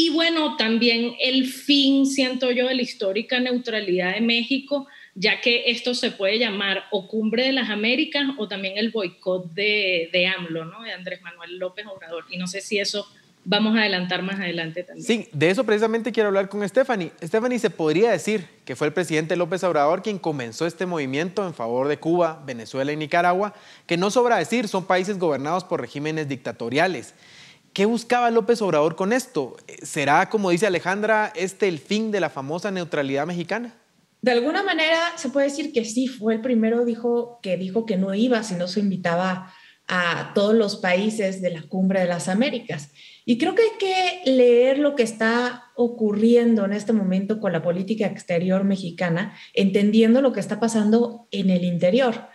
Y 0.00 0.08
bueno, 0.08 0.56
también 0.56 1.14
el 1.20 1.46
fin, 1.46 2.06
siento 2.06 2.50
yo, 2.52 2.68
de 2.68 2.74
la 2.74 2.80
histórica 2.80 3.38
neutralidad 3.38 4.14
de 4.14 4.22
México, 4.22 4.86
ya 5.14 5.42
que 5.42 5.64
esto 5.66 5.94
se 5.94 6.10
puede 6.10 6.38
llamar 6.38 6.84
o 6.90 7.06
cumbre 7.06 7.44
de 7.44 7.52
las 7.52 7.68
Américas 7.68 8.22
o 8.38 8.48
también 8.48 8.78
el 8.78 8.92
boicot 8.92 9.52
de, 9.52 10.08
de 10.10 10.26
AMLO, 10.26 10.64
¿no? 10.64 10.84
de 10.84 10.92
Andrés 10.92 11.20
Manuel 11.20 11.58
López 11.58 11.84
Obrador. 11.84 12.24
Y 12.30 12.38
no 12.38 12.46
sé 12.46 12.62
si 12.62 12.78
eso 12.78 13.06
vamos 13.44 13.76
a 13.76 13.80
adelantar 13.80 14.22
más 14.22 14.40
adelante 14.40 14.84
también. 14.84 15.06
Sí, 15.06 15.28
de 15.32 15.50
eso 15.50 15.64
precisamente 15.64 16.12
quiero 16.12 16.28
hablar 16.28 16.48
con 16.48 16.66
Stephanie. 16.66 17.12
Stephanie, 17.22 17.58
¿se 17.58 17.68
podría 17.68 18.10
decir 18.10 18.46
que 18.64 18.76
fue 18.76 18.86
el 18.86 18.94
presidente 18.94 19.36
López 19.36 19.62
Obrador 19.64 20.00
quien 20.00 20.18
comenzó 20.18 20.66
este 20.66 20.86
movimiento 20.86 21.46
en 21.46 21.52
favor 21.52 21.88
de 21.88 21.98
Cuba, 21.98 22.42
Venezuela 22.46 22.90
y 22.90 22.96
Nicaragua? 22.96 23.52
Que 23.86 23.98
no 23.98 24.10
sobra 24.10 24.38
decir, 24.38 24.66
son 24.66 24.86
países 24.86 25.18
gobernados 25.18 25.64
por 25.64 25.78
regímenes 25.78 26.26
dictatoriales. 26.26 27.12
¿Qué 27.72 27.84
buscaba 27.84 28.30
López 28.32 28.60
Obrador 28.62 28.96
con 28.96 29.12
esto? 29.12 29.56
¿Será, 29.82 30.28
como 30.28 30.50
dice 30.50 30.66
Alejandra, 30.66 31.32
este 31.36 31.68
el 31.68 31.78
fin 31.78 32.10
de 32.10 32.18
la 32.18 32.28
famosa 32.28 32.72
neutralidad 32.72 33.26
mexicana? 33.26 33.74
De 34.22 34.32
alguna 34.32 34.64
manera 34.64 34.98
se 35.16 35.28
puede 35.28 35.46
decir 35.46 35.72
que 35.72 35.84
sí, 35.84 36.08
fue 36.08 36.34
el 36.34 36.40
primero 36.40 36.84
dijo, 36.84 37.38
que 37.42 37.56
dijo 37.56 37.86
que 37.86 37.96
no 37.96 38.12
iba 38.14 38.42
si 38.42 38.54
no 38.54 38.66
se 38.66 38.80
invitaba 38.80 39.52
a 39.86 40.32
todos 40.34 40.54
los 40.54 40.76
países 40.76 41.40
de 41.42 41.50
la 41.50 41.62
Cumbre 41.62 42.00
de 42.00 42.06
las 42.06 42.28
Américas. 42.28 42.90
Y 43.24 43.38
creo 43.38 43.54
que 43.54 43.62
hay 43.62 43.78
que 43.78 44.30
leer 44.30 44.78
lo 44.78 44.96
que 44.96 45.04
está 45.04 45.70
ocurriendo 45.76 46.64
en 46.64 46.72
este 46.72 46.92
momento 46.92 47.38
con 47.38 47.52
la 47.52 47.62
política 47.62 48.06
exterior 48.06 48.64
mexicana, 48.64 49.36
entendiendo 49.54 50.22
lo 50.22 50.32
que 50.32 50.40
está 50.40 50.58
pasando 50.58 51.28
en 51.30 51.50
el 51.50 51.64
interior. 51.64 52.28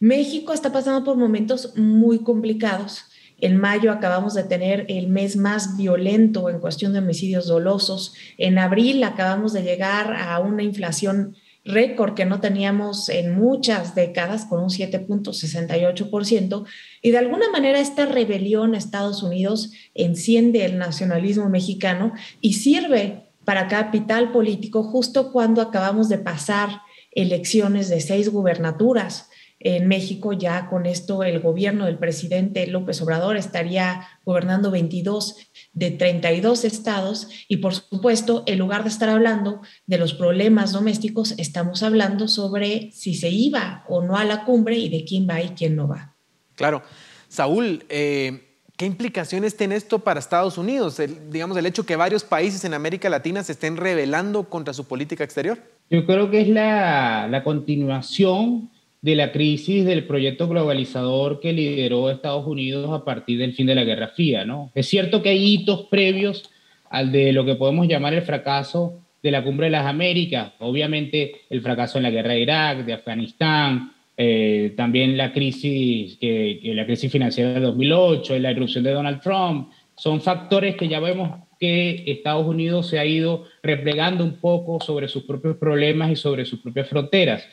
México 0.00 0.52
está 0.52 0.72
pasando 0.72 1.04
por 1.04 1.16
momentos 1.16 1.76
muy 1.76 2.22
complicados 2.22 3.11
en 3.42 3.56
mayo 3.56 3.90
acabamos 3.90 4.34
de 4.34 4.44
tener 4.44 4.86
el 4.88 5.08
mes 5.08 5.36
más 5.36 5.76
violento 5.76 6.48
en 6.48 6.60
cuestión 6.60 6.92
de 6.92 7.00
homicidios 7.00 7.48
dolosos. 7.48 8.14
En 8.38 8.56
abril 8.56 9.02
acabamos 9.02 9.52
de 9.52 9.64
llegar 9.64 10.14
a 10.14 10.38
una 10.38 10.62
inflación 10.62 11.34
récord 11.64 12.14
que 12.14 12.24
no 12.24 12.40
teníamos 12.40 13.08
en 13.08 13.34
muchas 13.34 13.96
décadas, 13.96 14.44
con 14.46 14.62
un 14.62 14.68
7.68%. 14.68 16.64
Y 17.02 17.10
de 17.10 17.18
alguna 17.18 17.50
manera 17.50 17.80
esta 17.80 18.06
rebelión 18.06 18.74
a 18.74 18.78
Estados 18.78 19.24
Unidos 19.24 19.72
enciende 19.94 20.64
el 20.64 20.78
nacionalismo 20.78 21.48
mexicano 21.48 22.12
y 22.40 22.52
sirve 22.54 23.24
para 23.44 23.66
capital 23.66 24.30
político 24.30 24.84
justo 24.84 25.32
cuando 25.32 25.62
acabamos 25.62 26.08
de 26.08 26.18
pasar 26.18 26.82
elecciones 27.10 27.88
de 27.88 28.00
seis 28.00 28.28
gubernaturas 28.28 29.30
en 29.64 29.88
México 29.88 30.32
ya 30.32 30.68
con 30.68 30.86
esto 30.86 31.22
el 31.22 31.40
gobierno 31.40 31.86
del 31.86 31.98
presidente 31.98 32.66
López 32.66 33.00
Obrador 33.02 33.36
estaría 33.36 34.08
gobernando 34.24 34.70
22 34.70 35.36
de 35.72 35.90
32 35.90 36.64
estados 36.64 37.28
y 37.48 37.58
por 37.58 37.74
supuesto, 37.74 38.44
en 38.46 38.58
lugar 38.58 38.82
de 38.82 38.90
estar 38.90 39.08
hablando 39.08 39.60
de 39.86 39.98
los 39.98 40.14
problemas 40.14 40.72
domésticos, 40.72 41.34
estamos 41.38 41.82
hablando 41.82 42.28
sobre 42.28 42.90
si 42.92 43.14
se 43.14 43.30
iba 43.30 43.84
o 43.88 44.02
no 44.02 44.16
a 44.16 44.24
la 44.24 44.44
cumbre 44.44 44.76
y 44.76 44.88
de 44.88 45.04
quién 45.04 45.28
va 45.28 45.40
y 45.40 45.50
quién 45.50 45.76
no 45.76 45.88
va. 45.88 46.14
Claro. 46.54 46.82
Saúl, 47.28 47.84
eh, 47.88 48.48
¿Qué 48.82 48.86
implicaciones 48.86 49.56
tiene 49.56 49.76
esto 49.76 50.00
para 50.00 50.18
Estados 50.18 50.58
Unidos? 50.58 51.00
digamos, 51.30 51.56
el 51.56 51.66
hecho 51.66 51.86
que 51.86 51.94
varios 51.94 52.24
países 52.24 52.64
en 52.64 52.74
América 52.74 53.08
Latina 53.08 53.44
se 53.44 53.52
estén 53.52 53.76
rebelando 53.76 54.48
contra 54.48 54.74
su 54.74 54.86
política 54.86 55.22
exterior. 55.22 55.62
Yo 55.88 56.04
creo 56.04 56.30
que 56.30 56.40
es 56.40 56.48
la, 56.48 57.28
la 57.28 57.44
continuación 57.44 58.71
de 59.02 59.16
la 59.16 59.32
crisis 59.32 59.84
del 59.84 60.04
proyecto 60.04 60.48
globalizador 60.48 61.40
que 61.40 61.52
lideró 61.52 62.08
Estados 62.08 62.46
Unidos 62.46 62.88
a 62.92 63.04
partir 63.04 63.38
del 63.38 63.52
fin 63.52 63.66
de 63.66 63.74
la 63.74 63.82
Guerra 63.82 64.08
Fría, 64.08 64.44
¿no? 64.44 64.70
Es 64.76 64.86
cierto 64.86 65.22
que 65.22 65.30
hay 65.30 65.54
hitos 65.54 65.86
previos 65.90 66.48
al 66.88 67.10
de 67.10 67.32
lo 67.32 67.44
que 67.44 67.56
podemos 67.56 67.88
llamar 67.88 68.14
el 68.14 68.22
fracaso 68.22 69.00
de 69.20 69.32
la 69.32 69.42
Cumbre 69.42 69.66
de 69.66 69.72
las 69.72 69.86
Américas, 69.86 70.52
obviamente 70.60 71.32
el 71.50 71.62
fracaso 71.62 71.98
en 71.98 72.04
la 72.04 72.10
guerra 72.10 72.32
de 72.32 72.40
Irak, 72.40 72.84
de 72.84 72.92
Afganistán, 72.92 73.92
eh, 74.16 74.72
también 74.76 75.16
la 75.16 75.32
crisis, 75.32 76.16
que, 76.18 76.60
la 76.62 76.86
crisis 76.86 77.10
financiera 77.10 77.54
de 77.54 77.60
2008, 77.60 78.38
la 78.38 78.52
irrupción 78.52 78.84
de 78.84 78.92
Donald 78.92 79.20
Trump, 79.20 79.70
son 79.96 80.20
factores 80.20 80.76
que 80.76 80.86
ya 80.86 81.00
vemos 81.00 81.40
que 81.58 82.04
Estados 82.06 82.46
Unidos 82.46 82.88
se 82.88 83.00
ha 83.00 83.04
ido 83.04 83.44
replegando 83.62 84.22
un 84.22 84.36
poco 84.36 84.80
sobre 84.80 85.08
sus 85.08 85.24
propios 85.24 85.56
problemas 85.56 86.10
y 86.10 86.16
sobre 86.16 86.44
sus 86.44 86.60
propias 86.60 86.88
fronteras 86.88 87.48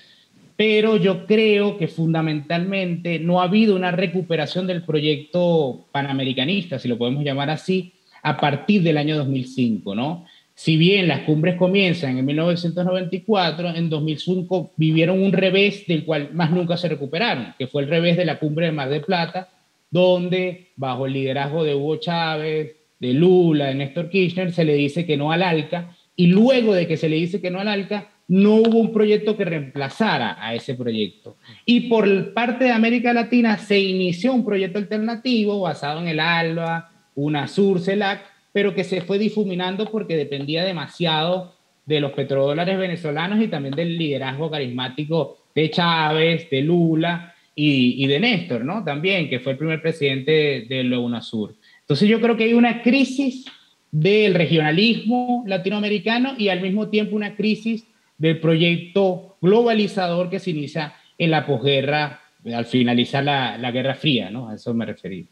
pero 0.59 0.97
yo 0.97 1.25
creo 1.25 1.77
que 1.77 1.87
fundamentalmente 1.87 3.17
no 3.17 3.39
ha 3.39 3.45
habido 3.45 3.77
una 3.77 3.91
recuperación 3.91 4.67
del 4.67 4.83
proyecto 4.83 5.85
panamericanista, 5.93 6.77
si 6.77 6.89
lo 6.89 6.97
podemos 6.97 7.23
llamar 7.23 7.49
así, 7.49 7.93
a 8.23 8.35
partir 8.35 8.83
del 8.83 8.97
año 8.97 9.15
2005, 9.15 9.95
¿no? 9.95 10.25
Si 10.55 10.75
bien 10.75 11.07
las 11.07 11.21
cumbres 11.21 11.55
comienzan 11.55 12.17
en 12.17 12.25
1994, 12.25 13.69
en 13.69 13.89
2005 13.89 14.71
vivieron 14.75 15.23
un 15.23 15.31
revés 15.31 15.87
del 15.87 16.03
cual 16.03 16.31
más 16.33 16.51
nunca 16.51 16.75
se 16.75 16.89
recuperaron, 16.89 17.53
que 17.57 17.67
fue 17.67 17.83
el 17.83 17.87
revés 17.87 18.17
de 18.17 18.25
la 18.25 18.37
cumbre 18.37 18.65
de 18.65 18.73
Mar 18.73 18.89
de 18.89 18.99
Plata, 18.99 19.47
donde 19.89 20.71
bajo 20.75 21.05
el 21.05 21.13
liderazgo 21.13 21.63
de 21.63 21.73
Hugo 21.73 21.95
Chávez, 22.01 22.75
de 22.99 23.13
Lula, 23.13 23.67
de 23.67 23.75
Néstor 23.75 24.09
Kirchner, 24.09 24.51
se 24.51 24.65
le 24.65 24.73
dice 24.73 25.05
que 25.05 25.15
no 25.15 25.31
al 25.31 25.41
ALCA, 25.41 25.95
y 26.17 26.27
luego 26.27 26.73
de 26.73 26.85
que 26.85 26.97
se 26.97 27.07
le 27.07 27.15
dice 27.15 27.39
que 27.39 27.49
no 27.49 27.61
al 27.61 27.69
ALCA, 27.69 28.09
no 28.29 28.57
hubo 28.57 28.79
un 28.79 28.93
proyecto 28.93 29.35
que 29.35 29.43
reemplazara 29.43 30.37
a 30.39 30.53
ese 30.53 30.75
proyecto. 30.75 31.37
Y 31.65 31.89
por 31.89 32.33
parte 32.33 32.65
de 32.65 32.71
América 32.71 33.11
Latina 33.11 33.57
se 33.57 33.79
inició 33.79 34.33
un 34.33 34.45
proyecto 34.45 34.77
alternativo 34.77 35.59
basado 35.59 35.99
en 35.99 36.07
el 36.07 36.19
ALBA, 36.19 36.91
UNASUR, 37.15 37.81
CELAC, 37.81 38.21
pero 38.53 38.75
que 38.75 38.83
se 38.83 39.01
fue 39.01 39.17
difuminando 39.17 39.89
porque 39.91 40.15
dependía 40.15 40.63
demasiado 40.63 41.55
de 41.87 41.99
los 41.99 42.11
petrodólares 42.11 42.77
venezolanos 42.77 43.41
y 43.41 43.47
también 43.47 43.73
del 43.73 43.97
liderazgo 43.97 44.51
carismático 44.51 45.39
de 45.55 45.71
Chávez, 45.71 46.49
de 46.51 46.61
Lula 46.61 47.33
y, 47.55 48.05
de 48.05 48.19
Néstor, 48.19 48.63
¿no? 48.63 48.83
También, 48.83 49.27
que 49.27 49.39
fue 49.39 49.53
el 49.53 49.57
primer 49.57 49.81
presidente 49.81 50.67
de 50.69 50.97
UNASUR. 50.97 51.55
Entonces 51.81 52.07
yo 52.07 52.21
creo 52.21 52.37
que 52.37 52.43
hay 52.43 52.53
una 52.53 52.83
crisis 52.83 53.45
del 53.91 54.35
regionalismo 54.35 55.43
latinoamericano 55.47 56.35
y 56.37 56.49
al 56.49 56.61
mismo 56.61 56.89
tiempo 56.89 57.15
una 57.15 57.35
crisis 57.35 57.87
del 58.19 58.39
proyecto 58.39 59.37
globalizador 59.41 60.29
que 60.29 60.39
se 60.39 60.51
inicia 60.51 60.93
en 61.17 61.31
la 61.31 61.45
posguerra, 61.45 62.21
al 62.53 62.65
finalizar 62.65 63.23
la, 63.23 63.57
la 63.57 63.71
Guerra 63.71 63.95
Fría, 63.95 64.29
¿no? 64.29 64.49
A 64.49 64.55
eso 64.55 64.73
me 64.73 64.85
referí. 64.85 65.27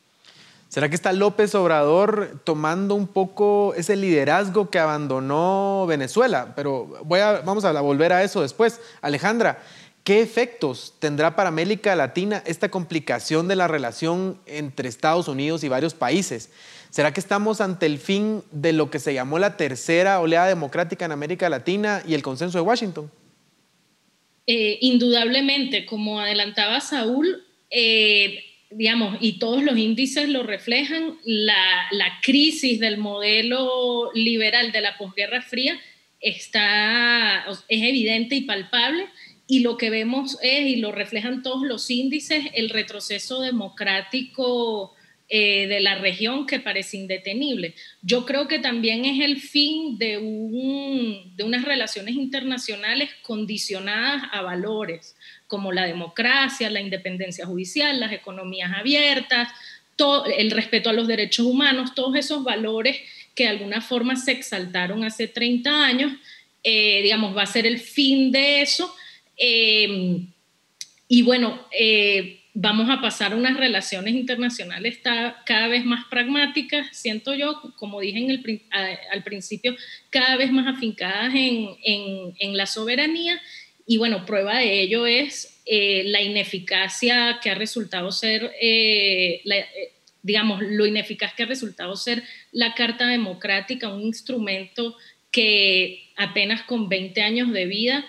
¿Será 0.70 0.90
que 0.90 0.96
está 0.96 1.14
López 1.14 1.56
Obrador 1.56 2.42
tomando 2.44 2.94
un 2.94 3.08
poco 3.08 3.74
ese 3.78 3.96
liderazgo 3.96 4.70
que 4.70 4.80
abandonó 4.80 5.86
Venezuela? 5.88 6.54
Pero 6.58 6.88
voy 7.06 7.22
a, 7.22 7.40
vamos 7.40 7.64
a 7.64 7.80
volver 7.80 8.12
a 8.12 8.22
eso 8.24 8.42
después. 8.42 8.82
Alejandra, 9.02 9.60
¿qué 10.08 10.22
efectos 10.22 10.94
tendrá 11.00 11.36
para 11.36 11.50
América 11.50 11.94
Latina 11.94 12.42
esta 12.46 12.72
complicación 12.72 13.50
de 13.50 13.58
la 13.58 13.68
relación 13.68 14.40
entre 14.46 14.88
Estados 14.88 15.28
Unidos 15.28 15.66
y 15.66 15.68
varios 15.68 15.96
países? 15.96 16.50
¿Será 16.90 17.12
que 17.12 17.20
estamos 17.20 17.60
ante 17.60 17.88
el 17.88 17.98
fin 17.98 18.42
de 18.52 18.72
lo 18.72 18.90
que 18.90 19.00
se 19.00 19.14
llamó 19.14 19.38
la 19.38 19.58
tercera 19.58 20.22
oleada 20.22 20.48
democrática 20.48 21.04
en 21.04 21.12
América 21.12 21.50
Latina 21.50 22.04
y 22.08 22.14
el 22.14 22.22
consenso 22.22 22.58
de 22.58 22.62
Washington? 22.62 23.12
Eh, 24.48 24.78
indudablemente, 24.80 25.86
como 25.86 26.22
adelantaba 26.22 26.80
Saúl, 26.80 27.44
eh, 27.70 28.46
digamos, 28.72 29.18
y 29.20 29.40
todos 29.40 29.62
los 29.62 29.78
índices 29.78 30.30
lo 30.30 30.44
reflejan, 30.44 31.18
la, 31.26 31.88
la, 31.92 32.22
crisis 32.22 32.80
del 32.80 32.98
modelo 32.98 34.14
liberal 34.14 34.72
de 34.72 34.80
la 34.80 34.98
posguerra 34.98 35.42
fría 35.42 35.78
está, 36.22 37.46
es 37.50 37.84
evidente 37.84 38.36
y 38.36 38.42
palpable, 38.44 39.06
y 39.48 39.62
lo 39.62 39.78
que 39.78 39.90
vemos 39.90 40.38
es, 40.42 40.68
y 40.68 40.76
lo 40.78 40.92
reflejan 40.92 41.42
todos 41.42 41.66
los 41.66 41.90
índices, 41.90 42.46
el 42.54 42.70
retroceso 42.70 43.42
democrático 43.42 44.94
eh, 45.30 45.68
de 45.68 45.80
la 45.80 45.96
región 45.96 46.46
que 46.46 46.60
parece 46.60 46.98
indetenible. 46.98 47.76
Yo 48.02 48.26
creo 48.26 48.48
que 48.48 48.60
también 48.60 49.06
es 49.06 49.24
el 49.24 49.42
fin 49.42 49.98
de, 49.98 50.18
de 51.36 51.44
unas 51.44 51.66
relaciones 51.66 52.16
internacionales 52.16 53.10
condicionadas 53.24 54.24
a 54.32 54.42
valores 54.42 55.16
como 55.48 55.72
la 55.72 55.86
democracia, 55.86 56.70
la 56.70 56.82
independencia 56.82 57.46
judicial, 57.46 58.00
las 58.00 58.12
economías 58.12 58.72
abiertas, 58.74 59.50
todo, 59.98 60.26
el 60.26 60.52
respeto 60.52 60.90
a 60.90 60.94
los 60.94 61.08
derechos 61.08 61.46
humanos, 61.46 61.96
todos 61.96 62.16
esos 62.16 62.44
valores 62.44 62.98
que 63.36 63.44
de 63.44 63.50
alguna 63.50 63.82
forma 63.82 64.16
se 64.16 64.32
exaltaron 64.32 65.04
hace 65.04 65.28
30 65.28 65.86
años, 65.86 66.14
eh, 66.64 67.02
digamos, 67.02 67.36
va 67.36 67.44
a 67.44 67.48
ser 67.48 67.66
el 67.66 67.80
fin 67.80 68.32
de 68.32 68.62
eso. 68.62 68.94
Eh, 69.38 70.26
y 71.08 71.22
bueno, 71.22 71.68
vamos 72.60 72.90
a 72.90 73.00
pasar 73.00 73.34
a 73.34 73.36
unas 73.36 73.56
relaciones 73.56 74.16
internacionales 74.16 75.00
cada 75.04 75.68
vez 75.68 75.86
más 75.86 76.06
pragmáticas, 76.10 76.88
siento 76.92 77.36
yo, 77.36 77.62
como 77.76 78.02
dije 78.02 78.18
en 78.18 78.32
el, 78.32 78.64
al 79.12 79.24
principio, 79.24 79.76
cada 80.10 80.38
vez 80.38 80.52
más 80.52 80.66
afincadas 80.66 81.36
en, 81.36 81.76
en, 81.84 82.58
la 82.58 82.66
soberanía. 82.66 83.40
Y 83.86 83.98
bueno, 83.98 84.26
prueba 84.26 84.58
de 84.58 84.82
ello 84.82 85.06
es 85.06 85.62
eh, 85.68 86.06
la 86.08 86.20
ineficacia 86.24 87.40
que 87.44 87.52
ha 87.52 87.56
resultado 87.56 88.12
ser, 88.12 88.52
eh, 88.60 89.44
eh, 89.46 89.68
digamos, 90.24 90.60
lo 90.64 90.88
ineficaz 90.88 91.36
que 91.36 91.44
ha 91.44 91.48
resultado 91.48 91.96
ser 91.96 92.24
la 92.52 92.74
Carta 92.74 93.08
Democrática, 93.08 93.94
un 93.94 94.02
instrumento 94.02 94.98
que 95.30 96.10
apenas 96.16 96.64
con 96.64 96.90
20 96.90 97.22
años 97.22 97.54
de 97.54 97.68
vida 97.68 98.04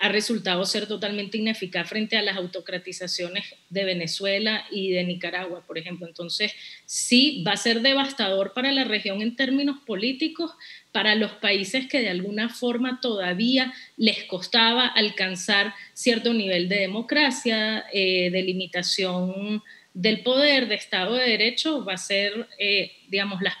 ha 0.00 0.08
resultado 0.08 0.64
ser 0.64 0.86
totalmente 0.86 1.38
ineficaz 1.38 1.88
frente 1.88 2.16
a 2.16 2.22
las 2.22 2.36
autocratizaciones 2.36 3.54
de 3.68 3.84
Venezuela 3.84 4.64
y 4.70 4.90
de 4.90 5.04
Nicaragua, 5.04 5.64
por 5.66 5.78
ejemplo. 5.78 6.06
Entonces, 6.06 6.52
sí, 6.86 7.44
va 7.46 7.52
a 7.52 7.56
ser 7.56 7.80
devastador 7.80 8.52
para 8.52 8.72
la 8.72 8.84
región 8.84 9.22
en 9.22 9.36
términos 9.36 9.78
políticos, 9.86 10.52
para 10.92 11.14
los 11.14 11.32
países 11.32 11.86
que 11.86 12.00
de 12.00 12.10
alguna 12.10 12.48
forma 12.48 13.00
todavía 13.00 13.72
les 13.96 14.24
costaba 14.24 14.86
alcanzar 14.86 15.74
cierto 15.94 16.32
nivel 16.32 16.68
de 16.68 16.80
democracia, 16.80 17.84
eh, 17.92 18.30
de 18.30 18.42
limitación 18.42 19.62
del 19.94 20.22
poder, 20.22 20.68
de 20.68 20.74
Estado 20.74 21.14
de 21.14 21.28
Derecho, 21.28 21.84
va 21.84 21.94
a 21.94 21.98
ser, 21.98 22.48
eh, 22.58 22.92
digamos, 23.08 23.42
las 23.42 23.56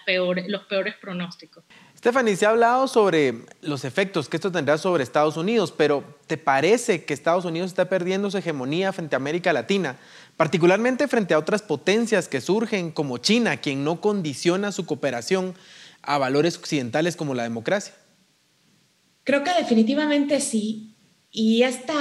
los 0.48 0.64
peores 0.64 0.94
pronósticos. 0.96 1.64
Stephanie, 2.02 2.34
se 2.34 2.46
ha 2.46 2.50
hablado 2.50 2.88
sobre 2.88 3.44
los 3.60 3.84
efectos 3.84 4.28
que 4.28 4.36
esto 4.36 4.50
tendrá 4.50 4.76
sobre 4.76 5.04
Estados 5.04 5.36
Unidos, 5.36 5.70
pero 5.70 6.02
¿te 6.26 6.36
parece 6.36 7.04
que 7.04 7.14
Estados 7.14 7.44
Unidos 7.44 7.70
está 7.70 7.88
perdiendo 7.88 8.28
su 8.28 8.38
hegemonía 8.38 8.92
frente 8.92 9.14
a 9.14 9.18
América 9.18 9.52
Latina, 9.52 10.00
particularmente 10.36 11.06
frente 11.06 11.32
a 11.32 11.38
otras 11.38 11.62
potencias 11.62 12.26
que 12.26 12.40
surgen 12.40 12.90
como 12.90 13.18
China, 13.18 13.58
quien 13.58 13.84
no 13.84 14.00
condiciona 14.00 14.72
su 14.72 14.84
cooperación 14.84 15.54
a 16.02 16.18
valores 16.18 16.58
occidentales 16.58 17.14
como 17.14 17.34
la 17.34 17.44
democracia? 17.44 17.94
Creo 19.22 19.44
que 19.44 19.54
definitivamente 19.54 20.40
sí. 20.40 20.96
Y 21.30 21.62
esta 21.62 21.94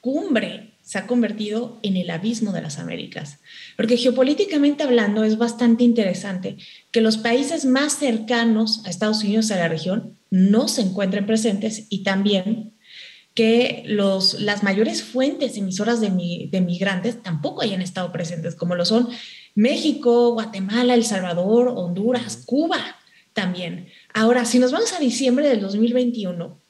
cumbre 0.00 0.71
se 0.92 0.98
ha 0.98 1.06
convertido 1.06 1.78
en 1.82 1.96
el 1.96 2.10
abismo 2.10 2.52
de 2.52 2.60
las 2.60 2.78
Américas. 2.78 3.38
Porque 3.78 3.96
geopolíticamente 3.96 4.82
hablando 4.82 5.24
es 5.24 5.38
bastante 5.38 5.84
interesante 5.84 6.58
que 6.90 7.00
los 7.00 7.16
países 7.16 7.64
más 7.64 7.94
cercanos 7.94 8.82
a 8.84 8.90
Estados 8.90 9.24
Unidos 9.24 9.50
a 9.50 9.56
la 9.56 9.68
región 9.68 10.18
no 10.28 10.68
se 10.68 10.82
encuentren 10.82 11.24
presentes 11.24 11.86
y 11.88 12.02
también 12.02 12.74
que 13.32 13.84
los, 13.86 14.38
las 14.38 14.62
mayores 14.62 15.02
fuentes 15.02 15.56
emisoras 15.56 16.02
de, 16.02 16.10
de 16.50 16.60
migrantes 16.60 17.22
tampoco 17.22 17.62
hayan 17.62 17.80
estado 17.80 18.12
presentes, 18.12 18.54
como 18.54 18.74
lo 18.74 18.84
son 18.84 19.08
México, 19.54 20.34
Guatemala, 20.34 20.92
El 20.92 21.06
Salvador, 21.06 21.72
Honduras, 21.74 22.42
Cuba 22.44 22.98
también. 23.32 23.88
Ahora, 24.12 24.44
si 24.44 24.58
nos 24.58 24.72
vamos 24.72 24.92
a 24.92 24.98
diciembre 24.98 25.48
del 25.48 25.62
2021, 25.62 26.61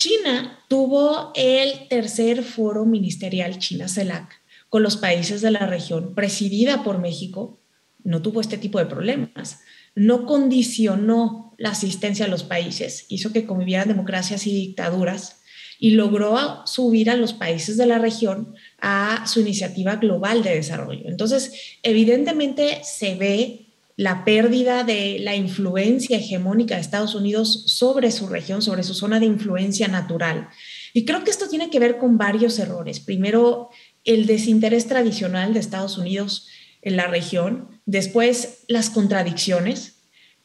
China 0.00 0.58
tuvo 0.68 1.30
el 1.34 1.86
tercer 1.88 2.42
foro 2.42 2.86
ministerial 2.86 3.58
China-CELAC 3.58 4.40
con 4.70 4.82
los 4.82 4.96
países 4.96 5.42
de 5.42 5.50
la 5.50 5.66
región, 5.66 6.14
presidida 6.14 6.82
por 6.82 6.98
México, 6.98 7.60
no 8.02 8.22
tuvo 8.22 8.40
este 8.40 8.56
tipo 8.56 8.78
de 8.78 8.86
problemas. 8.86 9.60
No 9.94 10.24
condicionó 10.24 11.54
la 11.58 11.70
asistencia 11.70 12.24
a 12.24 12.28
los 12.28 12.44
países, 12.44 13.04
hizo 13.10 13.30
que 13.30 13.44
convivieran 13.44 13.88
democracias 13.88 14.46
y 14.46 14.54
dictaduras 14.54 15.42
y 15.78 15.90
logró 15.90 16.66
subir 16.66 17.10
a 17.10 17.16
los 17.16 17.34
países 17.34 17.76
de 17.76 17.84
la 17.84 17.98
región 17.98 18.54
a 18.80 19.26
su 19.26 19.40
iniciativa 19.40 19.96
global 19.96 20.42
de 20.42 20.54
desarrollo. 20.54 21.08
Entonces, 21.08 21.78
evidentemente 21.82 22.80
se 22.84 23.16
ve 23.16 23.69
la 24.00 24.24
pérdida 24.24 24.82
de 24.82 25.18
la 25.20 25.36
influencia 25.36 26.16
hegemónica 26.16 26.74
de 26.74 26.80
Estados 26.80 27.14
Unidos 27.14 27.64
sobre 27.66 28.10
su 28.10 28.28
región, 28.28 28.62
sobre 28.62 28.82
su 28.82 28.94
zona 28.94 29.20
de 29.20 29.26
influencia 29.26 29.88
natural. 29.88 30.48
Y 30.94 31.04
creo 31.04 31.22
que 31.22 31.30
esto 31.30 31.50
tiene 31.50 31.68
que 31.68 31.80
ver 31.80 31.98
con 31.98 32.16
varios 32.16 32.58
errores. 32.58 32.98
Primero, 32.98 33.68
el 34.04 34.24
desinterés 34.24 34.86
tradicional 34.86 35.52
de 35.52 35.60
Estados 35.60 35.98
Unidos 35.98 36.48
en 36.80 36.96
la 36.96 37.08
región. 37.08 37.78
Después, 37.84 38.64
las 38.68 38.88
contradicciones. 38.88 39.96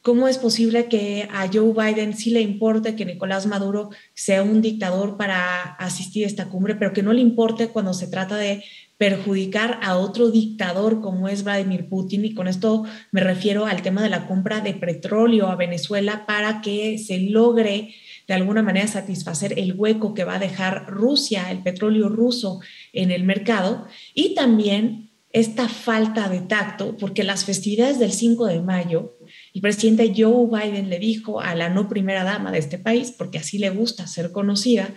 ¿Cómo 0.02 0.28
es 0.28 0.36
posible 0.36 0.90
que 0.90 1.26
a 1.32 1.48
Joe 1.50 1.72
Biden 1.72 2.14
sí 2.14 2.28
le 2.28 2.42
importe 2.42 2.94
que 2.94 3.06
Nicolás 3.06 3.46
Maduro 3.46 3.88
sea 4.12 4.42
un 4.42 4.60
dictador 4.60 5.16
para 5.16 5.62
asistir 5.78 6.24
a 6.24 6.28
esta 6.28 6.50
cumbre, 6.50 6.74
pero 6.74 6.92
que 6.92 7.02
no 7.02 7.14
le 7.14 7.22
importe 7.22 7.68
cuando 7.68 7.94
se 7.94 8.08
trata 8.08 8.36
de 8.36 8.62
perjudicar 8.98 9.78
a 9.82 9.96
otro 9.96 10.30
dictador 10.30 11.00
como 11.00 11.28
es 11.28 11.44
Vladimir 11.44 11.88
Putin. 11.88 12.24
Y 12.24 12.34
con 12.34 12.48
esto 12.48 12.84
me 13.12 13.20
refiero 13.20 13.66
al 13.66 13.82
tema 13.82 14.02
de 14.02 14.08
la 14.08 14.26
compra 14.26 14.60
de 14.60 14.74
petróleo 14.74 15.48
a 15.48 15.56
Venezuela 15.56 16.24
para 16.26 16.60
que 16.62 16.98
se 16.98 17.20
logre 17.20 17.94
de 18.26 18.34
alguna 18.34 18.62
manera 18.62 18.86
satisfacer 18.86 19.58
el 19.58 19.74
hueco 19.74 20.14
que 20.14 20.24
va 20.24 20.36
a 20.36 20.40
dejar 20.40 20.86
Rusia, 20.88 21.50
el 21.50 21.62
petróleo 21.62 22.08
ruso 22.08 22.60
en 22.92 23.10
el 23.10 23.24
mercado. 23.24 23.86
Y 24.14 24.34
también 24.34 25.10
esta 25.32 25.68
falta 25.68 26.30
de 26.30 26.40
tacto, 26.40 26.96
porque 26.96 27.22
las 27.22 27.44
festividades 27.44 27.98
del 27.98 28.12
5 28.12 28.46
de 28.46 28.62
mayo, 28.62 29.18
el 29.52 29.60
presidente 29.60 30.14
Joe 30.16 30.46
Biden 30.46 30.88
le 30.88 30.98
dijo 30.98 31.40
a 31.40 31.54
la 31.54 31.68
no 31.68 31.88
primera 31.90 32.24
dama 32.24 32.50
de 32.50 32.58
este 32.58 32.78
país, 32.78 33.12
porque 33.12 33.38
así 33.38 33.58
le 33.58 33.68
gusta 33.68 34.06
ser 34.06 34.32
conocida, 34.32 34.94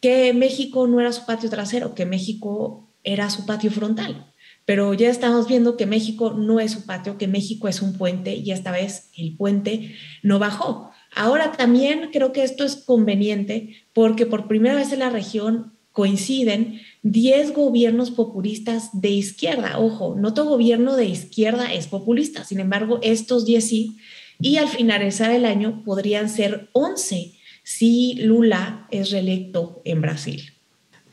que 0.00 0.34
México 0.34 0.88
no 0.88 1.00
era 1.00 1.12
su 1.12 1.24
patio 1.24 1.48
trasero, 1.48 1.94
que 1.94 2.04
México 2.04 2.85
era 3.06 3.30
su 3.30 3.46
patio 3.46 3.70
frontal. 3.70 4.34
Pero 4.66 4.92
ya 4.92 5.08
estamos 5.08 5.46
viendo 5.46 5.76
que 5.76 5.86
México 5.86 6.32
no 6.32 6.60
es 6.60 6.72
su 6.72 6.84
patio, 6.84 7.16
que 7.16 7.28
México 7.28 7.68
es 7.68 7.80
un 7.80 7.96
puente 7.96 8.34
y 8.34 8.50
esta 8.50 8.72
vez 8.72 9.10
el 9.16 9.36
puente 9.36 9.94
no 10.22 10.38
bajó. 10.38 10.90
Ahora 11.14 11.52
también 11.52 12.10
creo 12.12 12.32
que 12.32 12.42
esto 12.42 12.64
es 12.64 12.76
conveniente 12.76 13.76
porque 13.94 14.26
por 14.26 14.48
primera 14.48 14.74
vez 14.74 14.92
en 14.92 14.98
la 14.98 15.08
región 15.08 15.72
coinciden 15.92 16.80
10 17.04 17.54
gobiernos 17.54 18.10
populistas 18.10 18.90
de 19.00 19.10
izquierda. 19.10 19.78
Ojo, 19.78 20.14
no 20.14 20.34
todo 20.34 20.50
gobierno 20.50 20.96
de 20.96 21.06
izquierda 21.06 21.72
es 21.72 21.86
populista, 21.86 22.44
sin 22.44 22.60
embargo, 22.60 22.98
estos 23.02 23.46
10 23.46 23.66
sí, 23.66 23.96
y 24.38 24.56
al 24.58 24.68
finalizar 24.68 25.30
el 25.30 25.46
año 25.46 25.82
podrían 25.84 26.28
ser 26.28 26.68
11 26.72 27.32
si 27.62 28.14
Lula 28.16 28.86
es 28.90 29.10
reelecto 29.10 29.80
en 29.84 30.02
Brasil. 30.02 30.55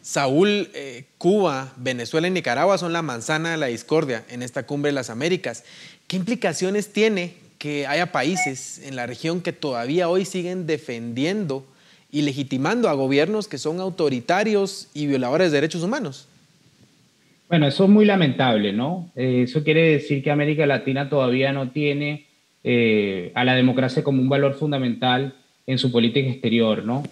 Saúl, 0.04 0.68
eh, 0.74 1.06
Cuba, 1.18 1.72
Venezuela 1.78 2.28
y 2.28 2.32
Nicaragua 2.32 2.78
son 2.78 2.92
la 2.92 3.02
manzana 3.02 3.52
de 3.52 3.58
la 3.58 3.68
discordia 3.68 4.26
en 4.30 4.44
esta 4.44 4.66
cumbre 4.66 4.90
de 4.90 4.96
las 4.96 5.10
Américas. 5.10 5.64
¿Qué 6.08 6.18
implicaciones 6.18 6.92
tiene 6.92 7.36
que 7.58 7.88
haya 7.88 8.12
países 8.12 8.86
en 8.86 8.98
la 8.98 9.08
región 9.08 9.40
que 9.40 9.54
todavía 9.54 10.10
hoy 10.10 10.26
siguen 10.26 10.68
defendiendo 10.68 11.66
y 12.12 12.24
legitimando 12.24 12.90
a 12.90 12.94
gobiernos 12.94 13.48
que 13.48 13.58
son 13.58 13.80
autoritarios 13.80 14.90
y 14.94 15.08
violadores 15.08 15.52
de 15.52 15.58
derechos 15.60 15.84
humanos? 15.84 16.28
Bueno, 17.48 17.66
eso 17.66 17.86
es 17.86 17.90
muy 17.90 18.04
lamentable, 18.04 18.74
¿no? 18.74 19.10
Eh, 19.16 19.44
eso 19.48 19.64
quiere 19.64 19.94
decir 19.94 20.22
que 20.22 20.32
América 20.32 20.66
Latina 20.66 21.08
todavía 21.08 21.54
no 21.54 21.70
tiene 21.70 22.26
eh, 22.66 23.32
a 23.36 23.46
la 23.46 23.56
democracia 23.56 24.04
como 24.04 24.22
un 24.22 24.28
valor 24.28 24.56
fundamental 24.56 25.34
en 25.66 25.78
su 25.78 25.94
política 25.94 26.30
exterior, 26.30 26.84
¿no? 26.84 27.04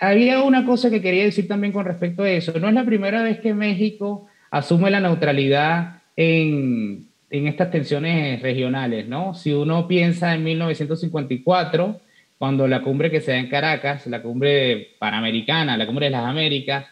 Había 0.00 0.42
una 0.42 0.64
cosa 0.64 0.90
que 0.90 1.02
quería 1.02 1.24
decir 1.24 1.48
también 1.48 1.72
con 1.72 1.84
respecto 1.84 2.22
a 2.22 2.30
eso. 2.30 2.52
No 2.58 2.68
es 2.68 2.74
la 2.74 2.84
primera 2.84 3.22
vez 3.22 3.40
que 3.40 3.54
México 3.54 4.26
asume 4.50 4.90
la 4.90 5.00
neutralidad 5.00 6.02
en, 6.16 7.08
en 7.30 7.46
estas 7.46 7.70
tensiones 7.70 8.40
regionales, 8.42 9.08
¿no? 9.08 9.34
Si 9.34 9.52
uno 9.52 9.86
piensa 9.86 10.34
en 10.34 10.44
1954, 10.44 12.00
cuando 12.38 12.68
la 12.68 12.82
cumbre 12.82 13.10
que 13.10 13.20
se 13.20 13.32
da 13.32 13.38
en 13.38 13.48
Caracas, 13.48 14.06
la 14.06 14.22
cumbre 14.22 14.94
panamericana, 14.98 15.76
la 15.76 15.86
cumbre 15.86 16.06
de 16.06 16.10
las 16.10 16.24
Américas, 16.24 16.86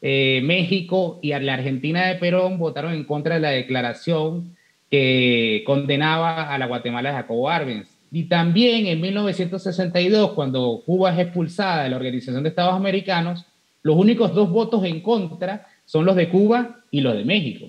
eh, 0.00 0.40
México 0.44 1.18
y 1.22 1.30
la 1.30 1.54
Argentina 1.54 2.06
de 2.06 2.16
Perón 2.16 2.58
votaron 2.58 2.92
en 2.94 3.04
contra 3.04 3.36
de 3.36 3.40
la 3.40 3.50
declaración 3.50 4.56
que 4.90 5.62
condenaba 5.66 6.52
a 6.52 6.58
la 6.58 6.66
Guatemala 6.66 7.10
de 7.10 7.16
Jacobo 7.16 7.48
Arbenz. 7.48 7.97
Y 8.10 8.24
también 8.24 8.86
en 8.86 9.00
1962, 9.00 10.32
cuando 10.32 10.82
Cuba 10.84 11.12
es 11.12 11.18
expulsada 11.18 11.84
de 11.84 11.90
la 11.90 11.96
Organización 11.96 12.42
de 12.42 12.48
Estados 12.48 12.74
Americanos, 12.74 13.44
los 13.82 13.96
únicos 13.96 14.34
dos 14.34 14.50
votos 14.50 14.84
en 14.84 15.00
contra 15.00 15.66
son 15.84 16.04
los 16.04 16.16
de 16.16 16.28
Cuba 16.28 16.80
y 16.90 17.00
los 17.00 17.14
de 17.16 17.24
México. 17.24 17.66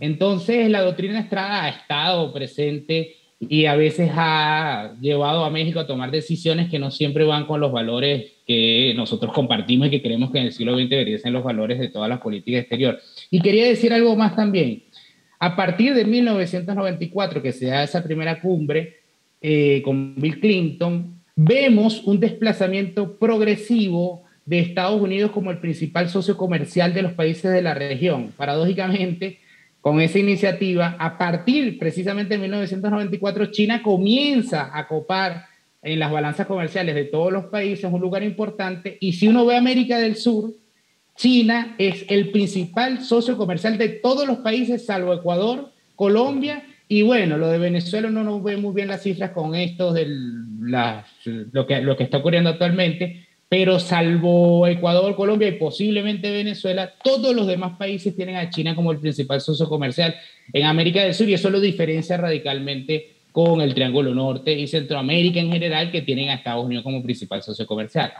Entonces, 0.00 0.68
la 0.68 0.82
doctrina 0.82 1.20
Estrada 1.20 1.64
ha 1.64 1.68
estado 1.68 2.32
presente 2.32 3.16
y 3.38 3.66
a 3.66 3.76
veces 3.76 4.10
ha 4.14 4.94
llevado 5.00 5.44
a 5.44 5.50
México 5.50 5.78
a 5.78 5.86
tomar 5.86 6.10
decisiones 6.10 6.70
que 6.70 6.78
no 6.78 6.90
siempre 6.90 7.24
van 7.24 7.46
con 7.46 7.60
los 7.60 7.70
valores 7.70 8.32
que 8.46 8.94
nosotros 8.96 9.32
compartimos 9.32 9.88
y 9.88 9.90
que 9.90 10.02
creemos 10.02 10.30
que 10.30 10.38
en 10.38 10.46
el 10.46 10.52
siglo 10.52 10.74
XX 10.74 10.88
deberían 10.88 11.20
ser 11.20 11.32
los 11.32 11.44
valores 11.44 11.78
de 11.78 11.88
todas 11.88 12.08
las 12.08 12.20
políticas 12.20 12.60
exteriores. 12.60 13.02
Y 13.30 13.40
quería 13.40 13.66
decir 13.66 13.92
algo 13.92 14.16
más 14.16 14.34
también. 14.34 14.84
A 15.38 15.54
partir 15.54 15.94
de 15.94 16.04
1994, 16.04 17.42
que 17.42 17.52
se 17.52 17.66
da 17.66 17.82
esa 17.82 18.02
primera 18.02 18.40
cumbre, 18.40 19.00
eh, 19.40 19.82
con 19.84 20.14
Bill 20.16 20.40
Clinton, 20.40 21.20
vemos 21.34 22.02
un 22.04 22.18
desplazamiento 22.18 23.18
progresivo 23.18 24.24
de 24.44 24.60
Estados 24.60 25.00
Unidos 25.00 25.32
como 25.32 25.50
el 25.50 25.58
principal 25.58 26.08
socio 26.08 26.36
comercial 26.36 26.94
de 26.94 27.02
los 27.02 27.12
países 27.12 27.52
de 27.52 27.62
la 27.62 27.74
región. 27.74 28.32
Paradójicamente, 28.36 29.40
con 29.80 30.00
esa 30.00 30.18
iniciativa, 30.18 30.96
a 30.98 31.18
partir 31.18 31.78
precisamente 31.78 32.34
de 32.34 32.40
1994, 32.40 33.46
China 33.46 33.82
comienza 33.82 34.70
a 34.72 34.88
copar 34.88 35.46
en 35.82 35.98
las 35.98 36.10
balanzas 36.10 36.46
comerciales 36.46 36.94
de 36.94 37.04
todos 37.04 37.32
los 37.32 37.44
países 37.46 37.92
un 37.92 38.00
lugar 38.00 38.22
importante. 38.22 38.96
Y 39.00 39.12
si 39.12 39.28
uno 39.28 39.46
ve 39.46 39.56
América 39.56 39.98
del 39.98 40.16
Sur, 40.16 40.52
China 41.16 41.74
es 41.78 42.04
el 42.08 42.30
principal 42.30 43.02
socio 43.02 43.36
comercial 43.36 43.78
de 43.78 43.88
todos 43.88 44.26
los 44.26 44.38
países, 44.38 44.86
salvo 44.86 45.14
Ecuador, 45.14 45.70
Colombia 45.94 46.62
y 46.88 47.02
bueno, 47.02 47.36
lo 47.36 47.48
de 47.48 47.58
Venezuela 47.58 48.10
no 48.10 48.22
nos 48.22 48.42
ve 48.42 48.56
muy 48.56 48.74
bien 48.74 48.88
las 48.88 49.02
cifras 49.02 49.30
con 49.32 49.54
esto 49.54 49.92
de 49.92 50.06
lo, 50.08 51.66
que, 51.66 51.80
lo 51.80 51.96
que 51.96 52.04
está 52.04 52.18
ocurriendo 52.18 52.50
actualmente, 52.50 53.26
pero 53.48 53.78
salvo 53.78 54.66
Ecuador, 54.66 55.14
Colombia 55.16 55.48
y 55.48 55.52
posiblemente 55.52 56.30
Venezuela, 56.30 56.92
todos 57.02 57.34
los 57.34 57.46
demás 57.46 57.76
países 57.76 58.14
tienen 58.14 58.36
a 58.36 58.50
China 58.50 58.74
como 58.74 58.92
el 58.92 58.98
principal 58.98 59.40
socio 59.40 59.68
comercial 59.68 60.14
en 60.52 60.64
América 60.64 61.02
del 61.02 61.14
Sur 61.14 61.28
y 61.28 61.34
eso 61.34 61.50
lo 61.50 61.60
diferencia 61.60 62.16
radicalmente 62.16 63.16
con 63.32 63.60
el 63.60 63.74
Triángulo 63.74 64.14
Norte 64.14 64.52
y 64.52 64.66
Centroamérica 64.66 65.40
en 65.40 65.52
general, 65.52 65.90
que 65.92 66.00
tienen 66.02 66.30
a 66.30 66.34
Estados 66.36 66.64
Unidos 66.64 66.82
como 66.82 67.02
principal 67.02 67.42
socio 67.42 67.66
comercial. 67.66 68.12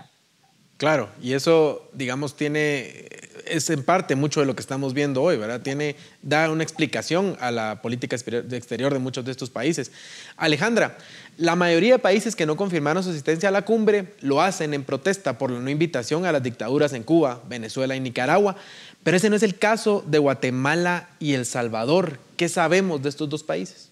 Claro, 0.77 1.09
y 1.23 1.33
eso, 1.33 1.89
digamos, 1.95 2.37
tiene, 2.37 3.09
es 3.49 3.71
en 3.71 3.83
parte 3.83 4.15
mucho 4.15 4.41
de 4.41 4.47
lo 4.47 4.55
que 4.55 4.61
estamos 4.61 4.95
viendo 4.95 5.23
hoy, 5.23 5.37
¿verdad? 5.37 5.61
Tiene, 5.61 5.97
da 6.23 6.51
una 6.51 6.63
explicación 6.63 7.37
a 7.41 7.51
la 7.51 7.83
política 7.83 8.17
exterior 8.17 8.93
de 8.93 8.99
muchos 8.99 9.25
de 9.25 9.31
estos 9.31 9.51
países. 9.51 9.93
Alejandra, 10.37 10.99
la 11.39 11.57
mayoría 11.57 11.95
de 11.95 11.99
países 11.99 12.37
que 12.37 12.47
no 12.47 12.57
confirmaron 12.57 13.03
su 13.03 13.11
asistencia 13.11 13.49
a 13.49 13.53
la 13.53 13.63
cumbre 13.63 14.15
lo 14.21 14.43
hacen 14.43 14.75
en 14.75 14.85
protesta 14.85 15.39
por 15.39 15.51
la 15.51 15.61
no 15.61 15.71
invitación 15.71 16.25
a 16.25 16.33
las 16.33 16.43
dictaduras 16.43 16.93
en 16.93 17.03
Cuba, 17.03 17.43
Venezuela 17.49 17.97
y 17.97 18.01
Nicaragua, 18.01 18.57
pero 19.03 19.17
ese 19.17 19.31
no 19.31 19.37
es 19.37 19.43
el 19.43 19.57
caso 19.57 20.05
de 20.07 20.19
Guatemala 20.19 21.11
y 21.21 21.35
El 21.35 21.47
Salvador. 21.47 22.19
¿Qué 22.37 22.49
sabemos 22.49 23.03
de 23.03 23.09
estos 23.09 23.29
dos 23.29 23.43
países? 23.43 23.91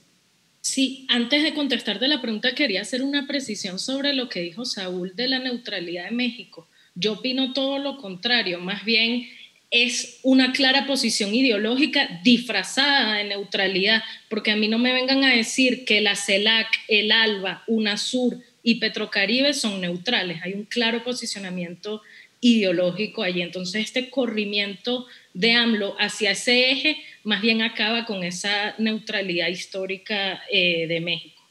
Sí, 0.60 1.06
antes 1.10 1.42
de 1.42 1.52
contestarte 1.52 2.08
la 2.08 2.22
pregunta, 2.22 2.54
quería 2.54 2.80
hacer 2.80 3.02
una 3.02 3.26
precisión 3.26 3.78
sobre 3.78 4.14
lo 4.14 4.30
que 4.30 4.40
dijo 4.40 4.64
Saúl 4.64 5.14
de 5.14 5.28
la 5.28 5.38
neutralidad 5.38 6.06
de 6.06 6.10
México. 6.10 6.66
Yo 6.94 7.12
opino 7.14 7.52
todo 7.52 7.78
lo 7.78 7.98
contrario, 7.98 8.60
más 8.60 8.84
bien 8.84 9.28
es 9.74 10.20
una 10.22 10.52
clara 10.52 10.86
posición 10.86 11.34
ideológica 11.34 12.20
disfrazada 12.22 13.14
de 13.14 13.24
neutralidad, 13.24 14.04
porque 14.28 14.52
a 14.52 14.56
mí 14.56 14.68
no 14.68 14.78
me 14.78 14.92
vengan 14.92 15.24
a 15.24 15.34
decir 15.34 15.84
que 15.84 16.00
la 16.00 16.14
CELAC, 16.14 16.68
el 16.86 17.10
ALBA, 17.10 17.64
UNASUR 17.66 18.38
y 18.62 18.76
Petrocaribe 18.76 19.52
son 19.52 19.80
neutrales. 19.80 20.40
Hay 20.44 20.52
un 20.52 20.62
claro 20.62 21.02
posicionamiento 21.02 22.02
ideológico 22.40 23.24
allí. 23.24 23.42
Entonces, 23.42 23.82
este 23.82 24.10
corrimiento 24.10 25.06
de 25.32 25.54
AMLO 25.54 25.96
hacia 25.98 26.30
ese 26.30 26.70
eje 26.70 26.96
más 27.24 27.42
bien 27.42 27.60
acaba 27.60 28.04
con 28.06 28.22
esa 28.22 28.76
neutralidad 28.78 29.48
histórica 29.48 30.40
eh, 30.52 30.86
de 30.86 31.00
México. 31.00 31.42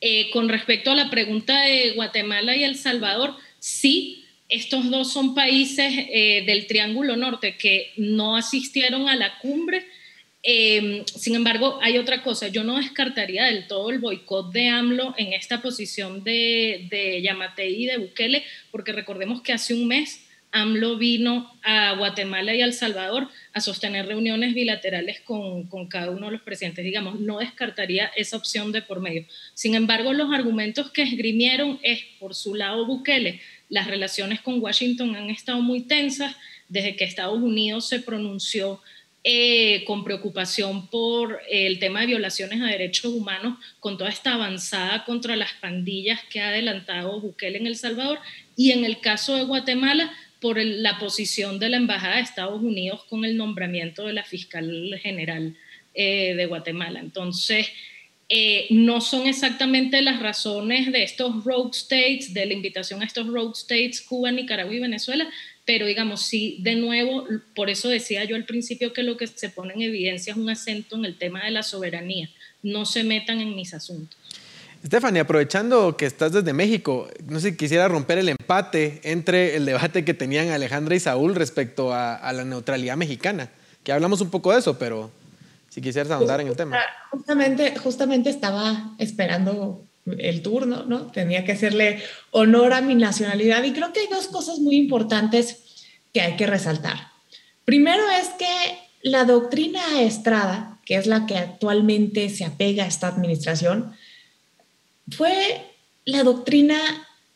Eh, 0.00 0.30
con 0.30 0.48
respecto 0.48 0.92
a 0.92 0.94
la 0.94 1.10
pregunta 1.10 1.60
de 1.60 1.90
Guatemala 1.90 2.56
y 2.56 2.64
El 2.64 2.76
Salvador, 2.76 3.36
sí, 3.58 4.24
estos 4.48 4.90
dos 4.90 5.12
son 5.12 5.34
países 5.34 5.92
eh, 5.96 6.44
del 6.46 6.66
Triángulo 6.66 7.16
Norte 7.16 7.56
que 7.56 7.92
no 7.96 8.36
asistieron 8.36 9.08
a 9.08 9.16
la 9.16 9.38
cumbre. 9.38 9.86
Em, 10.42 11.04
sin 11.06 11.34
embargo, 11.34 11.78
hay 11.82 11.98
otra 11.98 12.22
cosa, 12.22 12.48
yo 12.48 12.62
no 12.62 12.76
descartaría 12.76 13.46
del 13.46 13.66
todo 13.66 13.90
el 13.90 13.98
boicot 13.98 14.52
de 14.52 14.68
AMLO 14.68 15.14
en 15.18 15.32
esta 15.32 15.60
posición 15.60 16.22
de, 16.22 16.86
de 16.90 17.20
Yamatei 17.22 17.82
y 17.82 17.86
de 17.86 17.96
Bukele, 17.98 18.44
porque 18.70 18.92
recordemos 18.92 19.42
que 19.42 19.52
hace 19.52 19.74
un 19.74 19.88
mes 19.88 20.25
AMLO 20.56 20.96
vino 20.96 21.52
a 21.62 21.94
Guatemala 21.96 22.54
y 22.54 22.62
a 22.62 22.64
El 22.64 22.72
Salvador 22.72 23.28
a 23.52 23.60
sostener 23.60 24.06
reuniones 24.06 24.54
bilaterales 24.54 25.20
con, 25.20 25.68
con, 25.68 25.88
cada 25.88 26.10
uno 26.10 26.26
de 26.26 26.32
los 26.32 26.42
presidentes. 26.42 26.84
Digamos, 26.84 27.20
no 27.20 27.38
descartaría 27.38 28.10
esa 28.16 28.36
opción 28.36 28.72
de 28.72 28.82
por 28.82 29.00
medio. 29.00 29.26
Sin 29.54 29.74
embargo, 29.74 30.12
los 30.12 30.32
argumentos 30.32 30.90
que 30.90 31.02
esgrimieron 31.02 31.78
es, 31.82 32.00
por 32.18 32.34
su 32.34 32.54
lado, 32.54 32.86
Bukele, 32.86 33.40
las 33.68 33.86
relaciones 33.86 34.40
con 34.40 34.60
Washington 34.60 35.16
han 35.16 35.30
estado 35.30 35.60
muy 35.60 35.82
tensas 35.82 36.36
desde 36.68 36.96
que 36.96 37.04
Estados 37.04 37.40
Unidos 37.40 37.88
se 37.88 38.00
pronunció 38.00 38.80
eh, 39.28 39.82
con 39.86 40.04
preocupación 40.04 40.86
por 40.86 41.40
el 41.50 41.80
tema 41.80 42.00
de 42.00 42.06
violaciones 42.06 42.60
a 42.62 42.66
derechos 42.66 43.12
humanos, 43.12 43.58
con 43.80 43.98
toda 43.98 44.08
esta 44.08 44.34
avanzada 44.34 45.04
contra 45.04 45.34
las 45.34 45.52
pandillas 45.54 46.20
que 46.30 46.40
ha 46.40 46.48
adelantado 46.48 47.20
Bukele 47.20 47.58
en 47.58 47.66
El 47.66 47.74
Salvador, 47.74 48.20
y 48.56 48.70
en 48.70 48.84
el 48.84 49.00
caso 49.00 49.34
de 49.34 49.42
Guatemala, 49.42 50.12
por 50.40 50.58
la 50.58 50.98
posición 50.98 51.58
de 51.58 51.68
la 51.68 51.76
Embajada 51.76 52.16
de 52.16 52.22
Estados 52.22 52.62
Unidos 52.62 53.04
con 53.04 53.24
el 53.24 53.36
nombramiento 53.36 54.06
de 54.06 54.12
la 54.12 54.24
fiscal 54.24 54.98
general 55.02 55.56
eh, 55.94 56.34
de 56.34 56.46
Guatemala. 56.46 57.00
Entonces, 57.00 57.68
eh, 58.28 58.66
no 58.70 59.00
son 59.00 59.28
exactamente 59.28 60.02
las 60.02 60.20
razones 60.20 60.90
de 60.90 61.04
estos 61.04 61.44
rogue 61.44 61.70
states, 61.72 62.34
de 62.34 62.44
la 62.44 62.54
invitación 62.54 63.00
a 63.00 63.04
estos 63.04 63.28
rogue 63.28 63.52
states, 63.54 64.00
Cuba, 64.00 64.32
Nicaragua 64.32 64.74
y 64.74 64.80
Venezuela, 64.80 65.28
pero 65.64 65.86
digamos, 65.86 66.22
sí, 66.22 66.56
de 66.60 66.74
nuevo, 66.74 67.24
por 67.54 67.70
eso 67.70 67.88
decía 67.88 68.24
yo 68.24 68.34
al 68.34 68.44
principio 68.44 68.92
que 68.92 69.04
lo 69.04 69.16
que 69.16 69.28
se 69.28 69.48
pone 69.48 69.74
en 69.74 69.82
evidencia 69.82 70.32
es 70.32 70.36
un 70.36 70.50
acento 70.50 70.96
en 70.96 71.04
el 71.04 71.16
tema 71.16 71.44
de 71.44 71.52
la 71.52 71.62
soberanía. 71.62 72.28
No 72.62 72.84
se 72.84 73.04
metan 73.04 73.40
en 73.40 73.54
mis 73.54 73.74
asuntos. 73.74 74.18
Stephanie, 74.86 75.20
aprovechando 75.20 75.96
que 75.96 76.06
estás 76.06 76.30
desde 76.30 76.52
México, 76.52 77.08
no 77.26 77.40
sé 77.40 77.50
si 77.50 77.56
quisiera 77.56 77.88
romper 77.88 78.18
el 78.18 78.28
empate 78.28 79.00
entre 79.02 79.56
el 79.56 79.66
debate 79.66 80.04
que 80.04 80.14
tenían 80.14 80.50
Alejandra 80.50 80.94
y 80.94 81.00
Saúl 81.00 81.34
respecto 81.34 81.92
a, 81.92 82.32
la 82.32 82.44
neutralidad 82.44 82.96
mexicana, 82.96 83.50
que 83.82 83.90
hablamos 83.90 84.20
un 84.20 84.30
poco 84.30 84.52
de 84.52 84.60
eso, 84.60 84.78
pero 84.78 85.10
si 85.70 85.80
quisieras 85.80 86.12
ahondar 86.12 86.40
en 86.40 86.46
el 86.46 86.56
tema. 86.56 86.78
Justamente, 87.10 87.76
justamente 87.78 88.30
estaba 88.30 88.94
esperando 88.98 89.82
el 90.06 90.40
turno, 90.42 90.84
¿no? 90.84 91.10
Tenía 91.10 91.44
que 91.44 91.52
hacerle 91.52 92.00
honor 92.30 92.72
a 92.72 92.80
mi 92.80 92.94
nacionalidad 92.94 93.64
y 93.64 93.72
creo 93.72 93.92
que 93.92 94.00
hay 94.00 94.06
dos 94.08 94.28
cosas 94.28 94.60
muy 94.60 94.76
importantes 94.76 95.64
que 96.14 96.20
hay 96.20 96.36
que 96.36 96.46
resaltar. 96.46 97.08
Primero 97.64 98.04
es 98.20 98.28
que 98.38 98.78
la 99.02 99.24
doctrina 99.24 100.00
Estrada, 100.00 100.78
que 100.84 100.94
es 100.94 101.08
la 101.08 101.26
que 101.26 101.36
actualmente 101.36 102.28
se 102.28 102.44
apega 102.44 102.84
a 102.84 102.86
esta 102.86 103.08
administración, 103.08 103.95
fue 105.10 105.34
la 106.04 106.22
doctrina 106.22 106.76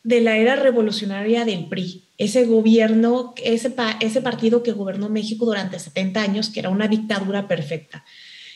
de 0.03 0.21
la 0.21 0.37
era 0.37 0.57
revolucionaria 0.57 1.45
del 1.45 1.67
PRI, 1.67 2.05
ese 2.17 2.45
gobierno, 2.45 3.35
ese, 3.43 3.75
ese 4.01 4.23
partido 4.23 4.63
que 4.63 4.73
gobernó 4.73 5.09
México 5.09 5.45
durante 5.45 5.79
70 5.79 6.23
años, 6.23 6.49
que 6.51 6.61
era 6.61 6.71
una 6.71 6.89
dictadura 6.89 7.49
perfecta. 7.49 8.05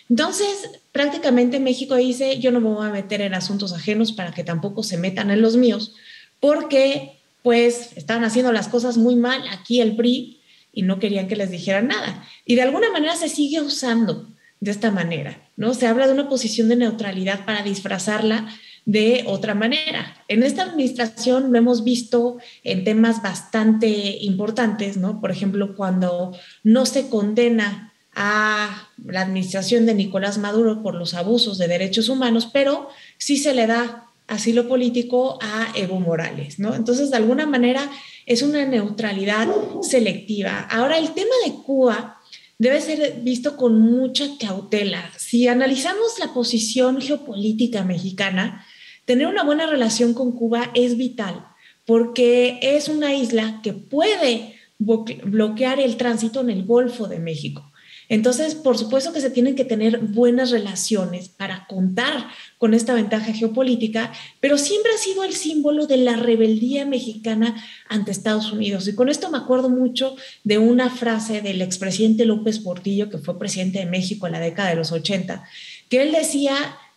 Entonces, 0.09 0.71
prácticamente 0.93 1.61
México 1.61 1.97
dice, 1.97 2.39
yo 2.39 2.51
no 2.51 2.61
me 2.61 2.69
voy 2.69 2.87
a 2.87 2.91
meter 2.93 3.21
en 3.21 3.35
asuntos 3.35 3.73
ajenos 3.73 4.13
para 4.13 4.33
que 4.33 4.45
tampoco 4.45 4.83
se 4.83 4.99
metan 4.99 5.31
en 5.31 5.43
los 5.43 5.57
míos, 5.57 5.95
porque 6.41 7.19
pues 7.43 7.91
estaban 7.97 8.25
haciendo 8.25 8.53
las 8.53 8.69
cosas 8.69 8.97
muy 8.97 9.17
mal 9.17 9.43
aquí 9.51 9.81
el 9.81 9.97
PRI 9.97 10.41
y 10.73 10.83
no 10.83 10.99
querían 10.99 11.29
que 11.29 11.37
les 11.37 11.51
dijeran 11.51 11.89
nada. 11.89 12.27
Y 12.45 12.55
de 12.55 12.63
alguna 12.63 12.91
manera 12.91 13.17
se 13.17 13.29
sigue 13.29 13.61
usando 13.61 14.29
de 14.61 14.71
esta 14.71 14.91
manera, 14.91 15.47
¿no? 15.57 15.75
Se 15.75 15.87
habla 15.87 16.07
de 16.07 16.15
una 16.15 16.29
posición 16.29 16.69
de 16.69 16.77
neutralidad 16.77 17.45
para 17.45 17.63
disfrazarla 17.63 18.49
de 18.87 19.25
otra 19.27 19.55
manera. 19.55 20.17
En 20.29 20.43
esta 20.43 20.63
administración 20.63 21.53
lo 21.53 21.59
hemos 21.59 21.85
visto 21.85 22.39
en 22.63 22.85
temas 22.85 23.23
bastante 23.23 23.89
importantes, 24.21 24.97
¿no? 24.97 25.21
Por 25.21 25.31
ejemplo, 25.31 25.75
cuando 25.75 26.37
no 26.63 26.87
se 26.87 27.09
condena 27.09 27.93
a 28.15 28.89
la 29.05 29.23
administración 29.23 29.87
de 29.87 29.95
Nicolás 29.95 30.39
Maduro 30.39 30.83
por 30.83 30.95
los 30.95 31.15
abusos 31.15 31.59
de 31.59 31.69
derechos 31.69 32.09
humanos, 32.09 32.49
pero 32.53 32.89
sí 33.19 33.37
se 33.37 33.55
le 33.55 33.67
da 33.67 34.07
asilo 34.27 34.69
político 34.69 35.39
a 35.43 35.69
Evo 35.75 36.01
Morales, 36.01 36.59
¿no? 36.59 36.75
Entonces, 36.75 37.11
de 37.11 37.17
alguna 37.17 37.47
manera, 37.47 37.91
es 38.27 38.43
una 38.43 38.65
neutralidad 38.65 39.49
selectiva. 39.83 40.67
Ahora, 40.71 40.99
el 40.99 41.13
tema 41.13 41.35
de 41.45 41.55
Cuba 41.55 42.21
debe 42.59 42.81
ser 42.81 43.21
visto 43.23 43.57
con 43.57 43.81
mucha 43.81 44.25
cautela. 44.39 45.11
Si 45.19 45.49
analizamos 45.49 46.19
la 46.21 46.33
posición 46.33 47.01
geopolítica 47.01 47.85
mexicana, 47.85 48.65
tener 49.05 49.27
una 49.27 49.45
buena 49.45 49.67
relación 49.67 50.15
con 50.15 50.33
Cuba 50.33 50.71
es 50.75 50.97
vital, 50.97 51.47
porque 51.85 52.59
es 52.63 52.89
una 52.89 53.15
isla 53.15 53.61
que 53.63 53.73
puede 53.73 54.57
bloquear 54.79 55.81
el 55.81 55.97
tránsito 55.97 56.41
en 56.41 56.51
el 56.51 56.65
Golfo 56.65 57.07
de 57.07 57.19
México. 57.19 57.71
Entonces, 58.09 58.55
por 58.55 58.77
supuesto 58.77 59.13
que 59.13 59.21
se 59.21 59.31
tienen 59.31 59.55
que 59.55 59.65
tener 59.65 59.99
buenas 59.99 60.51
relaciones 60.51 61.29
para 61.29 61.67
contar 61.67 62.29
con 62.59 62.75
esta 62.75 62.93
ventaja 62.93 63.33
geopolítica, 63.33 64.13
pero 64.41 64.59
siempre 64.59 64.93
ha 64.93 64.99
sido 64.99 65.25
el 65.25 65.33
símbolo 65.33 65.87
de 65.87 65.97
la 65.97 66.17
rebeldía 66.17 66.85
mexicana 66.85 67.57
ante 67.89 68.11
Estados 68.11 68.53
Unidos. 68.53 68.87
Y 68.89 68.95
con 68.95 69.09
esto 69.09 69.31
me 69.31 69.39
acuerdo 69.39 69.71
mucho 69.71 70.17
de 70.45 70.59
una 70.59 70.91
frase 70.91 71.41
del 71.41 71.63
expresidente 71.63 72.27
López 72.27 72.59
Portillo, 72.59 73.09
que 73.09 73.19
fue 73.19 73.39
presidente 73.39 73.79
de 73.79 73.87
México 73.87 74.27
en 74.27 74.33
la 74.33 74.41
década 74.41 74.71
de 74.71 74.77
los 74.77 74.93
80, 74.93 75.43
que 75.89 76.03
él 76.03 76.13
decía 76.13 76.55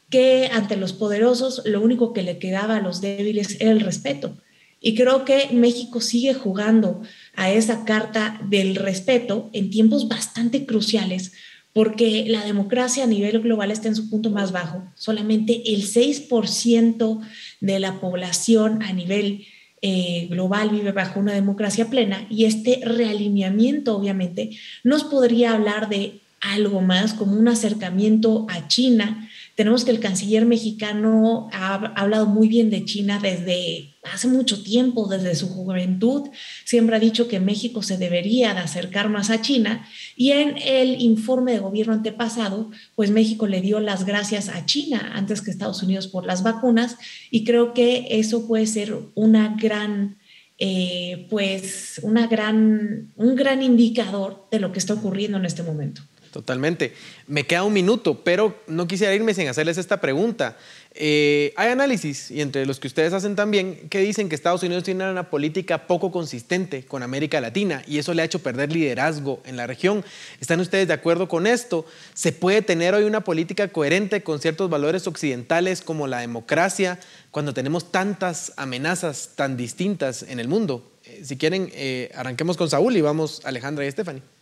que 0.09 0.49
ante 0.51 0.77
los 0.77 0.93
poderosos 0.93 1.61
lo 1.65 1.81
único 1.81 2.13
que 2.13 2.23
le 2.23 2.39
quedaba 2.39 2.77
a 2.77 2.81
los 2.81 3.01
débiles 3.01 3.57
era 3.59 3.71
el 3.71 3.81
respeto. 3.81 4.37
Y 4.79 4.95
creo 4.95 5.25
que 5.25 5.49
México 5.51 6.01
sigue 6.01 6.33
jugando 6.33 7.01
a 7.35 7.51
esa 7.51 7.83
carta 7.83 8.39
del 8.47 8.75
respeto 8.75 9.49
en 9.53 9.69
tiempos 9.69 10.07
bastante 10.07 10.65
cruciales, 10.65 11.33
porque 11.73 12.25
la 12.27 12.45
democracia 12.45 13.03
a 13.03 13.07
nivel 13.07 13.39
global 13.41 13.71
está 13.71 13.87
en 13.87 13.95
su 13.95 14.09
punto 14.09 14.29
más 14.29 14.51
bajo. 14.51 14.83
Solamente 14.95 15.73
el 15.73 15.83
6% 15.83 17.19
de 17.59 17.79
la 17.79 17.99
población 17.99 18.83
a 18.83 18.93
nivel 18.93 19.45
eh, 19.81 20.27
global 20.29 20.69
vive 20.69 20.91
bajo 20.91 21.19
una 21.19 21.33
democracia 21.33 21.87
plena 21.89 22.25
y 22.31 22.45
este 22.45 22.79
realineamiento 22.83 23.95
obviamente 23.95 24.57
nos 24.83 25.03
podría 25.03 25.53
hablar 25.53 25.87
de 25.87 26.19
algo 26.41 26.81
más 26.81 27.13
como 27.13 27.37
un 27.37 27.47
acercamiento 27.47 28.47
a 28.49 28.67
China 28.67 29.29
tenemos 29.57 29.83
que 29.83 29.89
el 29.89 29.99
canciller 29.99 30.45
mexicano 30.45 31.49
ha, 31.51 31.73
hablado 31.95 32.27
muy 32.27 32.47
bien 32.47 32.69
de 32.69 32.85
China 32.85 33.19
desde 33.19 33.95
hace 34.03 34.27
mucho 34.27 34.61
tiempo, 34.61 35.07
desde 35.07 35.33
su 35.33 35.49
juventud. 35.49 36.29
Siempre 36.63 36.95
ha 36.95 36.99
dicho 36.99 37.27
que 37.27 37.39
México 37.39 37.81
se 37.81 37.97
debería 37.97 38.53
de 38.53 38.59
acercar 38.59 39.09
más 39.09 39.31
a 39.31 39.41
China. 39.41 39.87
Y 40.15 40.33
en 40.33 40.59
el 40.59 41.01
informe 41.01 41.53
de 41.53 41.59
gobierno 41.59 41.93
antepasado, 41.93 42.69
pues 42.93 43.09
México 43.09 43.47
le 43.47 43.61
dio 43.61 43.79
las 43.79 44.05
gracias 44.05 44.47
a 44.49 44.67
China 44.67 45.13
antes 45.15 45.41
que 45.41 45.49
Estados 45.49 45.81
Unidos 45.81 46.07
por 46.07 46.23
las 46.23 46.43
vacunas. 46.43 46.95
Y 47.31 47.43
creo 47.43 47.73
que 47.73 48.05
eso 48.11 48.47
puede 48.47 48.67
ser 48.67 48.95
una 49.15 49.57
gran... 49.59 50.19
Eh, 50.59 51.27
pues 51.29 51.99
una 52.01 52.25
gran, 52.25 53.11
un 53.15 53.35
gran 53.35 53.61
indicador 53.61 54.47
de 54.51 54.59
lo 54.59 54.71
que 54.71 54.79
está 54.79 54.95
ocurriendo 54.95 55.37
en 55.37 55.45
este 55.45 55.61
momento. 55.61 56.01
Totalmente. 56.37 56.93
Me 57.25 57.47
queda 57.47 57.63
un 57.63 57.73
minuto, 57.73 58.21
pero 58.23 58.61
no 58.67 58.87
quisiera 58.87 59.11
irme 59.15 59.33
sin 59.33 59.47
hacerles 59.47 59.79
esta 59.79 59.99
pregunta. 59.99 60.55
Eh, 60.93 61.51
hay 61.55 61.71
análisis, 61.71 62.29
y 62.29 62.41
entre 62.41 62.67
los 62.67 62.79
que 62.79 62.85
ustedes 62.85 63.11
hacen 63.13 63.35
también, 63.35 63.89
que 63.89 64.01
dicen 64.01 64.29
que 64.29 64.35
Estados 64.35 64.61
Unidos 64.61 64.83
tiene 64.83 65.09
una 65.09 65.31
política 65.31 65.87
poco 65.87 66.11
consistente 66.11 66.85
con 66.85 67.01
América 67.01 67.41
Latina 67.41 67.81
y 67.87 67.97
eso 67.97 68.13
le 68.13 68.21
ha 68.21 68.25
hecho 68.25 68.37
perder 68.37 68.71
liderazgo 68.71 69.41
en 69.45 69.57
la 69.57 69.65
región. 69.65 70.05
¿Están 70.39 70.59
ustedes 70.59 70.87
de 70.87 70.93
acuerdo 70.93 71.27
con 71.27 71.47
esto? 71.47 71.87
¿Se 72.13 72.31
puede 72.31 72.61
tener 72.61 72.93
hoy 72.93 73.05
una 73.05 73.21
política 73.21 73.69
coherente 73.69 74.21
con 74.21 74.39
ciertos 74.39 74.69
valores 74.69 75.07
occidentales 75.07 75.81
como 75.81 76.05
la 76.05 76.19
democracia 76.19 76.99
cuando 77.31 77.55
tenemos 77.55 77.91
tantas 77.91 78.53
amenazas 78.57 79.31
tan 79.33 79.57
distintas 79.57 80.21
en 80.21 80.39
el 80.39 80.47
mundo? 80.47 80.91
Eh, 81.03 81.21
si 81.23 81.35
quieren, 81.35 81.71
eh, 81.73 82.11
arranquemos 82.13 82.57
con 82.57 82.69
Saúl 82.69 82.95
y 82.95 83.01
vamos 83.01 83.41
Alejandra 83.43 83.87
y 83.87 83.91
Stephanie. 83.91 84.36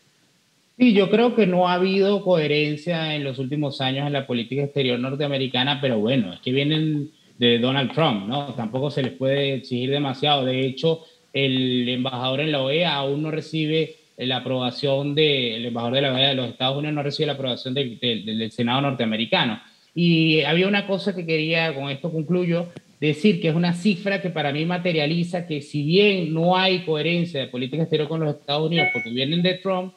Sí, 0.77 0.93
yo 0.93 1.09
creo 1.09 1.35
que 1.35 1.47
no 1.47 1.69
ha 1.69 1.75
habido 1.75 2.21
coherencia 2.21 3.15
en 3.15 3.23
los 3.23 3.39
últimos 3.39 3.79
años 3.79 4.07
en 4.07 4.13
la 4.13 4.27
política 4.27 4.63
exterior 4.63 4.99
norteamericana, 4.99 5.79
pero 5.79 5.99
bueno, 5.99 6.33
es 6.33 6.41
que 6.41 6.51
vienen 6.51 7.11
de 7.37 7.59
Donald 7.59 7.93
Trump, 7.93 8.27
¿no? 8.27 8.53
Tampoco 8.55 8.91
se 8.91 9.01
les 9.03 9.13
puede 9.13 9.53
exigir 9.53 9.89
demasiado. 9.89 10.43
De 10.43 10.65
hecho, 10.65 11.05
el 11.31 11.87
embajador 11.87 12.41
en 12.41 12.51
la 12.51 12.61
OEA 12.61 12.93
aún 12.93 13.23
no 13.23 13.31
recibe 13.31 13.95
la 14.17 14.37
aprobación 14.37 15.15
del 15.15 15.61
de, 15.61 15.67
embajador 15.67 15.95
de 15.95 16.01
la 16.01 16.13
OEA 16.13 16.29
de 16.29 16.35
los 16.35 16.49
Estados 16.49 16.77
Unidos 16.77 16.95
no 16.95 17.03
recibe 17.03 17.27
la 17.27 17.33
aprobación 17.33 17.73
del 17.73 18.51
Senado 18.51 18.81
norteamericano. 18.81 19.61
Y 19.93 20.41
había 20.41 20.67
una 20.67 20.87
cosa 20.87 21.15
que 21.15 21.25
quería, 21.25 21.73
con 21.73 21.89
esto 21.89 22.11
concluyo, 22.11 22.67
decir 22.99 23.39
que 23.39 23.47
es 23.47 23.55
una 23.55 23.73
cifra 23.73 24.21
que 24.21 24.29
para 24.29 24.51
mí 24.51 24.65
materializa 24.65 25.47
que 25.47 25.61
si 25.61 25.83
bien 25.83 26.33
no 26.33 26.57
hay 26.57 26.79
coherencia 26.79 27.39
de 27.39 27.47
política 27.47 27.83
exterior 27.83 28.09
con 28.09 28.19
los 28.19 28.35
Estados 28.35 28.67
Unidos 28.67 28.87
porque 28.93 29.09
vienen 29.09 29.41
de 29.41 29.55
Trump, 29.55 29.93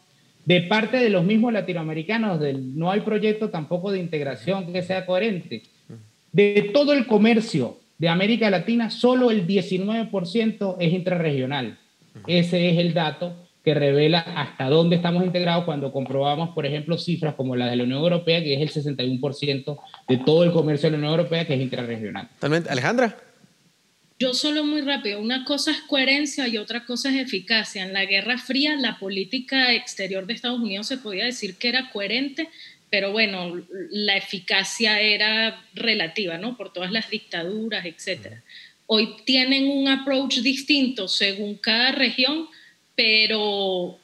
de 0.49 0.63
parte 0.63 0.97
de 0.97 1.11
los 1.11 1.27
mismos 1.27 1.53
latinoamericanos, 1.53 2.41
no 2.75 2.91
hay 2.91 3.01
proyecto 3.01 3.51
tampoco 3.51 3.93
de 3.93 3.99
integración 3.99 4.73
que 4.73 4.81
sea 4.81 5.05
coherente. 5.05 5.65
De 6.33 6.71
todo 6.73 6.95
el 6.95 7.07
comercio 7.07 7.77
de 7.99 8.09
América 8.09 8.49
Latina, 8.49 8.89
solo 8.89 9.31
el 9.31 9.47
19% 9.47 10.77
es 10.81 10.93
intrarregional. 10.95 11.77
ese 12.27 12.71
es 12.71 12.79
el 12.79 12.95
dato 12.95 13.37
que 13.63 13.75
revela 13.75 14.21
hasta 14.21 14.71
dónde 14.71 14.97
estamos 14.97 15.23
integrados 15.23 15.67
cuando 15.67 15.93
comprobamos, 15.93 16.55
por 16.55 16.65
ejemplo, 16.65 16.97
cifras 16.97 17.35
como 17.35 17.55
las 17.55 17.71
de 17.71 17.77
la 17.77 17.85
Unión 17.85 18.01
Europea, 18.01 18.43
que 18.43 18.55
es 18.55 18.75
el 18.75 18.83
61% 18.83 19.79
de 20.09 20.17
todo 20.17 20.45
el 20.45 20.53
comercio 20.53 20.87
de 20.87 20.93
la 20.93 20.99
Unión 20.99 21.11
Europea, 21.11 21.47
que 21.47 21.57
es 21.57 21.61
intrarregional. 21.61 22.27
Alejandra. 22.71 23.19
Yo 24.21 24.35
solo 24.35 24.65
muy 24.65 24.81
rápido, 24.81 25.21
una 25.21 25.45
cosa 25.45 25.71
es 25.71 25.81
coherencia 25.83 26.49
y 26.49 26.57
otra 26.57 26.85
cosa 26.85 27.09
es 27.11 27.17
eficacia. 27.17 27.85
En 27.85 27.93
la 27.93 28.05
Guerra 28.05 28.37
Fría, 28.37 28.75
la 28.75 28.99
política 28.99 29.73
exterior 29.73 30.27
de 30.27 30.35
Estados 30.35 30.59
Unidos 30.59 30.89
se 30.89 30.99
podía 30.99 31.25
decir 31.25 31.55
que 31.55 31.69
era 31.69 31.91
coherente, 31.91 32.49
pero 32.91 33.13
bueno, 33.13 33.63
la 33.91 34.17
eficacia 34.17 35.01
era 35.01 35.65
relativa, 35.73 36.37
¿no? 36.37 36.57
Por 36.57 36.73
todas 36.73 36.91
las 36.91 37.11
dictaduras, 37.11 37.87
etc. 37.87 38.39
Hoy 38.87 39.15
tienen 39.25 39.69
un 39.69 39.87
approach 39.87 40.39
distinto 40.39 41.07
según 41.07 41.55
cada 41.55 41.93
región, 41.93 42.49
pero, 42.97 44.01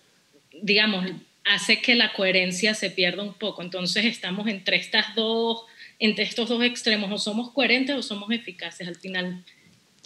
digamos, 0.62 1.11
hace 1.45 1.81
que 1.81 1.97
la 1.97 2.12
coherencia 2.12 2.75
se 2.75 2.91
pierda 2.91 3.25
un 3.25 3.35
poco. 3.35 3.62
Entonces 3.62 4.05
estamos 4.05 4.47
entre 4.47 4.77
estas 4.77 5.12
dos, 5.17 5.62
entre 5.99 6.23
estos 6.23 6.49
dos 6.49 6.62
extremos, 6.62 7.11
o 7.11 7.19
somos 7.19 7.51
coherentes 7.51 7.97
o 7.97 8.03
somos 8.03 8.31
eficaces. 8.31 8.87
Al 8.87 8.97
final, 8.97 9.43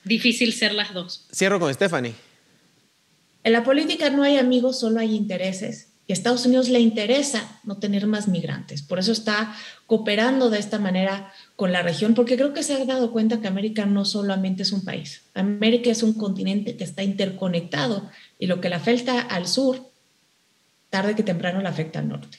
difícil 0.09 0.53
ser 0.53 0.75
las 0.75 0.93
dos. 0.93 1.27
Cierro 1.33 1.61
con 1.61 1.73
Stephanie. 1.73 2.15
En 3.45 3.53
la 3.53 3.63
política 3.63 4.11
no 4.11 4.23
hay 4.25 4.37
amigos, 4.37 4.81
solo 4.81 5.01
hay 5.01 5.15
intereses. 5.15 5.89
Y 6.07 6.13
a 6.13 6.15
Estados 6.15 6.47
Unidos 6.47 6.71
le 6.71 6.81
interesa 6.81 7.61
no 7.65 7.77
tener 7.77 8.07
más 8.07 8.29
migrantes. 8.29 8.81
Por 8.81 8.99
eso 8.99 9.13
está 9.13 9.55
cooperando 9.87 10.49
de 10.49 10.59
esta 10.59 10.79
manera 10.79 11.33
con 11.55 11.71
la 11.71 11.83
región, 11.83 12.15
porque 12.15 12.37
creo 12.37 12.55
que 12.55 12.63
se 12.63 12.73
ha 12.73 12.85
dado 12.87 13.13
cuenta 13.13 13.41
que 13.43 13.47
América 13.47 13.85
no 13.85 14.07
solamente 14.07 14.63
es 14.63 14.73
un 14.73 14.85
país. 14.85 15.23
América 15.35 15.91
es 15.91 16.03
un 16.03 16.15
continente 16.15 16.79
que 16.79 16.85
está 16.85 17.03
interconectado 17.03 18.11
y 18.39 18.47
lo 18.47 18.63
que 18.63 18.71
le 18.71 18.77
afecta 18.77 19.21
al 19.21 19.47
sur, 19.47 19.91
tarde 20.89 21.15
que 21.15 21.23
temprano 21.23 21.61
le 21.61 21.69
afecta 21.69 21.99
al 21.99 22.09
norte. 22.09 22.39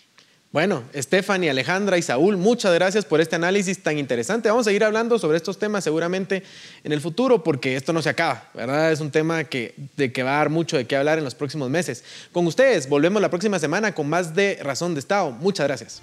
Bueno, 0.52 0.84
Stephanie, 0.96 1.52
Alejandra 1.52 2.00
y 2.00 2.02
Saúl, 2.02 2.36
muchas 2.36 2.74
gracias 2.74 3.06
por 3.06 3.22
este 3.22 3.36
análisis 3.36 3.84
tan 3.84 4.00
interesante. 4.00 4.50
Vamos 4.50 4.66
a 4.66 4.70
seguir 4.70 4.84
hablando 4.84 5.20
sobre 5.20 5.38
estos 5.38 5.60
temas 5.60 5.84
seguramente 5.84 6.42
en 6.84 6.92
el 6.92 7.02
futuro 7.02 7.44
porque 7.44 7.76
esto 7.76 7.94
no 7.94 8.02
se 8.02 8.10
acaba, 8.10 8.50
¿verdad? 8.56 8.92
Es 8.92 9.00
un 9.00 9.12
tema 9.12 9.44
que, 9.44 9.76
de 9.96 10.12
que 10.12 10.24
va 10.24 10.34
a 10.34 10.38
dar 10.38 10.50
mucho 10.50 10.76
de 10.76 10.88
qué 10.88 10.96
hablar 10.96 11.20
en 11.20 11.24
los 11.24 11.36
próximos 11.36 11.70
meses. 11.70 12.04
Con 12.32 12.48
ustedes, 12.48 12.90
volvemos 12.90 13.22
la 13.22 13.30
próxima 13.30 13.60
semana 13.60 13.94
con 13.94 14.10
más 14.10 14.34
de 14.34 14.58
Razón 14.64 14.96
de 14.96 15.02
Estado. 15.02 15.30
Muchas 15.30 15.68
gracias. 15.68 16.02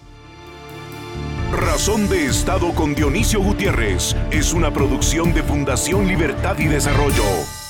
Razón 1.53 2.09
de 2.09 2.26
Estado 2.26 2.72
con 2.72 2.94
Dionisio 2.94 3.40
Gutiérrez 3.40 4.14
es 4.30 4.53
una 4.53 4.72
producción 4.72 5.34
de 5.34 5.42
Fundación 5.42 6.07
Libertad 6.07 6.57
y 6.61 6.66
Desarrollo. 6.66 7.66